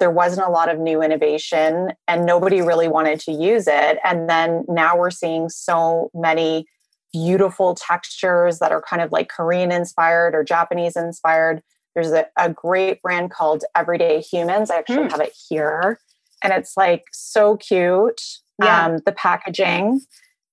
there 0.00 0.10
wasn't 0.10 0.46
a 0.46 0.50
lot 0.50 0.68
of 0.68 0.80
new 0.80 1.02
innovation 1.02 1.92
and 2.08 2.26
nobody 2.26 2.62
really 2.62 2.88
wanted 2.88 3.20
to 3.20 3.32
use 3.32 3.68
it. 3.68 3.98
And 4.02 4.28
then 4.28 4.64
now 4.66 4.96
we're 4.96 5.10
seeing 5.10 5.48
so 5.50 6.10
many 6.14 6.66
beautiful 7.12 7.74
textures 7.74 8.58
that 8.58 8.72
are 8.72 8.82
kind 8.82 9.02
of 9.02 9.12
like 9.12 9.28
Korean 9.28 9.70
inspired 9.70 10.34
or 10.34 10.42
Japanese 10.42 10.96
inspired. 10.96 11.62
There's 11.94 12.12
a, 12.12 12.26
a 12.36 12.50
great 12.50 13.02
brand 13.02 13.30
called 13.30 13.62
Everyday 13.76 14.20
Humans. 14.22 14.70
I 14.70 14.78
actually 14.78 15.08
mm. 15.08 15.10
have 15.10 15.20
it 15.20 15.34
here. 15.48 16.00
And 16.42 16.52
it's 16.52 16.76
like 16.76 17.04
so 17.12 17.58
cute. 17.58 18.22
Yeah. 18.62 18.86
Um, 18.86 18.98
the 19.04 19.12
packaging, 19.12 20.00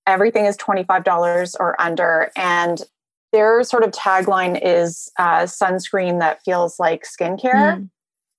everything 0.07 0.45
is 0.45 0.57
$25 0.57 1.55
or 1.59 1.79
under. 1.79 2.31
And 2.35 2.81
their 3.33 3.63
sort 3.63 3.83
of 3.83 3.91
tagline 3.91 4.59
is 4.63 5.11
uh, 5.19 5.41
sunscreen 5.41 6.19
that 6.19 6.41
feels 6.43 6.79
like 6.79 7.03
skincare. 7.03 7.53
Mm. 7.53 7.89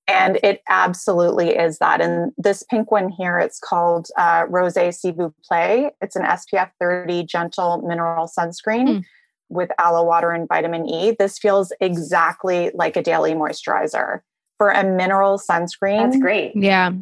And 0.08 0.38
it 0.42 0.62
absolutely 0.70 1.50
is 1.50 1.78
that. 1.78 2.00
And 2.00 2.32
this 2.38 2.62
pink 2.62 2.90
one 2.90 3.10
here, 3.10 3.38
it's 3.38 3.60
called 3.60 4.08
uh, 4.16 4.46
Rose 4.48 4.74
S'il 4.74 5.12
vous 5.12 5.34
plaît. 5.48 5.90
It's 6.00 6.16
an 6.16 6.22
SPF 6.22 6.70
30 6.80 7.24
gentle 7.24 7.82
mineral 7.86 8.26
sunscreen 8.26 8.88
mm. 8.88 9.04
with 9.50 9.70
aloe 9.78 10.04
water 10.04 10.30
and 10.30 10.48
vitamin 10.48 10.88
E. 10.88 11.14
This 11.18 11.38
feels 11.38 11.72
exactly 11.80 12.70
like 12.74 12.96
a 12.96 13.02
daily 13.02 13.34
moisturizer. 13.34 14.20
For 14.56 14.70
a 14.70 14.82
mineral 14.82 15.38
sunscreen, 15.38 16.10
that's 16.10 16.20
great. 16.20 16.52
Yeah. 16.56 16.92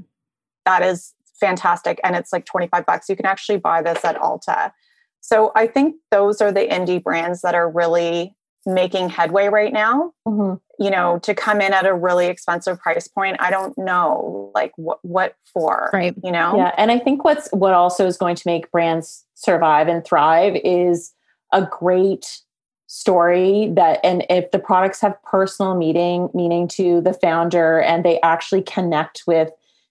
That 0.66 0.82
is 0.82 1.14
fantastic. 1.38 2.00
And 2.04 2.16
it's 2.16 2.32
like 2.32 2.44
25 2.44 2.86
bucks. 2.86 3.08
You 3.08 3.16
can 3.16 3.26
actually 3.26 3.58
buy 3.58 3.82
this 3.82 4.04
at 4.04 4.16
Ulta. 4.16 4.72
So 5.20 5.52
I 5.56 5.66
think 5.66 5.96
those 6.10 6.40
are 6.40 6.52
the 6.52 6.66
indie 6.66 7.02
brands 7.02 7.42
that 7.42 7.54
are 7.54 7.68
really 7.68 8.36
making 8.64 9.08
headway 9.08 9.48
right 9.48 9.72
now. 9.72 10.12
Mhm. 10.26 10.60
You 10.78 10.90
know, 10.90 11.18
to 11.20 11.34
come 11.34 11.60
in 11.60 11.72
at 11.72 11.86
a 11.86 11.94
really 11.94 12.26
expensive 12.26 12.78
price 12.80 13.08
point, 13.08 13.36
I 13.40 13.50
don't 13.50 13.76
know 13.78 14.50
like 14.54 14.72
what 14.76 14.98
what 15.02 15.34
for. 15.52 15.90
Right. 15.92 16.14
You 16.22 16.32
know? 16.32 16.56
Yeah, 16.56 16.72
and 16.76 16.90
I 16.90 16.98
think 16.98 17.24
what's 17.24 17.48
what 17.52 17.72
also 17.72 18.06
is 18.06 18.16
going 18.16 18.36
to 18.36 18.42
make 18.46 18.70
brands 18.70 19.24
survive 19.34 19.88
and 19.88 20.04
thrive 20.04 20.56
is 20.64 21.12
a 21.52 21.62
great 21.62 22.40
story 22.88 23.72
that 23.74 23.98
and 24.04 24.24
if 24.30 24.50
the 24.50 24.58
products 24.58 25.00
have 25.00 25.20
personal 25.24 25.74
meaning 25.74 26.28
meaning 26.34 26.68
to 26.68 27.00
the 27.00 27.12
founder 27.12 27.80
and 27.80 28.04
they 28.04 28.20
actually 28.20 28.62
connect 28.62 29.22
with 29.26 29.50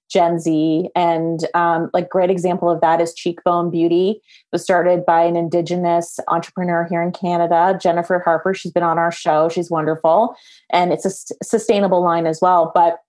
Gen 0.10 0.40
Z. 0.40 0.90
And 0.96 1.46
um, 1.54 1.90
like 1.94 2.10
great 2.10 2.30
example 2.30 2.70
of 2.70 2.82
that 2.82 3.02
is 3.02 3.14
Cheekbone 3.14 3.72
Beauty 3.72 4.12
it 4.12 4.22
was 4.52 4.64
started 4.64 5.06
by 5.06 5.24
an 5.24 5.36
indigenous 5.36 6.20
entrepreneur 6.28 6.86
here 6.90 7.02
in 7.02 7.12
Canada 7.12 7.78
Jennifer 7.82 8.20
Harper. 8.20 8.54
She's 8.54 8.72
been 8.72 8.84
on 8.84 8.98
our 8.98 9.12
show. 9.12 9.50
She's 9.50 9.70
wonderful. 9.70 10.36
And 10.72 10.94
it's 10.94 11.06
a 11.06 11.44
sustainable 11.44 12.02
line 12.02 12.26
as 12.26 12.40
well. 12.42 12.72
But 12.74 13.00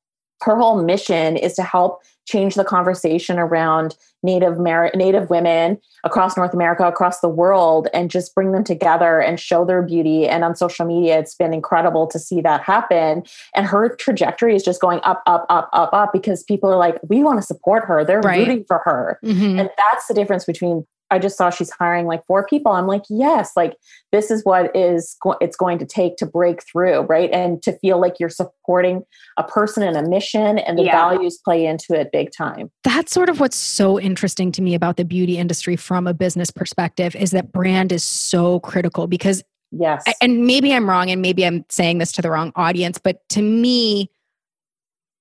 her 0.43 0.57
whole 0.57 0.83
mission 0.83 1.37
is 1.37 1.55
to 1.55 1.63
help 1.63 2.03
change 2.27 2.57
the 2.57 2.65
conversation 2.65 3.39
around 3.39 3.97
native 4.23 4.59
native 4.59 5.31
women 5.31 5.79
across 6.03 6.37
north 6.37 6.53
america 6.53 6.85
across 6.85 7.21
the 7.21 7.29
world 7.29 7.87
and 7.95 8.11
just 8.11 8.35
bring 8.35 8.51
them 8.51 8.65
together 8.65 9.21
and 9.21 9.39
show 9.39 9.65
their 9.65 9.81
beauty 9.83 10.27
and 10.27 10.43
on 10.43 10.57
social 10.57 10.85
media 10.85 11.19
it's 11.19 11.37
been 11.37 11.55
incredible 11.55 12.07
to 12.09 12.19
see 12.19 12.41
that 12.41 12.61
happen 12.63 13.23
and 13.55 13.67
her 13.67 13.95
trajectory 13.97 14.57
is 14.57 14.65
just 14.65 14.81
going 14.81 14.99
up 15.05 15.23
up 15.27 15.47
up 15.49 15.69
up 15.73 15.91
up 15.93 16.13
because 16.13 16.43
people 16.43 16.69
are 16.69 16.77
like 16.77 16.99
we 17.09 17.23
want 17.23 17.39
to 17.39 17.47
support 17.47 17.85
her 17.85 18.05
they're 18.05 18.21
Right. 18.21 18.41
rooting 18.41 18.65
for 18.67 18.79
her 18.85 19.21
Mhm. 19.25 19.61
and 19.61 19.71
that's 19.77 20.09
the 20.09 20.15
difference 20.15 20.45
between 20.45 20.85
i 21.11 21.19
just 21.19 21.37
saw 21.37 21.51
she's 21.51 21.71
hiring 21.71 22.07
like 22.07 22.25
four 22.27 22.47
people. 22.47 22.73
I'm 22.73 22.87
like 22.87 23.03
yes 23.09 23.53
like 23.57 23.77
this 24.13 24.31
is 24.31 24.45
what 24.45 24.75
is 24.75 25.17
go- 25.23 25.37
it's 25.41 25.57
going 25.57 25.79
to 25.79 25.87
take 25.87 26.17
to 26.17 26.27
break 26.27 26.63
through 26.65 27.01
right? 27.03 27.31
And 27.33 27.63
to 27.63 27.73
feel 27.79 28.01
like 28.01 28.15
you're 28.19 28.29
supporting 28.29 29.03
a 29.37 29.45
person 29.45 29.83
and 29.83 29.97
a 29.97 30.09
mission 30.09 30.59
and 30.59 30.79
the 30.79 30.85
Yeah. 30.85 30.93
values 30.93 31.39
play 31.45 31.67
into 31.67 31.95
it 31.95 32.11
big 32.13 32.31
time. 32.37 32.71
That's 32.85 33.13
sort 33.13 33.29
of 33.29 33.41
what's 33.41 33.57
so 33.57 34.01
interesting 34.01 34.53
to 34.53 34.63
me 34.63 34.75
about 34.75 34.97
the 34.97 35.05
beauty 35.05 35.39
industry 35.39 35.77
from 35.77 36.07
a 36.07 36.15
business 36.15 36.51
perspective 36.51 37.15
is 37.17 37.31
that 37.33 37.53
brand 37.53 37.93
is 37.93 38.03
so 38.03 38.61
critical 38.61 39.07
because 39.07 39.43
yes. 39.71 40.05
and 40.21 40.47
maybe 40.47 40.73
I'm 40.73 40.89
wrong 40.89 41.11
and 41.11 41.21
maybe 41.21 41.45
I'm 41.45 41.65
saying 41.69 41.99
this 41.99 42.13
to 42.13 42.23
the 42.23 42.31
wrong 42.31 42.53
audience, 42.57 42.99
but 42.99 43.29
to 43.31 43.43
me, 43.43 44.11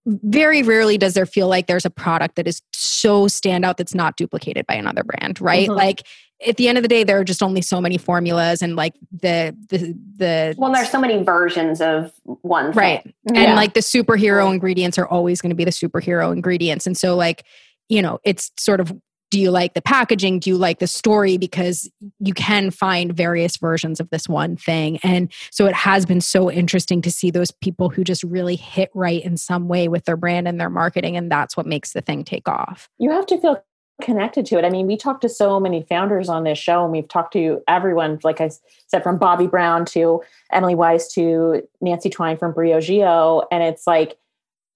very 0.06 0.62
rarely 0.62 0.97
does 0.97 1.14
there 1.16 1.26
feel 1.26 1.47
like 1.47 1.68
there's 1.68 1.86
a 1.86 1.89
product 1.89 2.36
that 2.36 2.47
is 2.47 2.62
so 2.74 3.26
standout 3.26 3.78
that's 3.78 3.95
not 3.95 4.18
duplicated 4.18 4.66
by 4.68 4.76
another 4.76 5.03
brand, 5.03 5.41
right? 5.41 5.68
Mhm. 5.70 5.76
Like 5.76 6.03
at 6.45 6.58
the 6.58 6.68
end 6.68 6.78
of 6.78 6.82
the 6.84 6.88
day, 6.88 7.03
there 7.03 7.20
are 7.20 7.24
just 7.24 7.41
only 7.41 7.62
so 7.62 7.80
many 7.82 7.97
formulas 7.97 8.62
and 8.62 8.76
like 8.76 8.93
the 9.12 9.56
the 9.70 9.97
the 10.18 10.56
Well, 10.58 10.72
there's 10.72 10.89
so 10.89 10.99
many 10.99 11.24
versions 11.24 11.82
of 11.82 12.12
one 12.41 12.72
thing. 12.74 12.78
right. 12.78 13.16
And 13.34 13.56
like 13.56 13.74
the 13.74 13.80
superhero 13.80 14.51
ingredients 14.53 14.97
are 14.99 15.08
always 15.08 15.41
going 15.41 15.49
to 15.51 15.56
be 15.56 15.64
the 15.64 15.72
superhero 15.72 16.32
ingredients. 16.34 16.86
And 16.86 16.95
so 16.97 17.16
like, 17.16 17.43
you 17.89 18.01
know, 18.01 18.20
it's 18.24 18.51
sort 18.58 18.80
of 18.80 18.93
do 19.32 19.39
you 19.39 19.51
like 19.51 19.73
the 19.73 19.82
packaging? 19.82 20.39
Do 20.39 20.49
you 20.49 20.57
like 20.57 20.80
the 20.80 20.88
story? 20.88 21.38
Because 21.38 21.89
you 22.19 22.34
can 22.34 22.71
find 22.71 23.15
various 23.15 23.57
versions 23.57 23.99
of 23.99 24.09
this 24.09 24.30
one 24.30 24.55
thing. 24.55 24.99
And 25.03 25.32
so 25.51 25.65
it 25.65 25.73
has 25.73 26.05
been 26.05 26.21
so 26.21 26.51
interesting 26.51 27.01
to 27.01 27.11
see 27.11 27.32
those 27.32 27.51
people 27.51 27.89
who 27.89 28.03
just 28.03 28.23
really 28.23 28.55
hit 28.55 28.89
right 28.93 29.23
in 29.23 29.38
some 29.38 29.67
way 29.67 29.88
with 29.88 30.05
their 30.05 30.17
brand 30.17 30.47
and 30.47 30.59
their 30.59 30.69
marketing. 30.69 31.17
And 31.17 31.32
that's 31.32 31.57
what 31.57 31.65
makes 31.65 31.93
the 31.93 32.01
thing 32.01 32.23
take 32.23 32.47
off. 32.47 32.89
you 32.97 33.11
have 33.11 33.26
to 33.28 33.38
feel 33.39 33.61
connected 34.01 34.45
to 34.47 34.57
it. 34.57 34.65
I 34.65 34.69
mean, 34.69 34.88
we 34.88 34.97
talked 34.97 35.21
to 35.21 35.30
so 35.30 35.59
many 35.59 35.84
founders 35.84 36.28
on 36.28 36.43
this 36.43 36.57
show, 36.57 36.84
and 36.84 36.91
we've 36.91 37.07
talked 37.07 37.34
to 37.34 37.61
everyone, 37.67 38.19
like 38.23 38.41
I 38.41 38.51
said, 38.88 39.03
from 39.03 39.17
Bobbi 39.17 39.49
Brown 39.49 39.86
to 39.86 40.21
Emily 40.51 40.76
Weiss 40.76 41.11
to 41.13 41.67
Nancy 41.82 42.09
Twine 42.09 42.38
from 42.38 42.53
Briogeo. 42.53 43.45
And 43.51 43.63
it's 43.63 43.88
like 43.88 44.17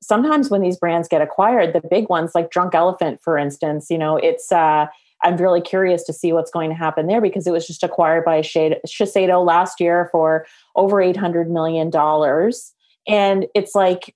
sometimes 0.01 0.49
when 0.49 0.61
these 0.61 0.77
brands 0.77 1.07
get 1.07 1.21
acquired, 1.21 1.73
the 1.73 1.87
big 1.89 2.09
ones 2.09 2.31
like 2.35 2.51
Drunk 2.51 2.75
Elephant, 2.75 3.19
for 3.21 3.37
instance, 3.37 3.87
you 3.89 3.97
know, 3.97 4.17
it's 4.17 4.51
uh 4.51 4.87
I'm 5.21 5.35
really 5.37 5.61
curious 5.61 6.03
to 6.03 6.13
see 6.13 6.31
what's 6.31 6.51
going 6.51 6.69
to 6.69 6.75
happen 6.75 7.07
there 7.07 7.19
because 7.21 7.45
it 7.45 7.51
was 7.51 7.67
just 7.67 7.83
acquired 7.83 8.23
by 8.23 8.39
Shiseido 8.39 9.45
last 9.45 9.81
year 9.81 10.07
for 10.11 10.45
over 10.75 10.95
$800 10.97 11.49
million. 11.49 11.91
And 13.07 13.47
it's 13.53 13.75
like, 13.75 14.15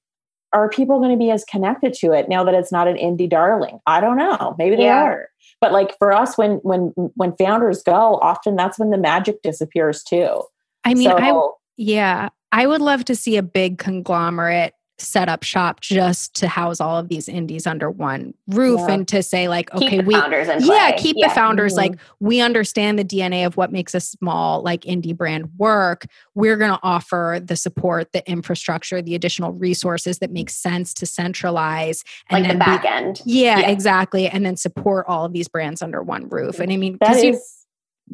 are 0.53 0.69
people 0.69 0.99
going 0.99 1.11
to 1.11 1.17
be 1.17 1.31
as 1.31 1.43
connected 1.43 1.93
to 1.95 2.13
it 2.13 2.29
now 2.29 2.43
that 2.43 2.53
it's 2.53 2.71
not 2.71 2.87
an 2.87 2.95
indie 2.95 3.29
darling? 3.29 3.79
I 3.85 3.99
don't 3.99 4.17
know. 4.17 4.55
Maybe 4.57 4.75
they 4.75 4.83
Yeah. 4.83 5.03
are. 5.03 5.27
But 5.59 5.73
like 5.73 5.97
for 5.97 6.13
us, 6.13 6.37
when 6.37 6.57
when 6.57 6.93
when 7.15 7.35
founders 7.37 7.83
go, 7.83 8.19
often 8.21 8.55
that's 8.55 8.77
when 8.77 8.89
the 8.89 8.97
magic 8.97 9.41
disappears 9.41 10.03
too. 10.03 10.43
I 10.83 10.93
mean, 10.93 11.09
I 11.09 11.33
Yeah, 11.77 12.29
I 12.51 12.67
would 12.67 12.81
love 12.81 13.05
to 13.05 13.15
see 13.15 13.37
a 13.37 13.43
big 13.43 13.77
conglomerate 13.77 14.73
set 14.99 15.27
up 15.27 15.43
shop 15.43 15.81
just 15.81 16.35
to 16.35 16.47
house 16.47 16.79
all 16.79 16.97
of 16.97 17.09
these 17.09 17.27
indies 17.27 17.65
under 17.65 17.89
one 17.89 18.33
roof 18.47 18.79
Yeah. 18.81 18.93
and 18.93 19.07
to 19.07 19.23
say 19.23 19.47
like, 19.47 19.73
okay, 19.73 19.97
the 19.97 20.03
we 20.03 20.13
yeah, 20.13 20.91
keep 20.95 21.15
Yeah. 21.17 21.27
the 21.29 21.33
founders 21.33 21.73
Mhm. 21.73 21.77
like 21.77 21.95
we 22.19 22.41
understand 22.41 22.99
the 22.99 23.03
DNA 23.03 23.43
of 23.45 23.57
what 23.57 23.71
makes 23.71 23.95
a 23.95 23.99
small 23.99 24.61
like 24.61 24.81
indie 24.81 25.15
brand 25.17 25.49
work. 25.57 26.05
We're 26.35 26.57
going 26.57 26.71
to 26.71 26.79
offer 26.83 27.39
the 27.43 27.55
support, 27.55 28.11
the 28.13 28.27
infrastructure, 28.29 29.01
the 29.01 29.15
additional 29.15 29.51
resources 29.51 30.19
that 30.19 30.31
make 30.31 30.49
sense 30.51 30.93
to 30.95 31.05
centralize 31.07 32.03
and 32.29 32.43
like 32.43 32.51
the 32.51 32.57
then 32.57 32.59
be- 32.59 32.65
back 32.65 32.85
end. 32.85 33.21
yeah, 33.25 33.59
Yeah. 33.59 33.69
exactly, 33.69 34.27
and 34.27 34.45
then 34.45 34.55
support 34.57 35.05
all 35.07 35.25
of 35.25 35.33
these 35.33 35.47
brands 35.47 35.81
under 35.81 36.03
one 36.03 36.29
roof. 36.29 36.59
And 36.59 36.71
I 36.71 36.77
mean, 36.77 36.97
That 37.01 37.07
'cause 37.13 37.23
you- 37.23 37.39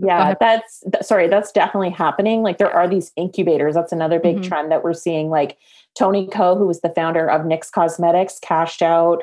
yeah, 0.01 0.33
that's 0.39 0.81
th- 0.91 1.03
sorry, 1.03 1.27
that's 1.27 1.51
definitely 1.51 1.89
happening. 1.89 2.41
Like 2.41 2.57
there 2.57 2.71
are 2.71 2.87
these 2.87 3.11
incubators. 3.17 3.75
That's 3.75 3.91
another 3.91 4.19
big 4.19 4.37
Mhm. 4.37 4.43
trend 4.47 4.71
that 4.71 4.83
we're 4.83 4.93
seeing. 4.93 5.29
Like 5.29 5.57
Tony 5.99 6.27
Ko, 6.27 6.55
who 6.55 6.65
was 6.65 6.79
the 6.79 6.93
founder 6.95 7.29
of 7.29 7.41
NYX 7.41 7.71
Cosmetics, 7.71 8.39
cashed 8.39 8.81
out 8.81 9.21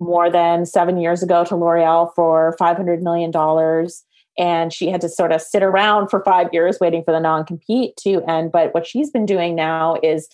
more 0.00 0.28
than 0.28 0.66
seven 0.66 0.98
years 0.98 1.22
ago 1.22 1.44
to 1.44 1.54
L'Oreal 1.54 2.12
for 2.16 2.56
five 2.58 2.76
hundred 2.76 3.00
million 3.02 3.30
dollars. 3.30 4.02
And 4.36 4.72
she 4.72 4.90
had 4.90 5.00
to 5.02 5.08
sort 5.08 5.32
of 5.32 5.40
sit 5.40 5.62
around 5.62 6.08
for 6.08 6.22
five 6.24 6.48
years 6.52 6.78
waiting 6.80 7.02
for 7.04 7.12
the 7.12 7.20
non-compete 7.20 7.96
to 7.98 8.22
end. 8.28 8.52
But 8.52 8.74
what 8.74 8.86
she's 8.86 9.10
been 9.10 9.24
doing 9.24 9.54
now 9.54 9.96
is 10.02 10.28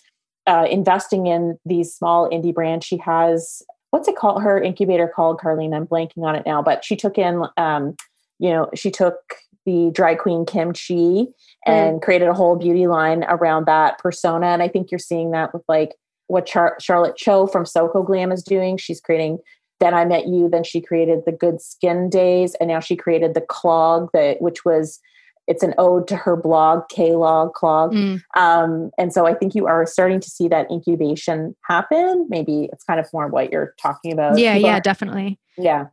uh, 0.45 0.65
investing 0.69 1.27
in 1.27 1.57
these 1.65 1.93
small 1.93 2.29
indie 2.29 2.53
brands. 2.53 2.85
She 2.85 2.97
has 2.97 3.63
what's 3.91 4.07
it 4.07 4.15
called? 4.15 4.41
Her 4.41 4.59
incubator 4.59 5.07
called 5.07 5.39
Carlene. 5.39 5.75
I'm 5.75 5.85
blanking 5.85 6.23
on 6.25 6.35
it 6.35 6.47
now, 6.47 6.63
but 6.63 6.83
she 6.83 6.95
took 6.95 7.19
in, 7.19 7.43
um, 7.57 7.95
you 8.39 8.49
know, 8.49 8.67
she 8.73 8.89
took 8.89 9.35
the 9.65 9.91
dry 9.93 10.15
queen 10.15 10.45
Kim 10.45 10.73
Chi 10.73 11.25
and 11.65 12.01
created 12.01 12.27
a 12.27 12.33
whole 12.33 12.55
beauty 12.55 12.87
line 12.87 13.23
around 13.23 13.65
that 13.67 13.97
persona. 13.99 14.47
And 14.47 14.61
I 14.61 14.67
think 14.67 14.91
you're 14.91 14.99
seeing 14.99 15.31
that 15.31 15.53
with 15.53 15.63
like 15.67 15.95
what 16.27 16.45
Char- 16.45 16.77
Charlotte 16.79 17.15
Cho 17.15 17.47
from 17.47 17.65
Soko 17.65 18.03
Glam 18.03 18.31
is 18.31 18.43
doing. 18.43 18.77
She's 18.77 18.99
creating. 18.99 19.39
Then 19.79 19.93
I 19.93 20.05
met 20.05 20.27
you. 20.27 20.49
Then 20.49 20.63
she 20.63 20.81
created 20.81 21.23
the 21.25 21.31
Good 21.31 21.61
Skin 21.61 22.09
Days, 22.09 22.55
and 22.55 22.69
now 22.69 22.79
she 22.79 22.95
created 22.95 23.33
the 23.33 23.41
Clog, 23.41 24.09
that 24.13 24.41
which 24.41 24.63
was 24.63 24.99
it's 25.47 25.63
an 25.63 25.73
ode 25.77 26.07
to 26.07 26.15
her 26.15 26.35
blog, 26.35 26.87
K 26.89 27.15
Log 27.15 27.53
Clog. 27.53 27.93
Mm. 27.93 28.21
Um, 28.37 28.91
and 28.97 29.11
so 29.11 29.25
I 29.25 29.33
think 29.33 29.55
you 29.55 29.67
are 29.67 29.85
starting 29.85 30.19
to 30.21 30.29
see 30.29 30.47
that 30.47 30.71
incubation 30.71 31.55
happen. 31.63 32.27
Maybe 32.29 32.69
it's 32.71 32.83
kind 32.85 32.99
of 32.99 33.07
more 33.13 33.27
what 33.27 33.51
you're 33.51 33.73
talking 33.81 34.13
about. 34.13 34.37
yeah, 34.37 34.55
yeah, 34.55 34.79
definitely. 34.79 35.39
yeah. 35.57 35.87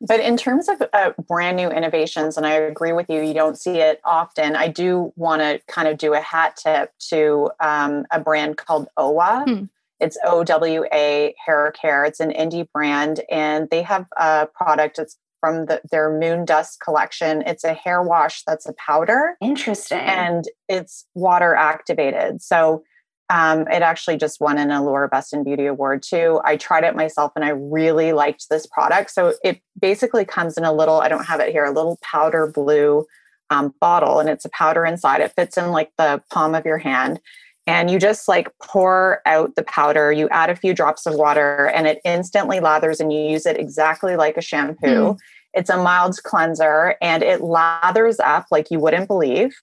But 0.00 0.20
in 0.20 0.36
terms 0.36 0.68
of 0.68 0.82
uh, 0.92 1.12
brand 1.26 1.56
new 1.56 1.68
innovations, 1.68 2.36
and 2.36 2.46
I 2.46 2.52
agree 2.52 2.92
with 2.92 3.06
you, 3.08 3.20
you 3.20 3.34
don't 3.34 3.58
see 3.58 3.78
it 3.78 4.00
often. 4.04 4.54
I 4.54 4.68
do 4.68 5.12
want 5.16 5.42
to 5.42 5.60
kind 5.66 5.88
of 5.88 5.98
do 5.98 6.14
a 6.14 6.20
hat 6.20 6.56
tip 6.56 6.92
to 7.10 7.50
um, 7.58 8.06
a 8.12 8.20
brand 8.20 8.56
called 8.58 8.88
OWA. 8.96 9.44
Hmm. 9.46 9.64
It's 10.00 10.16
O 10.24 10.44
W 10.44 10.84
A 10.92 11.34
Hair 11.44 11.72
Care. 11.72 12.04
It's 12.04 12.20
an 12.20 12.30
indie 12.30 12.68
brand, 12.72 13.20
and 13.28 13.68
they 13.70 13.82
have 13.82 14.06
a 14.16 14.46
product. 14.46 15.00
It's 15.00 15.16
from 15.40 15.66
the, 15.66 15.80
their 15.90 16.16
Moon 16.16 16.44
Dust 16.44 16.80
collection. 16.80 17.42
It's 17.46 17.64
a 17.64 17.72
hair 17.72 18.02
wash 18.02 18.42
that's 18.44 18.66
a 18.66 18.72
powder 18.74 19.36
Interesting. 19.40 19.98
and 19.98 20.44
it's 20.68 21.06
water 21.14 21.54
activated. 21.54 22.42
So 22.42 22.82
um, 23.30 23.62
it 23.68 23.82
actually 23.82 24.16
just 24.16 24.40
won 24.40 24.58
an 24.58 24.70
Allure 24.70 25.08
Best 25.08 25.34
in 25.34 25.44
Beauty 25.44 25.66
Award 25.66 26.02
too. 26.02 26.40
I 26.44 26.56
tried 26.56 26.84
it 26.84 26.96
myself 26.96 27.32
and 27.36 27.44
I 27.44 27.50
really 27.50 28.12
liked 28.12 28.46
this 28.48 28.66
product. 28.66 29.10
So 29.10 29.34
it 29.44 29.60
basically 29.78 30.24
comes 30.24 30.56
in 30.56 30.64
a 30.64 30.72
little, 30.72 31.00
I 31.00 31.08
don't 31.08 31.26
have 31.26 31.40
it 31.40 31.52
here, 31.52 31.64
a 31.64 31.72
little 31.72 31.98
powder 32.02 32.46
blue 32.46 33.06
um, 33.50 33.74
bottle, 33.80 34.20
and 34.20 34.28
it's 34.28 34.44
a 34.44 34.50
powder 34.50 34.84
inside. 34.84 35.20
It 35.20 35.32
fits 35.32 35.58
in 35.58 35.70
like 35.70 35.90
the 35.98 36.22
palm 36.30 36.54
of 36.54 36.64
your 36.64 36.78
hand. 36.78 37.20
And 37.66 37.90
you 37.90 37.98
just 37.98 38.28
like 38.28 38.48
pour 38.62 39.20
out 39.26 39.54
the 39.54 39.62
powder, 39.62 40.10
you 40.10 40.26
add 40.30 40.48
a 40.48 40.56
few 40.56 40.72
drops 40.72 41.04
of 41.04 41.14
water, 41.14 41.66
and 41.66 41.86
it 41.86 42.00
instantly 42.02 42.60
lathers, 42.60 42.98
and 42.98 43.12
you 43.12 43.20
use 43.20 43.44
it 43.44 43.58
exactly 43.58 44.16
like 44.16 44.38
a 44.38 44.42
shampoo. 44.42 45.18
It's 45.54 45.70
a 45.70 45.82
mild 45.82 46.16
cleanser 46.22 46.96
and 47.00 47.22
it 47.22 47.40
lathers 47.40 48.20
up 48.20 48.46
like 48.50 48.70
you 48.70 48.78
wouldn't 48.78 49.08
believe. 49.08 49.54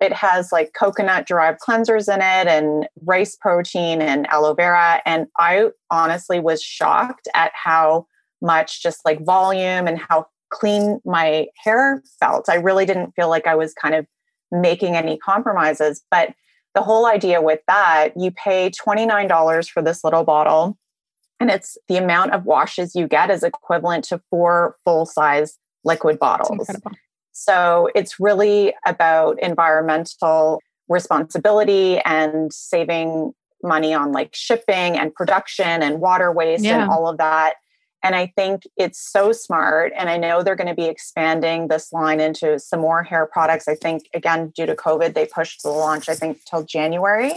It 0.00 0.12
has 0.12 0.52
like 0.52 0.72
coconut 0.78 1.26
derived 1.26 1.60
cleansers 1.60 2.12
in 2.12 2.20
it 2.20 2.48
and 2.48 2.88
rice 3.02 3.36
protein 3.36 4.02
and 4.02 4.26
aloe 4.26 4.54
vera. 4.54 5.00
And 5.06 5.26
I 5.38 5.70
honestly 5.90 6.40
was 6.40 6.62
shocked 6.62 7.28
at 7.34 7.52
how 7.54 8.06
much 8.42 8.82
just 8.82 9.04
like 9.04 9.24
volume 9.24 9.86
and 9.86 9.98
how 9.98 10.26
clean 10.50 11.00
my 11.04 11.46
hair 11.56 12.02
felt. 12.20 12.48
I 12.48 12.56
really 12.56 12.86
didn't 12.86 13.12
feel 13.16 13.28
like 13.28 13.46
I 13.46 13.54
was 13.54 13.72
kind 13.74 13.94
of 13.94 14.06
making 14.52 14.94
any 14.94 15.16
compromises. 15.16 16.02
But 16.10 16.34
the 16.74 16.82
whole 16.82 17.06
idea 17.06 17.40
with 17.40 17.60
that, 17.66 18.10
you 18.16 18.30
pay 18.30 18.70
$29 18.70 19.68
for 19.68 19.82
this 19.82 20.02
little 20.04 20.24
bottle, 20.24 20.76
and 21.40 21.50
it's 21.50 21.76
the 21.88 21.96
amount 21.96 22.32
of 22.32 22.44
washes 22.44 22.94
you 22.94 23.06
get 23.06 23.30
is 23.30 23.42
equivalent 23.42 24.04
to 24.04 24.20
four 24.30 24.76
full 24.84 25.06
size 25.06 25.58
liquid 25.84 26.18
bottles. 26.18 26.68
So 27.34 27.90
it's 27.94 28.18
really 28.18 28.74
about 28.86 29.40
environmental 29.42 30.60
responsibility 30.88 31.98
and 32.00 32.52
saving 32.52 33.34
money 33.62 33.92
on 33.92 34.12
like 34.12 34.34
shipping 34.34 34.96
and 34.96 35.14
production 35.14 35.82
and 35.82 36.00
water 36.00 36.30
waste 36.30 36.64
Yeah. 36.64 36.82
and 36.82 36.90
all 36.90 37.08
of 37.08 37.18
that. 37.18 37.54
And 38.04 38.14
I 38.14 38.26
think 38.36 38.64
it's 38.76 39.00
so 39.00 39.32
smart. 39.32 39.92
And 39.96 40.10
I 40.10 40.16
know 40.18 40.42
they're 40.42 40.56
going 40.56 40.68
to 40.68 40.74
be 40.74 40.84
expanding 40.86 41.68
this 41.68 41.92
line 41.92 42.20
into 42.20 42.58
some 42.58 42.80
more 42.80 43.02
hair 43.02 43.24
products. 43.26 43.66
I 43.66 43.74
think, 43.74 44.02
again, 44.12 44.52
due 44.54 44.66
to 44.66 44.76
COVID, 44.76 45.14
they 45.14 45.24
pushed 45.26 45.62
the 45.62 45.70
launch, 45.70 46.08
I 46.10 46.14
think, 46.14 46.44
till 46.44 46.62
January. 46.64 47.32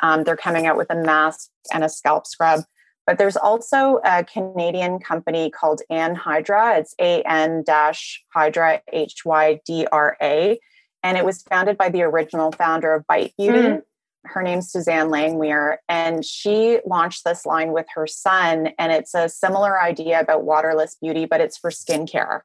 Um, 0.00 0.22
they're 0.22 0.36
coming 0.36 0.66
out 0.66 0.76
with 0.76 0.88
a 0.90 0.94
mask 0.94 1.50
and 1.72 1.82
a 1.82 1.88
scalp 1.88 2.26
scrub. 2.28 2.64
But 3.06 3.18
there's 3.18 3.36
also 3.36 4.00
a 4.04 4.24
Canadian 4.24 4.98
company 4.98 5.50
called 5.50 5.82
Ann 5.90 6.14
Hydra. 6.14 6.78
It's 6.78 6.94
A 6.98 7.22
N 7.22 7.62
dash 7.64 8.22
Hydra, 8.32 8.80
H 8.92 9.24
Y 9.24 9.60
D 9.66 9.86
R 9.92 10.16
A. 10.22 10.58
And 11.02 11.18
it 11.18 11.24
was 11.24 11.42
founded 11.42 11.76
by 11.76 11.90
the 11.90 12.02
original 12.02 12.50
founder 12.50 12.94
of 12.94 13.06
Bite 13.06 13.34
Beauty. 13.36 13.58
Mm. 13.58 13.82
Her 14.24 14.42
name's 14.42 14.72
Susanne 14.72 15.10
Langmuir. 15.10 15.76
And 15.86 16.24
she 16.24 16.80
launched 16.86 17.24
this 17.26 17.44
line 17.44 17.72
with 17.72 17.84
her 17.94 18.06
son. 18.06 18.70
And 18.78 18.90
it's 18.90 19.12
a 19.12 19.28
similar 19.28 19.82
idea 19.82 20.18
about 20.18 20.44
waterless 20.44 20.96
beauty, 21.00 21.26
but 21.26 21.42
it's 21.42 21.58
for 21.58 21.70
skincare. 21.70 22.40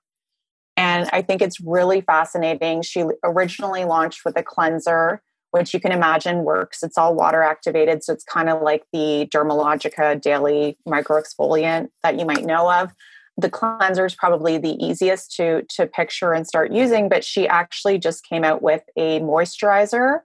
And 0.75 1.09
I 1.13 1.21
think 1.21 1.41
it's 1.41 1.61
really 1.61 2.01
fascinating. 2.01 2.81
She 2.81 3.05
originally 3.23 3.85
launched 3.85 4.25
with 4.25 4.37
a 4.37 4.43
cleanser, 4.43 5.21
which 5.51 5.73
you 5.73 5.79
can 5.79 5.91
imagine 5.91 6.43
works. 6.43 6.83
It's 6.83 6.97
all 6.97 7.15
water 7.15 7.41
activated. 7.41 8.03
So 8.03 8.13
it's 8.13 8.23
kind 8.23 8.49
of 8.49 8.61
like 8.61 8.83
the 8.93 9.27
Dermalogica 9.33 10.21
daily 10.21 10.77
microexfoliant 10.87 11.89
that 12.03 12.19
you 12.19 12.25
might 12.25 12.45
know 12.45 12.71
of. 12.71 12.91
The 13.37 13.49
cleanser 13.49 14.05
is 14.05 14.15
probably 14.15 14.57
the 14.57 14.75
easiest 14.83 15.35
to, 15.37 15.63
to 15.69 15.87
picture 15.87 16.33
and 16.33 16.45
start 16.45 16.71
using, 16.71 17.09
but 17.09 17.23
she 17.23 17.47
actually 17.47 17.97
just 17.97 18.23
came 18.27 18.43
out 18.43 18.61
with 18.61 18.83
a 18.97 19.21
moisturizer, 19.21 20.19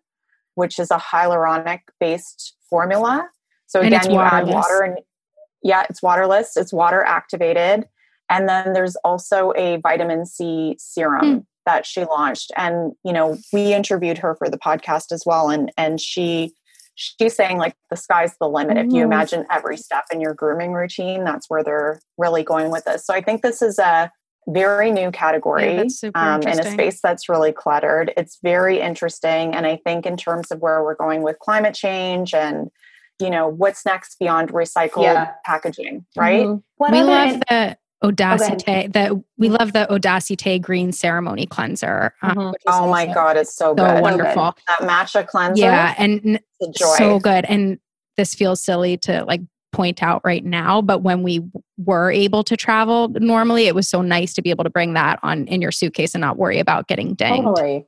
which 0.57 0.79
is 0.79 0.91
a 0.91 0.99
hyaluronic 0.99 1.81
based 2.01 2.57
formula. 2.69 3.29
So 3.67 3.81
again, 3.81 4.11
you 4.11 4.21
add 4.21 4.47
water 4.49 4.83
and 4.83 4.99
yeah, 5.63 5.85
it's 5.89 6.03
waterless, 6.03 6.57
it's 6.57 6.73
water 6.73 7.03
activated. 7.03 7.89
And 8.29 8.49
then 8.49 8.73
there's 8.73 8.97
also 8.97 9.53
a 9.57 9.77
vitamin 9.77 10.27
C 10.27 10.77
serum 10.79 11.21
Hmm. 11.25 11.39
That 11.67 11.87
she 11.87 12.05
launched. 12.05 12.53
And, 12.57 12.93
you 13.05 13.13
know, 13.13 13.37
we 13.53 13.73
interviewed 13.75 14.19
her 14.19 14.35
for 14.37 14.49
the 14.49 14.59
podcast 14.59 15.13
as 15.13 15.25
well. 15.27 15.49
And 15.51 15.73
and 15.77 16.01
she 16.01 16.53
she's 16.97 17.35
saying 17.35 17.59
like 17.59 17.75
the 17.91 17.97
sky's 17.97 18.37
the 18.39 18.49
limit. 18.49 18.77
If 18.77 18.87
you 18.87 19.01
Mhm. 19.03 19.05
imagine 19.07 19.47
every 19.51 19.77
step 19.77 20.05
in 20.13 20.21
your 20.21 20.33
grooming 20.33 20.73
routine, 20.73 21.25
that's 21.25 21.51
where 21.51 21.65
they're 21.65 22.01
really 22.19 22.45
going 22.45 22.71
with 22.71 22.85
this. 22.85 23.05
So 23.05 23.13
I 23.13 23.21
think 23.21 23.43
this 23.43 23.63
is 23.63 23.81
a 23.81 24.13
very 24.47 24.93
new 24.93 25.11
category 25.11 25.75
Yeah, 25.75 26.11
um, 26.15 26.43
in 26.43 26.61
a 26.61 26.71
space 26.71 27.01
that's 27.03 27.29
really 27.29 27.51
cluttered. 27.51 28.13
It's 28.17 28.39
very 28.43 28.79
interesting. 28.81 29.55
And 29.55 29.67
I 29.67 29.77
think 29.85 30.07
in 30.07 30.17
terms 30.17 30.53
of 30.53 30.61
where 30.61 30.85
we're 30.85 30.95
going 30.95 31.23
with 31.23 31.39
climate 31.41 31.75
change 31.75 32.33
and 32.35 32.71
you 33.21 33.31
know 33.31 33.49
what's 33.49 33.85
next 33.87 34.19
beyond 34.19 34.53
recycled 34.53 35.03
Yeah. 35.05 35.31
packaging, 35.45 36.05
right? 36.17 36.47
Mhm. 36.47 36.63
What 36.77 36.93
we 36.93 37.03
love 37.03 37.29
in- 37.29 37.43
the 37.49 37.77
Odacité. 38.13 38.93
the 38.93 39.23
we 39.39 39.49
Mm-hmm. 39.49 39.57
love 39.59 39.73
the 39.73 39.87
Odacité 39.91 40.61
Green 40.61 40.93
Ceremony 40.93 41.47
Cleanser. 41.47 42.15
um, 42.23 42.37
Mhm. 42.37 42.53
which 42.53 42.63
is 42.67 42.75
Oh 42.75 42.89
my 42.89 43.03
also 43.07 43.15
god, 43.15 43.37
it's 43.37 43.55
so, 43.55 43.75
so 43.77 43.85
good. 43.85 44.03
wonderful. 44.03 44.55
That 44.69 44.81
matcha 44.81 45.27
cleanser, 45.27 45.61
Yeah, 45.63 45.95
and 45.99 46.41
it's 46.61 46.81
a 46.81 46.85
joy. 46.85 46.95
so 46.97 47.19
good. 47.19 47.45
And 47.47 47.79
this 48.17 48.35
feels 48.35 48.61
silly 48.63 48.97
to 48.99 49.25
like 49.25 49.41
point 49.73 50.03
out 50.05 50.21
right 50.25 50.45
now, 50.45 50.81
but 50.81 51.03
when 51.03 51.23
we 51.25 51.43
were 51.79 52.11
able 52.13 52.45
to 52.45 52.57
travel 52.57 53.09
normally, 53.09 53.67
it 53.67 53.75
was 53.75 53.89
so 53.89 54.03
nice 54.03 54.33
to 54.35 54.43
be 54.43 54.51
able 54.51 54.63
to 54.65 54.71
bring 54.71 54.93
that 54.95 55.19
on 55.25 55.47
in 55.49 55.61
your 55.61 55.73
suitcase 55.73 56.15
and 56.15 56.21
not 56.21 56.37
worry 56.39 56.61
about 56.61 56.87
getting 56.87 57.15
dinged. 57.15 57.43
Totally. 57.45 57.85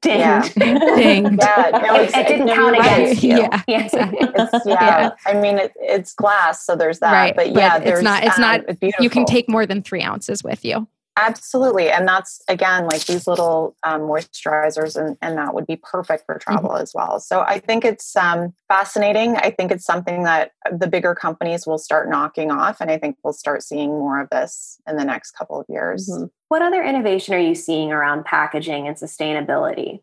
Dang. 0.00 0.18
Yeah. 0.18 0.42
Dinged. 0.96 1.38
yeah, 1.40 1.80
no, 1.84 1.94
It, 1.96 2.10
it 2.14 2.28
didn't 2.28 2.48
count 2.48 2.78
against 2.78 3.22
you. 3.22 3.36
Yeah, 3.38 3.62
Yeah. 3.68 3.84
exactly. 3.84 4.28
Yeah, 4.34 4.48
Yeah. 4.66 5.10
I 5.26 5.34
mean 5.34 5.58
it, 5.58 5.72
it's 5.76 6.14
glass, 6.14 6.64
so 6.64 6.76
there's 6.76 6.98
that. 7.00 7.12
Right, 7.12 7.36
But 7.36 7.52
but 7.52 7.56
yeah, 7.60 7.78
it's 7.78 8.02
not- 8.02 8.24
it's 8.24 8.36
um, 8.38 8.42
not- 8.42 8.60
it's. 8.80 8.96
You 9.00 9.10
can 9.10 9.24
take 9.24 9.48
more 9.48 9.66
than 9.66 9.82
three 9.82 10.02
ounces 10.02 10.42
with 10.44 10.64
you. 10.64 10.86
Absolutely, 11.16 11.90
and 11.90 12.06
that's 12.06 12.40
again 12.48 12.86
like 12.86 13.04
these 13.06 13.26
little 13.26 13.76
um, 13.84 14.02
moisturizers, 14.02 14.96
and 14.96 15.16
and 15.22 15.38
that 15.38 15.54
would 15.54 15.66
be 15.66 15.76
perfect 15.76 16.26
for 16.26 16.38
travel 16.38 16.70
Mm-hmm. 16.70 16.82
as 16.82 16.92
well. 16.94 17.20
So 17.20 17.40
I 17.40 17.58
think 17.58 17.84
it's 17.84 18.14
um, 18.16 18.54
fascinating. 18.68 19.36
I 19.36 19.50
think 19.50 19.70
it's 19.72 19.84
something 19.84 20.24
that 20.24 20.52
the 20.70 20.86
bigger 20.86 21.14
companies 21.14 21.66
will 21.66 21.78
start 21.78 22.08
knocking 22.08 22.50
off, 22.50 22.80
and 22.80 22.90
I 22.90 22.98
think 22.98 23.16
we'll 23.22 23.32
start 23.32 23.62
seeing 23.62 23.90
more 23.90 24.20
of 24.20 24.30
this 24.30 24.80
in 24.88 24.96
the 24.96 25.04
next 25.04 25.32
couple 25.32 25.60
of 25.60 25.66
years. 25.68 26.08
Mhm. 26.08 26.30
What 26.48 26.62
other 26.62 26.82
innovation 26.82 27.34
are 27.34 27.38
you 27.38 27.54
seeing 27.54 27.92
around 27.92 28.24
packaging 28.24 28.86
and 28.86 28.96
sustainability? 28.96 30.00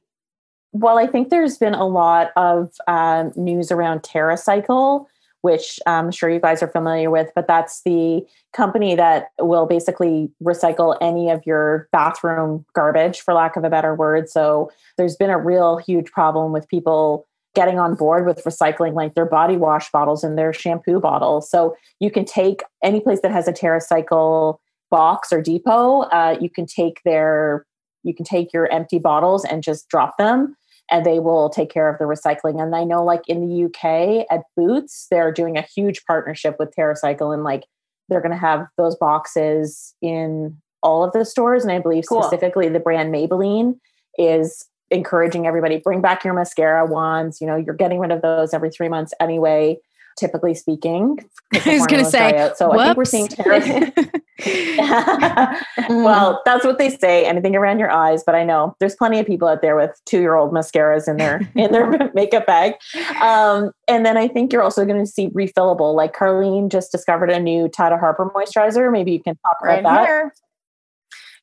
Well, 0.72 0.98
I 1.00 1.08
think 1.08 1.30
there's 1.30 1.58
been 1.58 1.74
a 1.74 1.88
lot 1.88 2.32
of 2.36 2.72
um, 2.88 3.32
news 3.36 3.72
around 3.72 4.02
TerraCycle, 4.04 5.06
which 5.42 5.80
I'm 5.86 6.12
sure 6.12 6.30
you 6.30 6.40
guys 6.40 6.62
are 6.62 6.68
familiar 6.68 7.10
with, 7.10 7.32
but 7.36 7.48
that's 7.48 7.82
the 7.84 8.26
company 8.54 8.96
that 8.96 9.30
will 9.40 9.66
basically 9.66 10.30
recycle 10.44 10.98
any 11.02 11.30
of 11.30 11.42
your 11.46 11.88
bathroom 11.92 12.66
garbage, 12.74 13.22
for 13.22 13.34
lack 13.34 13.56
of 13.56 13.64
a 13.64 13.70
better 13.70 13.96
word. 13.96 14.30
So 14.30 14.72
there's 14.98 15.16
been 15.16 15.30
a 15.30 15.38
real 15.38 15.78
huge 15.78 16.12
problem 16.12 16.52
with 16.52 16.68
people 16.68 17.26
getting 17.56 17.80
on 17.80 17.96
board 17.96 18.26
with 18.26 18.44
recycling 18.44 18.94
like 18.94 19.16
their 19.16 19.26
body 19.26 19.58
wash 19.58 19.92
bottles 19.92 20.24
and 20.24 20.38
their 20.38 20.54
shampoo 20.54 21.00
bottles. 21.00 21.50
So 21.50 21.76
you 22.00 22.12
can 22.12 22.26
take 22.26 22.62
any 22.84 23.00
place 23.00 23.22
that 23.22 23.32
has 23.32 23.48
a 23.48 23.54
TerraCycle 23.54 24.58
box 24.90 25.32
or 25.32 25.42
depot, 25.42 26.02
uh, 26.02 26.36
you 26.40 26.50
can 26.50 26.66
take 26.66 27.02
their 27.06 27.66
you 28.04 28.14
can 28.14 28.26
take 28.26 28.54
your 28.54 28.72
empty 28.72 28.98
bottles 28.98 29.44
and 29.44 29.62
just 29.62 29.90
drop 29.90 30.18
them 30.18 30.56
and 30.92 31.06
they 31.06 31.20
will 31.20 31.50
take 31.50 31.70
care 31.72 31.90
of 31.90 31.98
the 32.00 32.06
recycling. 32.06 32.62
And 32.62 32.76
I 32.76 32.84
know 32.84 33.04
like 33.04 33.22
in 33.28 33.48
the 33.48 33.66
UK 33.66 34.26
at 34.32 34.44
Boots, 34.56 35.08
they're 35.10 35.32
doing 35.32 35.58
a 35.58 35.62
huge 35.62 36.06
partnership 36.06 36.56
with 36.60 36.74
TerraCycle 36.78 37.34
and 37.34 37.44
like 37.44 37.66
they're 38.10 38.22
going 38.22 38.32
to 38.32 38.38
have 38.38 38.66
those 38.78 38.96
boxes 38.96 39.94
in 40.02 40.58
all 40.82 41.04
of 41.04 41.12
the 41.14 41.26
stores. 41.26 41.64
And 41.64 41.72
I 41.72 41.80
believe 41.80 42.06
Cool. 42.10 42.24
specifically 42.24 42.70
the 42.70 42.80
brand 42.80 43.14
Maybelline 43.14 43.78
is 44.18 44.66
encouraging 44.92 45.46
everybody 45.46 45.78
bring 45.78 46.02
back 46.02 46.24
your 46.24 46.34
mascara 46.34 46.86
wands. 46.86 47.40
You 47.40 47.48
know, 47.48 47.56
you're 47.56 47.76
getting 47.76 48.00
rid 48.00 48.12
of 48.12 48.22
those 48.22 48.54
every 48.54 48.72
three 48.72 48.90
months 48.90 49.14
anyway, 49.20 49.78
typically 50.20 50.54
speaking. 50.54 51.20
I 51.54 51.78
was 51.78 51.88
going 51.88 52.04
to 52.04 52.10
say, 52.10 52.38
out. 52.38 52.58
so 52.58 52.72
I 52.72 52.86
think 52.86 52.98
we're 52.98 53.06
seeing 53.06 53.30
well, 55.90 56.42
that's 56.46 56.66
what 56.66 56.78
they 56.78 56.90
say. 56.90 57.26
Anything 57.26 57.56
around 57.56 57.80
your 57.80 57.90
eyes, 57.90 58.24
but 58.24 58.36
I 58.36 58.44
know 58.44 58.76
there's 58.80 58.96
plenty 58.96 59.20
of 59.20 59.26
people 59.26 59.48
out 59.48 59.62
there 59.62 59.76
with 59.76 60.00
two-year-old 60.06 60.54
mascaras 60.54 61.08
in 61.08 61.18
their 61.18 61.50
in 61.56 61.72
their 61.72 62.12
makeup 62.14 62.46
bag. 62.46 62.74
Um, 63.22 63.72
and 63.88 64.06
then 64.06 64.18
I 64.18 64.28
think 64.28 64.54
you're 64.54 64.64
also 64.64 64.86
going 64.86 65.00
to 65.00 65.10
see 65.10 65.30
refillable. 65.30 65.96
Like 65.96 66.16
Carlene 66.16 66.70
just 66.70 66.92
discovered 66.92 67.30
a 67.30 67.40
new 67.40 67.68
Tata 67.68 67.98
Harper 67.98 68.30
moisturizer. 68.36 68.92
Maybe 68.92 69.12
you 69.12 69.22
can 69.22 69.38
talk 69.46 69.62
right 69.62 69.80
about 69.80 69.96
that. 69.96 70.06
here. 70.06 70.34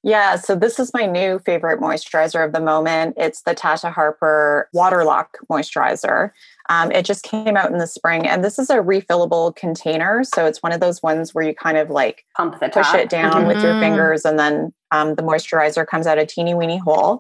Yeah, 0.07 0.37
so 0.37 0.55
this 0.55 0.79
is 0.79 0.93
my 0.95 1.05
new 1.05 1.41
favorite 1.41 1.81
moisturizer 1.81 2.45
of 2.47 2.53
the 2.53 2.61
moment. 2.61 3.15
It's 3.17 3.43
the 3.43 3.55
Tata 3.55 3.91
Harper 3.91 4.69
Waterlock 4.73 5.31
Moisturizer. 5.51 6.31
Um, 6.69 6.93
it 6.93 7.05
just 7.05 7.25
came 7.25 7.57
out 7.57 7.73
in 7.73 7.79
the 7.79 7.89
spring, 7.89 8.25
and 8.25 8.45
this 8.45 8.57
is 8.57 8.71
a 8.71 8.77
refillable 8.77 9.55
container. 9.57 10.23
So 10.23 10.47
it's 10.47 10.63
one 10.63 10.71
of 10.71 10.79
those 10.79 11.03
ones 11.03 11.35
where 11.35 11.45
you 11.45 11.57
kind 11.57 11.77
of 11.77 11.91
like 11.91 12.25
Pump 12.37 12.61
the 12.61 12.69
push 12.69 12.87
top. 12.87 12.95
it 12.95 13.09
down 13.09 13.49
with 13.49 13.61
your 13.61 13.73
Mhm. 13.75 13.81
fingers, 13.81 14.25
and 14.25 14.39
then 14.39 14.73
um, 14.93 15.17
the 15.17 15.23
moisturizer 15.25 15.85
comes 15.85 16.07
out 16.07 16.19
a 16.19 16.25
teeny 16.25 16.55
weeny 16.55 16.79
hole. 16.79 17.19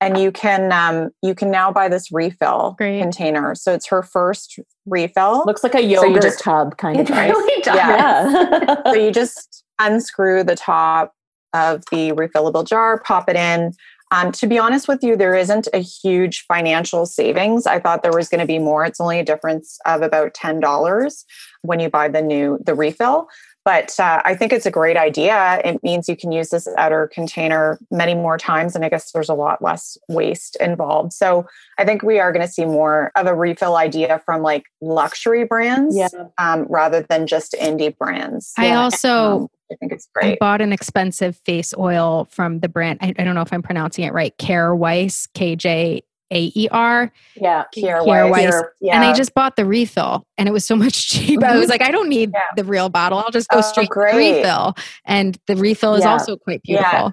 And 0.00 0.16
you 0.16 0.30
can 0.30 0.70
um, 0.70 1.10
you 1.22 1.34
can 1.34 1.50
now 1.50 1.72
buy 1.72 1.88
this 1.88 2.12
refill 2.12 2.76
Great. 2.78 3.00
container. 3.00 3.56
So 3.56 3.74
it's 3.74 3.88
her 3.88 4.04
first 4.04 4.60
refill. 4.86 5.42
Looks 5.44 5.64
like 5.64 5.74
a 5.74 5.82
you 5.82 6.00
yogurt 6.00 6.22
just- 6.22 6.38
tub 6.38 6.76
kind 6.76 7.00
It 7.00 7.10
of 7.10 7.16
right? 7.16 7.30
really 7.30 7.62
does. 7.62 7.74
Yeah. 7.74 8.76
so 8.86 8.94
you 8.94 9.10
just 9.10 9.64
unscrew 9.80 10.44
the 10.44 10.54
top 10.54 11.14
of 11.54 11.84
the 11.90 12.12
refillable 12.12 12.66
jar, 12.66 13.00
pop 13.00 13.28
it 13.28 13.36
in. 13.36 13.72
Um, 14.10 14.32
to 14.32 14.46
be 14.46 14.58
honest 14.58 14.88
with 14.88 15.02
you, 15.02 15.16
there 15.16 15.34
isn't 15.34 15.68
a 15.74 15.78
huge 15.80 16.44
financial 16.46 17.04
savings. 17.04 17.66
I 17.66 17.78
thought 17.78 18.02
there 18.02 18.12
was 18.12 18.28
going 18.30 18.40
to 18.40 18.46
be 18.46 18.58
more. 18.58 18.84
It's 18.86 19.00
only 19.00 19.18
a 19.20 19.24
difference 19.24 19.78
of 19.84 20.00
about 20.02 20.32
ten 20.34 20.60
dollars 20.60 21.24
when 21.62 21.78
you 21.80 21.90
buy 21.90 22.08
the 22.08 22.22
new 22.22 22.58
the 22.64 22.74
refill. 22.74 23.28
But 23.66 24.00
uh, 24.00 24.22
I 24.24 24.34
think 24.34 24.54
it's 24.54 24.64
a 24.64 24.70
great 24.70 24.96
idea. 24.96 25.60
It 25.62 25.82
means 25.82 26.08
you 26.08 26.16
can 26.16 26.32
use 26.32 26.48
this 26.48 26.66
outer 26.78 27.06
container 27.12 27.78
many 27.90 28.14
more 28.14 28.38
times, 28.38 28.74
and 28.74 28.82
I 28.82 28.88
guess 28.88 29.12
there's 29.12 29.28
a 29.28 29.34
lot 29.34 29.60
less 29.60 29.98
waste 30.08 30.56
involved. 30.58 31.12
So 31.12 31.46
I 31.76 31.84
think 31.84 32.02
we 32.02 32.18
are 32.18 32.32
going 32.32 32.46
to 32.46 32.50
see 32.50 32.64
more 32.64 33.12
of 33.14 33.26
a 33.26 33.34
refill 33.34 33.76
idea 33.76 34.22
from 34.24 34.40
like 34.40 34.62
luxury 34.80 35.44
brands 35.44 35.94
Yeah. 35.94 36.08
um, 36.38 36.64
rather 36.70 37.02
than 37.02 37.26
just 37.26 37.52
indie 37.60 37.94
brands. 37.94 38.54
I 38.56 38.68
Yeah. 38.68 38.80
also 38.80 39.08
Um, 39.40 39.48
I 39.70 39.74
think 39.76 39.92
it's 39.92 40.08
great. 40.14 40.32
I 40.32 40.36
bought 40.40 40.60
an 40.60 40.72
expensive 40.72 41.36
face 41.44 41.74
oil 41.76 42.26
from 42.30 42.60
the 42.60 42.68
brand. 42.68 42.98
I, 43.02 43.14
I 43.18 43.24
don't 43.24 43.34
know 43.34 43.42
if 43.42 43.52
I'm 43.52 43.62
pronouncing 43.62 44.04
it 44.04 44.12
right. 44.12 44.36
Kjaer 44.38 44.76
Weis, 44.78 45.28
K 45.34 45.56
J 45.56 46.02
A 46.30 46.52
E 46.54 46.68
R. 46.70 47.12
Yeah. 47.36 47.64
Kjaer 47.76 48.00
Kjaer 48.02 48.30
Weis. 48.32 48.50
Weis. 48.50 48.62
Yeah. 48.80 48.94
And 48.96 49.04
I 49.04 49.12
just 49.14 49.34
bought 49.34 49.56
the 49.56 49.64
refill 49.66 50.26
and 50.36 50.48
it 50.48 50.52
was 50.52 50.64
so 50.64 50.76
much 50.84 51.08
cheaper. 51.08 51.44
I 51.46 51.56
was 51.56 51.68
like, 51.68 51.82
I 51.82 51.90
don't 51.90 52.08
need 52.08 52.30
Yeah. 52.32 52.40
the 52.56 52.64
real 52.64 52.88
bottle. 52.88 53.18
I'll 53.18 53.30
just 53.30 53.48
go 53.48 53.58
Oh, 53.58 53.62
straight 53.62 53.88
great. 53.90 54.12
the 54.12 54.38
refill. 54.38 54.74
And 55.04 55.38
the 55.46 55.56
refill 55.56 55.94
is 55.94 56.04
Yeah. 56.04 56.12
also 56.12 56.36
quite 56.36 56.62
beautiful. 56.62 57.12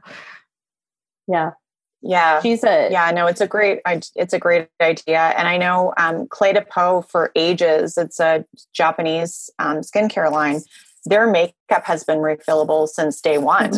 Yeah. 1.28 1.51
yeah. 2.01 2.41
She's 2.41 2.64
a 2.64 2.89
yeah 2.91 3.10
no 3.12 3.26
it's 3.28 3.41
a 3.41 3.47
great 3.47 3.80
I- 3.86 4.01
it's 4.16 4.34
a 4.34 4.38
great 4.39 4.68
idea 4.80 5.20
and 5.20 5.47
i 5.47 5.58
know 5.58 5.91
um, 5.97 6.28
Clé 6.28 6.53
de 6.53 6.62
Peau 6.62 7.01
for 7.10 7.32
ages 7.36 7.97
it's 7.97 8.20
a 8.20 8.45
japanese 8.74 9.49
um, 9.58 9.78
skincare 9.78 10.32
line 10.32 10.62
their 11.06 11.30
makeup 11.30 11.84
has 11.84 12.03
been 12.03 12.20
refillable 12.20 12.88
since 12.88 13.20
day 13.22 13.38
one 13.38 13.72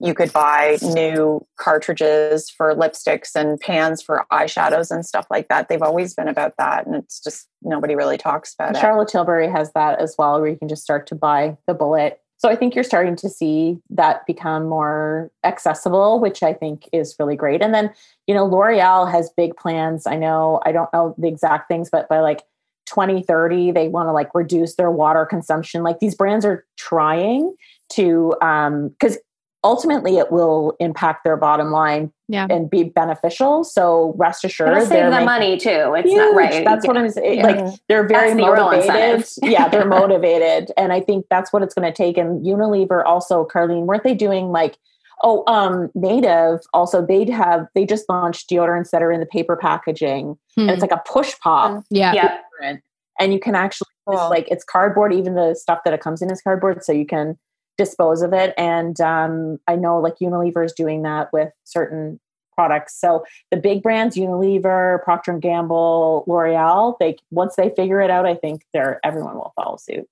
you 0.00 0.14
could 0.14 0.32
buy 0.32 0.78
new 0.82 1.44
cartridges 1.58 2.50
for 2.50 2.74
lipsticks 2.74 3.34
and 3.34 3.58
pans 3.60 4.02
for 4.02 4.24
eyeshadows 4.32 4.90
and 4.90 5.04
stuff 5.04 5.26
like 5.30 5.48
that 5.48 5.68
they've 5.68 5.82
always 5.82 6.14
been 6.14 6.28
about 6.28 6.54
that 6.58 6.86
and 6.86 6.94
it's 6.94 7.20
just 7.22 7.48
nobody 7.62 7.94
really 7.94 8.18
talks 8.18 8.54
about 8.54 8.76
it 8.76 8.80
Charlotte 8.86 9.08
Tilbury 9.08 9.48
has 9.48 9.72
that 9.72 10.00
as 10.00 10.14
well, 10.16 10.40
where 10.40 10.48
you 10.48 10.56
can 10.56 10.68
just 10.68 10.82
start 10.82 11.06
to 11.08 11.14
buy 11.14 11.56
the 11.66 11.74
bullet. 11.74 12.20
So 12.38 12.48
I 12.48 12.54
think 12.54 12.74
you're 12.74 12.84
starting 12.84 13.16
to 13.16 13.28
see 13.28 13.78
that 13.90 14.26
become 14.26 14.68
more 14.68 15.30
accessible, 15.42 16.20
which 16.20 16.42
I 16.42 16.52
think 16.52 16.88
is 16.92 17.16
really 17.18 17.34
great. 17.34 17.62
And 17.62 17.74
then, 17.74 17.92
you 18.26 18.34
know, 18.34 18.44
L'Oreal 18.44 19.10
has 19.10 19.30
big 19.36 19.56
plans. 19.56 20.06
I 20.06 20.16
know, 20.16 20.60
I 20.64 20.72
don't 20.72 20.92
know 20.92 21.14
the 21.18 21.28
exact 21.28 21.66
things, 21.68 21.88
but 21.90 22.08
by 22.08 22.20
like 22.20 22.42
2030, 22.86 23.72
they 23.72 23.88
want 23.88 24.08
to 24.08 24.12
like 24.12 24.34
reduce 24.34 24.76
their 24.76 24.90
water 24.90 25.26
consumption. 25.26 25.82
Like 25.82 25.98
these 26.00 26.14
brands 26.14 26.44
are 26.44 26.64
trying 26.76 27.54
to, 27.92 28.34
um, 28.42 28.88
because 28.90 29.18
ultimately 29.64 30.16
it 30.18 30.30
will 30.30 30.76
impact 30.78 31.24
their 31.24 31.36
bottom 31.36 31.72
line 31.72 32.12
Yeah. 32.28 32.46
and 32.48 32.70
be 32.70 32.84
beneficial. 32.84 33.64
So 33.64 34.14
rest 34.16 34.44
assured, 34.44 34.68
It'll 34.70 34.80
save 34.82 34.90
they're 34.90 35.10
the 35.10 35.24
money 35.24 35.56
too. 35.56 35.94
It's 35.96 36.08
Huge. 36.08 36.16
not 36.16 36.34
right. 36.36 36.64
That's 36.64 36.86
what 36.86 36.96
I'm 36.96 37.08
saying. 37.10 37.42
Like 37.42 37.74
they're 37.88 38.06
very 38.06 38.34
That's 38.34 38.36
the 38.36 38.86
motivated. 38.86 39.26
yeah, 39.50 39.68
they're 39.68 39.84
motivated, 40.00 40.70
and 40.76 40.92
I 40.92 41.00
think 41.00 41.26
that's 41.30 41.52
what 41.52 41.62
it's 41.62 41.74
going 41.74 41.90
to 41.90 41.96
take. 41.96 42.16
And 42.16 42.44
Unilever 42.46 43.04
also, 43.04 43.44
Carlene, 43.44 43.86
weren't 43.86 44.04
they 44.04 44.14
doing 44.14 44.50
like? 44.52 44.78
Oh, 45.22 45.44
um, 45.46 45.90
Native 45.94 46.60
also 46.74 47.00
they'd 47.04 47.30
have 47.30 47.66
they 47.74 47.86
just 47.86 48.04
launched 48.10 48.50
deodorants 48.50 48.90
that 48.90 49.02
are 49.02 49.10
in 49.10 49.18
the 49.18 49.24
paper 49.24 49.56
packaging, 49.56 50.36
and 50.58 50.70
it's 50.70 50.82
like 50.82 50.92
a 50.92 51.02
push 51.10 51.32
pop, 51.42 51.82
Yeah. 51.88 52.12
Yeah. 52.12 52.38
Deodorant. 52.62 52.80
and 53.20 53.32
you 53.32 53.40
can 53.40 53.54
actually 53.54 53.86
it's 54.08 54.20
Cool. 54.20 54.30
like 54.30 54.46
it's 54.50 54.62
cardboard. 54.64 55.12
Even 55.12 55.34
the 55.34 55.54
stuff 55.54 55.80
that 55.84 55.92
it 55.92 56.00
comes 56.00 56.22
in 56.22 56.30
is 56.30 56.40
cardboard, 56.40 56.84
so 56.84 56.92
you 56.92 57.06
can 57.06 57.36
dispose 57.76 58.22
of 58.22 58.32
it. 58.32 58.54
And 58.56 59.00
um, 59.00 59.58
I 59.66 59.74
know 59.76 59.98
like 60.00 60.14
Unilever 60.22 60.64
is 60.64 60.72
doing 60.72 61.02
that 61.02 61.32
with 61.32 61.50
certain 61.64 62.20
products. 62.54 62.98
So 62.98 63.24
the 63.50 63.56
big 63.56 63.82
brands, 63.82 64.16
Unilever, 64.16 65.02
Procter 65.02 65.32
and 65.32 65.42
Gamble, 65.42 66.24
L'Oreal, 66.28 66.96
they 67.00 67.16
once 67.32 67.56
they 67.56 67.70
figure 67.70 68.00
it 68.00 68.10
out, 68.10 68.26
I 68.26 68.34
think 68.36 68.62
they're 68.72 69.00
everyone 69.04 69.34
will 69.34 69.52
follow 69.56 69.76
suit. 69.76 70.06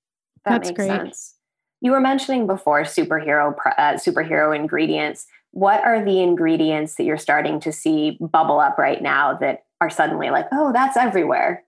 That 0.44 0.50
That's 0.50 0.68
makes 0.70 0.76
great. 0.76 0.88
sense. 0.88 1.34
You 1.80 1.92
were 1.92 2.00
mentioning 2.00 2.46
before 2.48 2.82
superhero 2.82 3.54
uh, 3.78 3.92
superhero 3.94 4.54
ingredients. 4.56 5.24
What 5.52 5.84
are 5.84 6.04
the 6.04 6.20
ingredients 6.20 6.96
that 6.96 7.04
you're 7.04 7.16
starting 7.16 7.60
to 7.60 7.70
see 7.72 8.18
bubble 8.20 8.58
up 8.58 8.76
right 8.76 9.00
now 9.00 9.34
that 9.38 9.62
are 9.80 9.88
suddenly 9.90 10.30
like, 10.30 10.46
oh, 10.50 10.72
that's 10.72 10.96
everywhere? 10.96 11.62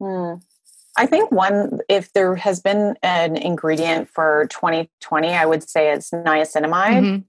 Hmm. 0.00 0.34
I 0.96 1.06
think 1.06 1.30
one, 1.30 1.78
if 1.88 2.12
there 2.12 2.34
has 2.34 2.60
been 2.60 2.96
an 3.02 3.36
ingredient 3.36 4.08
for 4.08 4.46
2020, 4.50 5.28
I 5.28 5.46
would 5.46 5.68
say 5.68 5.92
it's 5.92 6.10
niacinamide, 6.10 7.02
Mhm. 7.02 7.24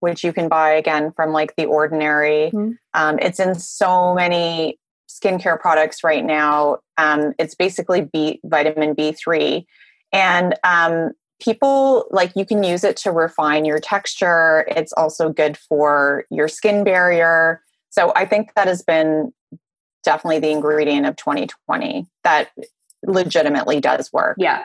which 0.00 0.22
you 0.22 0.32
can 0.32 0.48
buy 0.48 0.70
again 0.70 1.12
from 1.12 1.32
like 1.32 1.56
the 1.56 1.64
ordinary. 1.64 2.50
Mhm. 2.52 2.76
Um, 2.94 3.18
it's 3.20 3.40
in 3.40 3.54
so 3.54 4.14
many 4.14 4.78
skincare 5.08 5.58
products 5.58 6.04
right 6.04 6.24
now. 6.24 6.78
Um, 6.98 7.32
it's 7.38 7.54
basically 7.54 8.02
B 8.02 8.40
vitamin 8.44 8.94
B3, 8.94 9.66
and 10.12 10.54
um, 10.62 11.12
people 11.40 12.06
like 12.10 12.32
you 12.36 12.44
can 12.44 12.62
use 12.62 12.84
it 12.84 12.96
to 12.98 13.12
refine 13.12 13.64
your 13.64 13.78
texture. 13.78 14.66
It's 14.68 14.92
also 14.92 15.30
good 15.30 15.56
for 15.56 16.24
your 16.30 16.48
skin 16.48 16.84
barrier. 16.84 17.62
So 17.90 18.12
I 18.14 18.26
think 18.26 18.52
that 18.54 18.68
has 18.68 18.82
been 18.82 19.32
definitely 20.06 20.38
the 20.38 20.50
ingredient 20.50 21.04
of 21.06 21.16
2020 21.16 22.06
that 22.24 22.48
legitimately 23.04 23.80
does 23.80 24.10
work. 24.12 24.36
Yeah. 24.38 24.64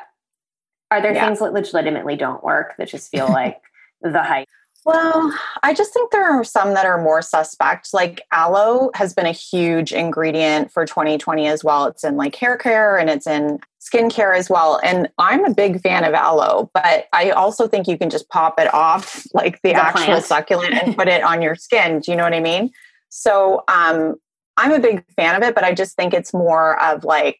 Are 0.89 1.01
there 1.01 1.13
Yeah. 1.13 1.25
things 1.25 1.39
that 1.39 1.51
legitimately 1.53 2.15
don't 2.15 2.43
work 2.43 2.75
that 2.77 2.87
just 2.87 3.11
feel 3.11 3.27
like 3.29 3.59
the 4.01 4.23
hype? 4.23 4.47
Well, 4.83 5.31
I 5.61 5.75
just 5.75 5.93
think 5.93 6.11
there 6.11 6.27
are 6.27 6.43
some 6.43 6.73
that 6.73 6.87
are 6.87 6.99
more 6.99 7.21
suspect. 7.21 7.93
Like 7.93 8.23
aloe 8.31 8.89
has 8.95 9.13
been 9.13 9.27
a 9.27 9.31
huge 9.31 9.93
ingredient 9.93 10.71
for 10.71 10.87
2020 10.87 11.45
as 11.47 11.63
well. 11.63 11.85
It's 11.85 12.03
in 12.03 12.17
like 12.17 12.35
hair 12.35 12.57
care 12.57 12.97
and 12.97 13.07
it's 13.07 13.27
in 13.27 13.59
skincare 13.79 14.35
as 14.35 14.49
well. 14.49 14.79
And 14.83 15.07
I'm 15.19 15.45
a 15.45 15.53
big 15.53 15.81
fan 15.81 16.03
of 16.03 16.15
aloe, 16.15 16.71
but 16.73 17.05
I 17.13 17.29
also 17.29 17.67
think 17.67 17.87
you 17.87 17.95
can 17.95 18.09
just 18.09 18.27
pop 18.29 18.59
it 18.59 18.73
off 18.73 19.23
like 19.35 19.61
the, 19.61 19.73
The 19.73 19.75
actual 19.75 20.05
plant. 20.05 20.25
succulent 20.25 20.73
and 20.73 20.97
put 20.97 21.07
it 21.15 21.21
on 21.23 21.43
your 21.43 21.53
skin. 21.55 21.99
Do 21.99 22.09
you 22.09 22.17
know 22.17 22.23
what 22.23 22.33
I 22.33 22.39
mean? 22.39 22.71
So 23.09 23.63
um, 23.67 24.15
I'm 24.57 24.71
a 24.71 24.79
big 24.79 25.03
fan 25.15 25.35
of 25.35 25.43
it, 25.43 25.55
but 25.55 25.63
I 25.63 25.73
just 25.73 25.95
think 25.95 26.13
it's 26.13 26.33
more 26.33 26.81
of 26.83 27.03
like 27.03 27.39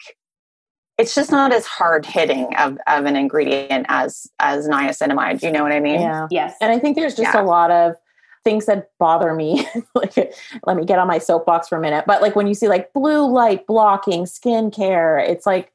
it's 0.97 1.15
just 1.15 1.31
not 1.31 1.51
as 1.51 1.65
hard 1.65 2.05
hitting 2.05 2.55
of, 2.57 2.77
of 2.87 3.05
an 3.05 3.15
ingredient 3.15 3.85
as 3.89 4.27
as 4.39 4.67
niacinamide. 4.67 5.41
You 5.41 5.51
know 5.51 5.63
what 5.63 5.71
I 5.71 5.79
mean? 5.79 6.01
Yeah. 6.01 6.27
Yes. 6.29 6.55
And 6.61 6.71
I 6.71 6.79
think 6.79 6.95
there's 6.95 7.15
just 7.15 7.33
Yeah. 7.33 7.41
a 7.41 7.43
lot 7.43 7.71
of 7.71 7.95
things 8.43 8.65
that 8.65 8.89
bother 8.99 9.33
me. 9.33 9.67
like, 9.95 10.15
let 10.65 10.75
me 10.77 10.85
get 10.85 10.99
on 10.99 11.07
my 11.07 11.17
soapbox 11.17 11.67
for 11.67 11.77
a 11.77 11.81
minute. 11.81 12.05
But 12.07 12.21
like 12.21 12.35
when 12.35 12.47
you 12.47 12.53
see 12.53 12.67
like 12.67 12.91
blue 12.93 13.27
light 13.27 13.65
blocking 13.67 14.23
skincare, 14.25 15.27
it's 15.27 15.45
like 15.45 15.71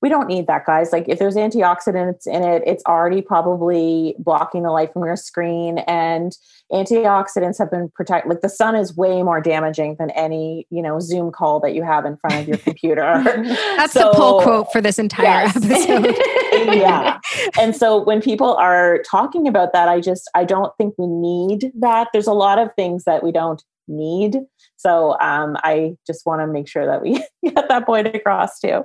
we 0.00 0.08
don't 0.08 0.28
need 0.28 0.46
that, 0.46 0.64
guys. 0.66 0.92
Like 0.92 1.08
if 1.08 1.18
there's 1.18 1.34
antioxidants 1.34 2.26
in 2.26 2.42
it, 2.42 2.62
it's 2.66 2.84
already 2.86 3.20
probably 3.22 4.14
blocking 4.18 4.62
the 4.62 4.70
light 4.70 4.92
from 4.92 5.04
your 5.04 5.16
screen. 5.16 5.78
And 5.78 6.32
antioxidants 6.72 7.58
have 7.58 7.70
been 7.70 7.90
protect. 7.94 8.26
Like 8.28 8.40
the 8.40 8.48
sun 8.48 8.76
is 8.76 8.96
way 8.96 9.22
more 9.22 9.40
damaging 9.40 9.96
than 9.98 10.10
any 10.10 10.66
you 10.70 10.82
know 10.82 11.00
Zoom 11.00 11.32
call 11.32 11.60
that 11.60 11.74
you 11.74 11.82
have 11.82 12.04
in 12.04 12.16
front 12.16 12.36
of 12.36 12.48
your 12.48 12.58
computer. 12.58 13.22
That's 13.24 13.94
the 13.94 14.12
pull 14.14 14.42
quote 14.42 14.70
for 14.72 14.80
this 14.80 14.98
entire 14.98 15.24
Yes. 15.26 15.56
episode. 15.56 16.16
yeah 16.74 17.18
and 17.60 17.76
so 17.76 18.02
when 18.02 18.20
people 18.20 18.54
are 18.56 19.02
talking 19.08 19.46
about 19.46 19.72
that 19.72 19.88
i 19.88 20.00
just 20.00 20.30
i 20.34 20.44
don't 20.44 20.72
think 20.78 20.94
we 20.98 21.06
need 21.06 21.70
that 21.78 22.08
there's 22.12 22.26
a 22.26 22.32
lot 22.32 22.58
of 22.58 22.68
things 22.74 23.04
that 23.04 23.22
we 23.22 23.30
don't 23.30 23.62
need 23.86 24.38
so 24.76 25.18
um, 25.20 25.56
i 25.62 25.94
just 26.06 26.24
want 26.26 26.40
to 26.40 26.46
make 26.46 26.68
sure 26.68 26.86
that 26.86 27.02
we 27.02 27.22
get 27.44 27.68
that 27.68 27.86
point 27.86 28.06
across 28.14 28.58
too 28.58 28.82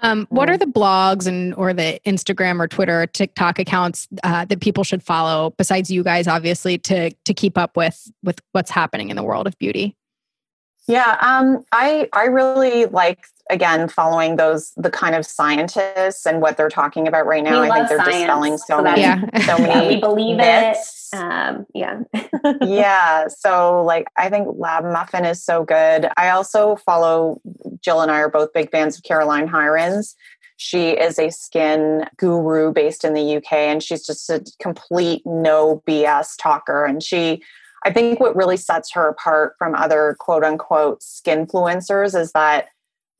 Um, 0.00 0.26
what 0.30 0.48
are 0.48 0.56
the 0.56 0.66
blogs 0.66 1.26
and 1.26 1.54
or 1.54 1.72
the 1.72 2.00
Instagram 2.06 2.60
or 2.60 2.68
Twitter 2.68 3.02
or 3.02 3.06
TikTok 3.06 3.58
accounts 3.58 4.06
uh, 4.22 4.44
that 4.44 4.60
people 4.60 4.84
should 4.84 5.02
follow 5.02 5.54
besides 5.58 5.90
you 5.90 6.04
guys, 6.04 6.28
obviously, 6.28 6.78
to 6.78 7.10
to 7.10 7.34
keep 7.34 7.58
up 7.58 7.76
with 7.76 8.10
with 8.22 8.40
what's 8.52 8.70
happening 8.70 9.10
in 9.10 9.16
the 9.16 9.24
world 9.24 9.46
of 9.46 9.58
beauty? 9.58 9.96
Yeah, 10.86 11.18
um, 11.20 11.64
I 11.72 12.08
I 12.12 12.24
really 12.24 12.86
like 12.86 13.26
again 13.50 13.88
following 13.88 14.36
those 14.36 14.72
the 14.76 14.90
kind 14.90 15.14
of 15.14 15.24
scientists 15.26 16.26
and 16.26 16.40
what 16.40 16.56
they're 16.56 16.68
talking 16.68 17.08
about 17.08 17.26
right 17.26 17.42
now. 17.42 17.62
We 17.62 17.70
I 17.70 17.74
think 17.76 17.88
they're 17.88 17.98
science, 17.98 18.14
dispelling 18.16 18.58
so 18.58 18.64
so 18.68 18.82
many 18.82 19.00
Yeah. 19.02 19.20
so 19.46 19.56
yeah, 19.58 19.66
many 19.66 19.88
we 19.94 20.00
believe 20.00 20.36
myths. 20.36 21.10
it. 21.12 21.16
Um, 21.18 21.66
yeah. 21.74 22.00
yeah, 22.62 23.28
so 23.28 23.82
like 23.84 24.06
I 24.16 24.28
think 24.28 24.48
Lab 24.56 24.84
Muffin 24.84 25.24
is 25.24 25.42
so 25.42 25.64
good. 25.64 26.08
I 26.16 26.30
also 26.30 26.76
follow 26.76 27.40
Jill 27.80 28.00
and 28.00 28.10
I 28.10 28.18
are 28.20 28.28
both 28.28 28.52
big 28.52 28.70
fans 28.70 28.96
of 28.98 29.04
Caroline 29.04 29.48
Hirons. 29.48 30.14
She 30.56 30.90
is 30.90 31.18
a 31.18 31.30
skin 31.30 32.04
guru 32.16 32.72
based 32.72 33.04
in 33.04 33.14
the 33.14 33.36
UK 33.36 33.52
and 33.52 33.82
she's 33.82 34.04
just 34.04 34.28
a 34.28 34.44
complete 34.60 35.22
no 35.24 35.82
BS 35.86 36.30
talker 36.38 36.84
and 36.84 37.02
she 37.02 37.42
I 37.84 37.92
think 37.92 38.18
what 38.18 38.34
really 38.34 38.56
sets 38.56 38.92
her 38.92 39.08
apart 39.08 39.54
from 39.56 39.76
other 39.76 40.16
quote 40.18 40.42
unquote 40.42 41.00
skinfluencers 41.00 42.18
is 42.18 42.32
that 42.32 42.68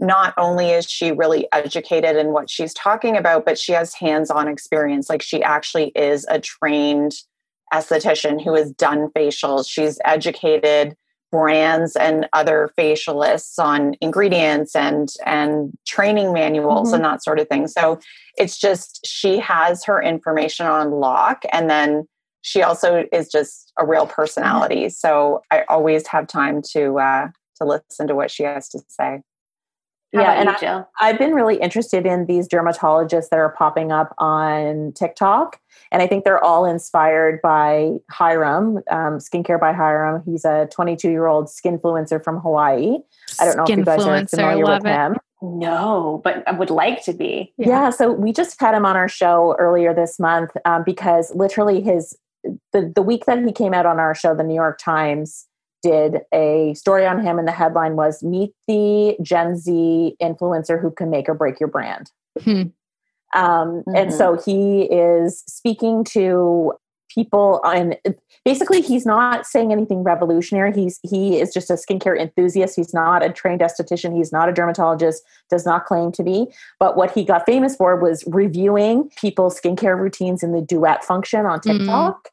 not 0.00 0.34
only 0.36 0.70
is 0.70 0.88
she 0.88 1.12
really 1.12 1.46
educated 1.52 2.16
in 2.16 2.28
what 2.28 2.48
she's 2.48 2.72
talking 2.74 3.16
about, 3.16 3.44
but 3.44 3.58
she 3.58 3.72
has 3.72 3.94
hands 3.94 4.30
on 4.30 4.48
experience. 4.48 5.08
Like 5.08 5.22
she 5.22 5.42
actually 5.42 5.88
is 5.96 6.24
a 6.28 6.38
trained 6.40 7.12
esthetician 7.72 8.42
who 8.42 8.54
has 8.54 8.70
done 8.72 9.08
facials. 9.16 9.68
She's 9.68 9.98
educated 10.04 10.96
brands 11.30 11.94
and 11.96 12.26
other 12.32 12.70
facialists 12.78 13.58
on 13.62 13.94
ingredients 14.00 14.74
and 14.74 15.10
and 15.26 15.76
training 15.86 16.32
manuals 16.32 16.90
Mhm. 16.90 16.94
and 16.94 17.04
that 17.04 17.22
sort 17.22 17.38
of 17.38 17.48
thing. 17.48 17.66
So 17.66 17.98
it's 18.38 18.56
just 18.58 19.06
she 19.06 19.38
has 19.38 19.84
her 19.84 20.00
information 20.02 20.66
on 20.66 20.90
lock 20.92 21.42
and 21.52 21.68
then 21.68 22.08
she 22.40 22.62
also 22.62 23.04
is 23.12 23.28
just 23.28 23.72
a 23.78 23.84
real 23.84 24.06
personality. 24.06 24.88
So 24.88 25.42
I 25.50 25.64
always 25.68 26.06
have 26.06 26.26
time 26.28 26.62
to 26.72 26.98
uh 26.98 27.28
to 27.56 27.64
listen 27.64 28.06
to 28.06 28.14
what 28.14 28.30
she 28.30 28.44
has 28.44 28.68
to 28.70 28.80
say. 28.88 29.20
How 30.14 30.22
yeah, 30.22 30.32
and 30.32 30.48
you, 30.62 30.68
I, 30.68 30.84
I've 31.00 31.18
been 31.18 31.34
really 31.34 31.56
interested 31.56 32.06
in 32.06 32.26
these 32.26 32.48
dermatologists 32.48 33.28
that 33.28 33.38
are 33.38 33.50
popping 33.50 33.92
up 33.92 34.14
on 34.16 34.92
TikTok. 34.92 35.60
And 35.92 36.02
I 36.02 36.06
think 36.06 36.24
they're 36.24 36.42
all 36.42 36.64
inspired 36.64 37.40
by 37.42 37.92
Hyram, 38.10 38.82
um, 38.90 39.18
Skincare 39.18 39.60
by 39.60 39.72
Hyram. 39.72 40.22
He's 40.24 40.44
a 40.44 40.66
22 40.72 41.10
year 41.10 41.26
old 41.26 41.46
skinfluencer 41.46 42.22
from 42.24 42.40
Hawaii. 42.40 42.98
I 43.38 43.44
don't 43.44 43.56
know 43.56 43.64
if 43.64 43.68
you 43.68 43.84
guys 43.84 44.04
are 44.04 44.26
familiar 44.26 44.64
with 44.64 44.86
it. 44.86 44.90
him. 44.90 45.16
No, 45.40 46.20
but 46.24 46.42
I 46.48 46.52
would 46.52 46.70
like 46.70 47.04
to 47.04 47.12
be. 47.12 47.52
Yeah. 47.58 47.90
so 47.90 48.10
we 48.12 48.32
just 48.32 48.60
had 48.60 48.74
him 48.74 48.84
on 48.84 48.96
our 48.96 49.08
show 49.08 49.54
earlier 49.58 49.94
this 49.94 50.18
month 50.18 50.50
um, 50.64 50.82
because 50.84 51.34
literally 51.34 51.80
his 51.80 52.16
the 52.72 52.90
the 52.94 53.02
week 53.02 53.26
that 53.26 53.44
he 53.44 53.52
came 53.52 53.74
out 53.74 53.86
on 53.86 54.00
our 54.00 54.14
show, 54.14 54.34
the 54.34 54.42
New 54.42 54.54
York 54.54 54.78
Times 54.78 55.46
did 55.82 56.20
a 56.34 56.74
story 56.74 57.06
on 57.06 57.20
him, 57.24 57.38
and 57.38 57.46
the 57.48 57.52
headline 57.52 57.96
was 57.96 58.22
"Meet 58.22 58.52
the 58.66 59.16
Gen 59.22 59.56
Z 59.56 60.16
influencer 60.22 60.80
who 60.80 60.90
can 60.90 61.10
make 61.10 61.28
or 61.28 61.34
break 61.34 61.60
your 61.60 61.68
brand." 61.68 62.10
Hmm. 62.42 62.62
Um, 63.34 63.82
And 63.94 64.10
Mhm. 64.10 64.12
so 64.12 64.36
he 64.44 64.84
is 64.84 65.44
speaking 65.46 66.02
to 66.04 66.72
people 67.14 67.60
and 67.64 67.96
basically 68.44 68.82
he's 68.82 69.06
not 69.06 69.46
saying 69.46 69.72
anything 69.72 70.02
revolutionary 70.02 70.70
he's 70.74 71.00
he 71.02 71.40
is 71.40 71.54
just 71.54 71.70
a 71.70 71.72
skincare 71.74 72.18
enthusiast 72.20 72.76
he's 72.76 72.92
not 72.92 73.22
a 73.22 73.30
trained 73.32 73.62
esthetician 73.62 74.14
he's 74.14 74.30
not 74.30 74.46
a 74.46 74.52
dermatologist 74.52 75.22
does 75.48 75.64
not 75.64 75.86
claim 75.86 76.12
to 76.12 76.22
be 76.22 76.46
but 76.78 76.98
what 76.98 77.10
he 77.10 77.24
got 77.24 77.46
famous 77.46 77.74
for 77.74 77.96
was 77.96 78.22
reviewing 78.26 79.08
people's 79.18 79.58
skincare 79.58 79.98
routines 79.98 80.42
in 80.42 80.52
the 80.52 80.60
duet 80.60 81.02
function 81.02 81.46
on 81.46 81.58
Mm. 81.60 81.78
tiktok 81.78 82.28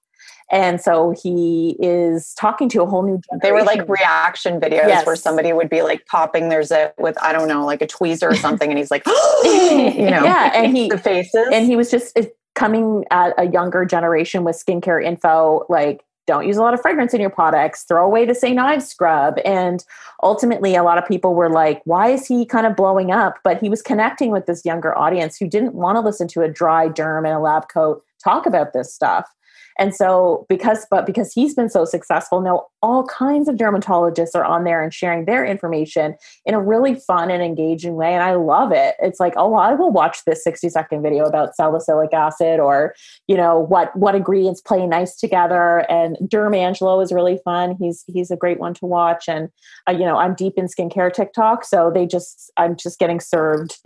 and 0.51 0.79
so 0.79 1.13
he 1.21 1.75
is 1.79 2.33
talking 2.35 2.69
to 2.69 2.81
a 2.83 2.85
whole 2.85 3.01
new 3.03 3.19
generation. 3.29 3.39
They 3.41 3.51
were 3.51 3.63
like 3.63 3.87
reaction 3.89 4.59
videos 4.59 4.87
Yes. 4.87 5.05
where 5.05 5.15
somebody 5.15 5.51
would 5.53 5.69
be 5.69 5.81
like 5.81 6.05
popping 6.05 6.49
their 6.49 6.61
zip 6.63 6.93
with, 6.99 7.17
I 7.21 7.33
don't 7.33 7.47
know, 7.47 7.65
like 7.65 7.81
a 7.81 7.87
tweezer 7.87 8.31
or 8.31 8.35
something. 8.35 8.69
And 8.69 8.77
he's 8.77 8.91
like, 8.91 9.05
you 9.43 10.09
know, 10.09 10.23
yeah 10.23 10.51
and 10.53 10.75
he 10.75 10.89
the 10.89 10.97
faces. 10.97 11.47
and 11.51 11.65
he 11.65 11.75
was 11.75 11.89
just 11.89 12.17
uh, 12.17 12.23
coming 12.53 13.05
at 13.11 13.33
a 13.37 13.47
younger 13.47 13.85
generation 13.85 14.43
with 14.43 14.55
skincare 14.55 15.03
info 15.03 15.65
like 15.67 16.03
don't 16.27 16.47
use 16.47 16.57
a 16.57 16.61
lot 16.61 16.73
of 16.73 16.81
fragrance 16.81 17.13
in 17.13 17.19
your 17.21 17.29
products 17.29 17.83
throw 17.83 18.03
away 18.05 18.25
the 18.25 18.33
St. 18.33 18.57
Ives 18.57 18.87
scrub 18.87 19.37
and 19.45 19.83
ultimately 20.23 20.73
a 20.75 20.81
lot 20.81 20.97
of 20.97 21.05
people 21.07 21.35
were 21.35 21.49
like 21.49 21.81
why 21.85 22.09
is 22.09 22.25
he 22.25 22.45
kind 22.45 22.65
of 22.65 22.75
blowing 22.75 23.11
up 23.11 23.35
but 23.43 23.59
he 23.59 23.67
was 23.69 23.81
connecting 23.81 24.31
with 24.31 24.45
this 24.45 24.63
younger 24.63 24.97
audience 24.97 25.35
who 25.37 25.47
didn't 25.47 25.73
want 25.75 25.97
to 25.97 25.99
listen 25.99 26.27
to 26.29 26.41
a 26.41 26.47
dry 26.49 26.87
derm 26.87 27.25
and 27.25 27.35
a 27.35 27.39
lab 27.39 27.67
coat 27.67 28.03
talk 28.23 28.45
about 28.45 28.71
this 28.73 28.93
stuff 28.93 29.29
and 29.79 29.93
so 29.93 30.45
because 30.49 30.85
but 30.89 31.05
because 31.05 31.33
he's 31.33 31.53
been 31.53 31.69
so 31.69 31.85
successful 31.85 32.41
now 32.41 32.65
all 32.81 33.05
kinds 33.05 33.47
of 33.47 33.55
dermatologists 33.55 34.35
are 34.35 34.45
on 34.45 34.63
there 34.63 34.83
and 34.83 34.93
sharing 34.93 35.25
their 35.25 35.45
information 35.45 36.15
in 36.45 36.53
a 36.53 36.61
really 36.61 36.95
fun 36.95 37.31
and 37.31 37.41
engaging 37.41 37.95
way 37.95 38.13
and 38.13 38.23
i 38.23 38.33
love 38.33 38.71
it. 38.71 38.95
It's 38.99 39.19
like 39.19 39.33
oh 39.37 39.55
i 39.55 39.73
will 39.73 39.91
watch 39.91 40.23
this 40.25 40.43
60 40.43 40.69
second 40.69 41.01
video 41.01 41.25
about 41.25 41.55
salicylic 41.55 42.13
acid 42.13 42.59
or 42.59 42.95
you 43.27 43.35
know 43.35 43.59
what 43.59 43.95
what 43.95 44.15
ingredients 44.15 44.61
play 44.61 44.85
nice 44.85 45.15
together. 45.15 45.85
And 45.89 46.17
derm 46.23 46.55
angelo 46.55 46.99
is 47.01 47.11
really 47.11 47.39
fun. 47.43 47.75
He's 47.79 48.03
he's 48.07 48.31
a 48.31 48.37
great 48.37 48.59
one 48.59 48.73
to 48.75 48.85
watch. 48.85 49.25
And 49.27 49.49
uh, 49.87 49.91
you 49.91 50.05
know 50.05 50.17
i'm 50.17 50.35
deep 50.35 50.53
in 50.57 50.67
skincare 50.67 51.11
tiktok 51.11 51.65
so 51.65 51.91
they 51.93 52.05
just 52.05 52.51
i'm 52.57 52.75
just 52.75 52.99
getting 52.99 53.19
served 53.19 53.77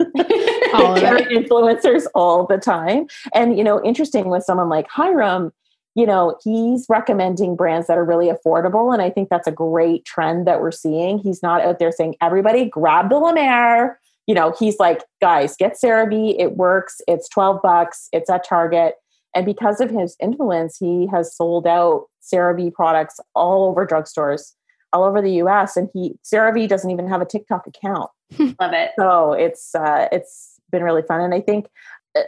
All 0.72 0.96
of 0.96 1.02
influencers 1.28 2.04
all 2.14 2.46
the 2.46 2.58
time. 2.58 3.06
And 3.34 3.56
you 3.56 3.64
know 3.64 3.82
interesting 3.82 4.28
with 4.28 4.44
someone 4.44 4.68
like 4.68 4.88
Hyram 4.88 5.50
you 5.94 6.06
know, 6.06 6.38
he's 6.42 6.86
recommending 6.88 7.56
brands 7.56 7.86
that 7.88 7.98
are 7.98 8.04
really 8.04 8.30
affordable. 8.30 8.92
And 8.92 9.02
I 9.02 9.10
think 9.10 9.28
that's 9.28 9.48
a 9.48 9.52
great 9.52 10.04
trend 10.04 10.46
that 10.46 10.60
we're 10.60 10.70
seeing. 10.70 11.18
He's 11.18 11.42
not 11.42 11.62
out 11.62 11.78
there 11.78 11.92
saying, 11.92 12.16
everybody 12.20 12.66
grab 12.66 13.10
the 13.10 13.16
La 13.16 13.32
Mer. 13.32 13.98
You 14.26 14.34
know, 14.34 14.54
he's 14.58 14.78
like, 14.78 15.02
guys, 15.20 15.56
get 15.56 15.76
CeraVe. 15.82 16.36
It 16.38 16.56
works. 16.56 17.00
It's 17.08 17.28
12 17.28 17.60
bucks. 17.62 18.08
It's 18.12 18.30
at 18.30 18.46
Target. 18.46 18.94
And 19.34 19.44
because 19.44 19.80
of 19.80 19.90
his 19.90 20.16
influence, 20.20 20.76
he 20.78 21.08
has 21.08 21.36
sold 21.36 21.66
out 21.66 22.06
CeraVe 22.22 22.72
products 22.72 23.18
all 23.34 23.68
over 23.68 23.86
drugstores, 23.86 24.52
all 24.92 25.04
over 25.04 25.20
the 25.20 25.32
US. 25.42 25.76
And 25.76 25.88
he 25.92 26.16
CeraVe 26.24 26.68
doesn't 26.68 26.90
even 26.90 27.08
have 27.08 27.20
a 27.20 27.26
TikTok 27.26 27.66
account. 27.66 28.10
Love 28.38 28.72
it. 28.72 28.92
So 28.96 29.32
it's 29.32 29.74
uh, 29.74 30.08
it's 30.12 30.60
been 30.70 30.84
really 30.84 31.02
fun, 31.02 31.20
and 31.20 31.34
I 31.34 31.40
think 31.40 31.66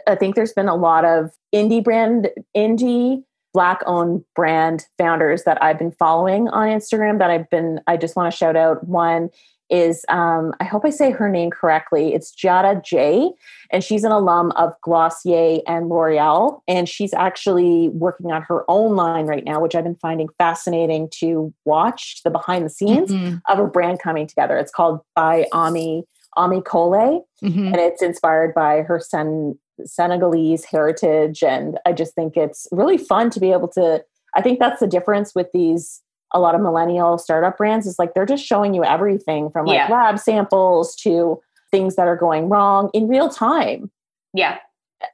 I 0.07 0.15
think 0.15 0.35
there's 0.35 0.53
been 0.53 0.67
a 0.67 0.75
lot 0.75 1.05
of 1.05 1.31
indie 1.53 1.83
brand 1.83 2.29
indie 2.55 3.23
black 3.53 3.81
owned 3.85 4.23
brand 4.35 4.85
founders 4.97 5.43
that 5.43 5.61
I've 5.63 5.77
been 5.79 5.91
following 5.91 6.47
on 6.49 6.67
Instagram 6.67 7.19
that 7.19 7.29
I've 7.29 7.49
been 7.49 7.79
I 7.87 7.97
just 7.97 8.15
want 8.15 8.31
to 8.31 8.37
shout 8.37 8.55
out 8.55 8.85
one 8.87 9.29
is 9.69 10.05
um, 10.09 10.53
I 10.59 10.65
hope 10.65 10.83
I 10.85 10.89
say 10.89 11.09
her 11.11 11.29
name 11.29 11.49
correctly. 11.49 12.13
It's 12.13 12.35
Jada 12.35 12.83
J, 12.83 13.31
and 13.71 13.83
she's 13.83 14.03
an 14.03 14.11
alum 14.11 14.51
of 14.51 14.73
Glossier 14.81 15.61
and 15.65 15.89
L'Oreal, 15.89 16.59
and 16.67 16.87
she's 16.87 17.13
actually 17.13 17.89
working 17.89 18.31
on 18.31 18.41
her 18.43 18.69
own 18.69 18.95
line 18.95 19.25
right 19.25 19.43
now, 19.45 19.59
which 19.61 19.73
I've 19.73 19.85
been 19.85 19.95
finding 19.95 20.27
fascinating 20.37 21.07
to 21.19 21.51
watch 21.65 22.21
the 22.23 22.29
behind 22.29 22.65
the 22.65 22.69
scenes 22.69 23.09
Mhm. 23.11 23.41
of 23.49 23.57
a 23.57 23.65
brand 23.65 23.99
coming 23.99 24.27
together. 24.27 24.57
It's 24.57 24.71
called 24.71 24.99
by 25.15 25.47
Ami 25.53 26.03
Ami 26.35 26.61
Colé, 26.61 27.21
Mhm. 27.43 27.67
and 27.67 27.75
it's 27.77 28.01
inspired 28.01 28.53
by 28.53 28.81
her 28.81 28.99
Sen- 28.99 29.57
Senegalese 29.85 30.65
heritage. 30.65 31.43
And 31.43 31.79
I 31.85 31.93
just 31.93 32.13
think 32.15 32.35
it's 32.37 32.67
really 32.71 32.97
fun 32.97 33.29
to 33.31 33.39
be 33.39 33.51
able 33.51 33.67
to. 33.69 34.03
I 34.35 34.41
think 34.41 34.59
that's 34.59 34.79
the 34.79 34.87
difference 34.87 35.33
with 35.35 35.47
these. 35.53 36.01
A 36.35 36.39
lot 36.39 36.55
of 36.55 36.61
millennial 36.61 37.19
startup 37.19 37.57
brands 37.57 37.85
is 37.85 37.99
like 37.99 38.15
they're 38.15 38.25
just 38.25 38.43
showing 38.43 38.73
you 38.73 38.83
everything 38.83 39.51
from 39.51 39.67
like 39.67 39.75
Yeah. 39.75 39.87
lab 39.91 40.17
samples 40.17 40.95
to 40.97 41.39
things 41.69 41.95
that 41.95 42.07
are 42.07 42.15
going 42.17 42.49
wrong 42.49 42.89
in 42.93 43.07
real 43.07 43.29
time, 43.29 43.91
Yeah. 44.33 44.57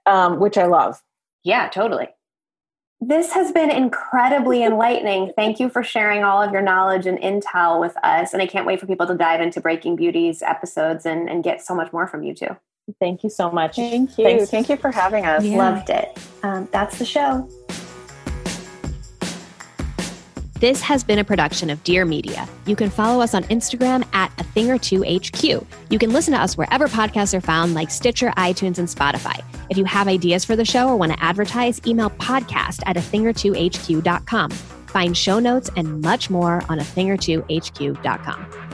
um, 0.06 0.40
which 0.40 0.58
I 0.58 0.66
love. 0.66 1.02
Yeah, 1.44 1.68
totally. 1.70 2.08
This 3.02 3.32
has 3.32 3.52
been 3.52 3.72
incredibly 3.72 4.64
enlightening. 4.70 5.34
Thank 5.36 5.60
you 5.60 5.70
for 5.70 5.84
sharing 5.84 6.24
all 6.24 6.42
of 6.42 6.52
your 6.52 6.62
knowledge 6.62 7.06
and 7.06 7.18
intel 7.20 7.80
with 7.80 7.96
us. 8.04 8.34
And 8.34 8.42
I 8.42 8.46
can't 8.46 8.66
wait 8.66 8.80
for 8.80 8.88
people 8.88 9.08
to 9.08 9.16
dive 9.16 9.42
into 9.42 9.62
Breaking 9.62 9.96
Beauty's 9.96 10.42
episodes 10.42 11.06
and, 11.06 11.30
and 11.30 11.44
get 11.44 11.62
so 11.66 11.76
much 11.76 11.94
more 11.94 12.08
from 12.08 12.24
you 12.24 12.34
too. 12.34 12.56
Thank 13.00 13.24
you 13.24 13.30
so 13.30 13.52
much. 13.52 13.76
Thank 13.76 14.18
you. 14.18 14.24
Thanks. 14.26 14.50
Thank 14.50 14.70
you 14.70 14.78
for 14.78 14.92
having 14.92 15.26
us. 15.26 15.44
Yeah. 15.44 15.58
Loved 15.58 15.90
it. 15.90 16.18
Um, 16.44 16.68
that's 16.72 16.98
the 16.98 17.06
show. 17.06 17.48
This 20.60 20.82
has 20.82 21.06
been 21.06 21.20
a 21.20 21.24
production 21.24 21.70
of 21.70 21.82
Dear 21.86 22.04
Media. 22.04 22.46
You 22.66 22.76
can 22.76 22.90
follow 22.90 23.22
us 23.22 23.34
on 23.34 23.44
Instagram 23.44 24.06
at 24.14 24.30
a 24.42 24.44
thing 24.44 24.70
or 24.70 24.78
two 24.78 25.04
HQ. 25.04 25.42
You 25.90 25.98
can 25.98 26.12
listen 26.12 26.34
to 26.34 26.42
us 26.42 26.58
wherever 26.58 26.90
podcasts 26.90 27.34
are 27.34 27.40
found, 27.40 27.76
like 27.76 27.90
Stitcher, 27.90 28.32
iTunes, 28.32 28.78
and 28.78 28.90
Spotify. 28.90 29.42
If 29.70 29.78
you 29.78 29.86
have 29.86 30.10
ideas 30.10 30.44
for 30.44 30.58
the 30.58 30.66
show 30.66 30.90
or 30.90 30.98
want 30.98 31.14
to 31.14 31.24
advertise, 31.24 31.80
email 31.88 32.10
podcast 32.10 32.82
at 32.86 32.98
a 32.98 33.02
thing 33.02 33.26
or 33.26 33.32
two 33.32 33.54
HQ.com. 33.54 34.52
Find 34.52 35.16
show 35.16 35.40
notes 35.40 35.70
and 35.78 36.02
much 36.02 36.30
more 36.30 36.62
on 36.68 36.80
a 36.80 36.84
thing 36.84 37.10
or 37.10 37.16
two 37.16 37.46
HQ.com. 37.50 38.69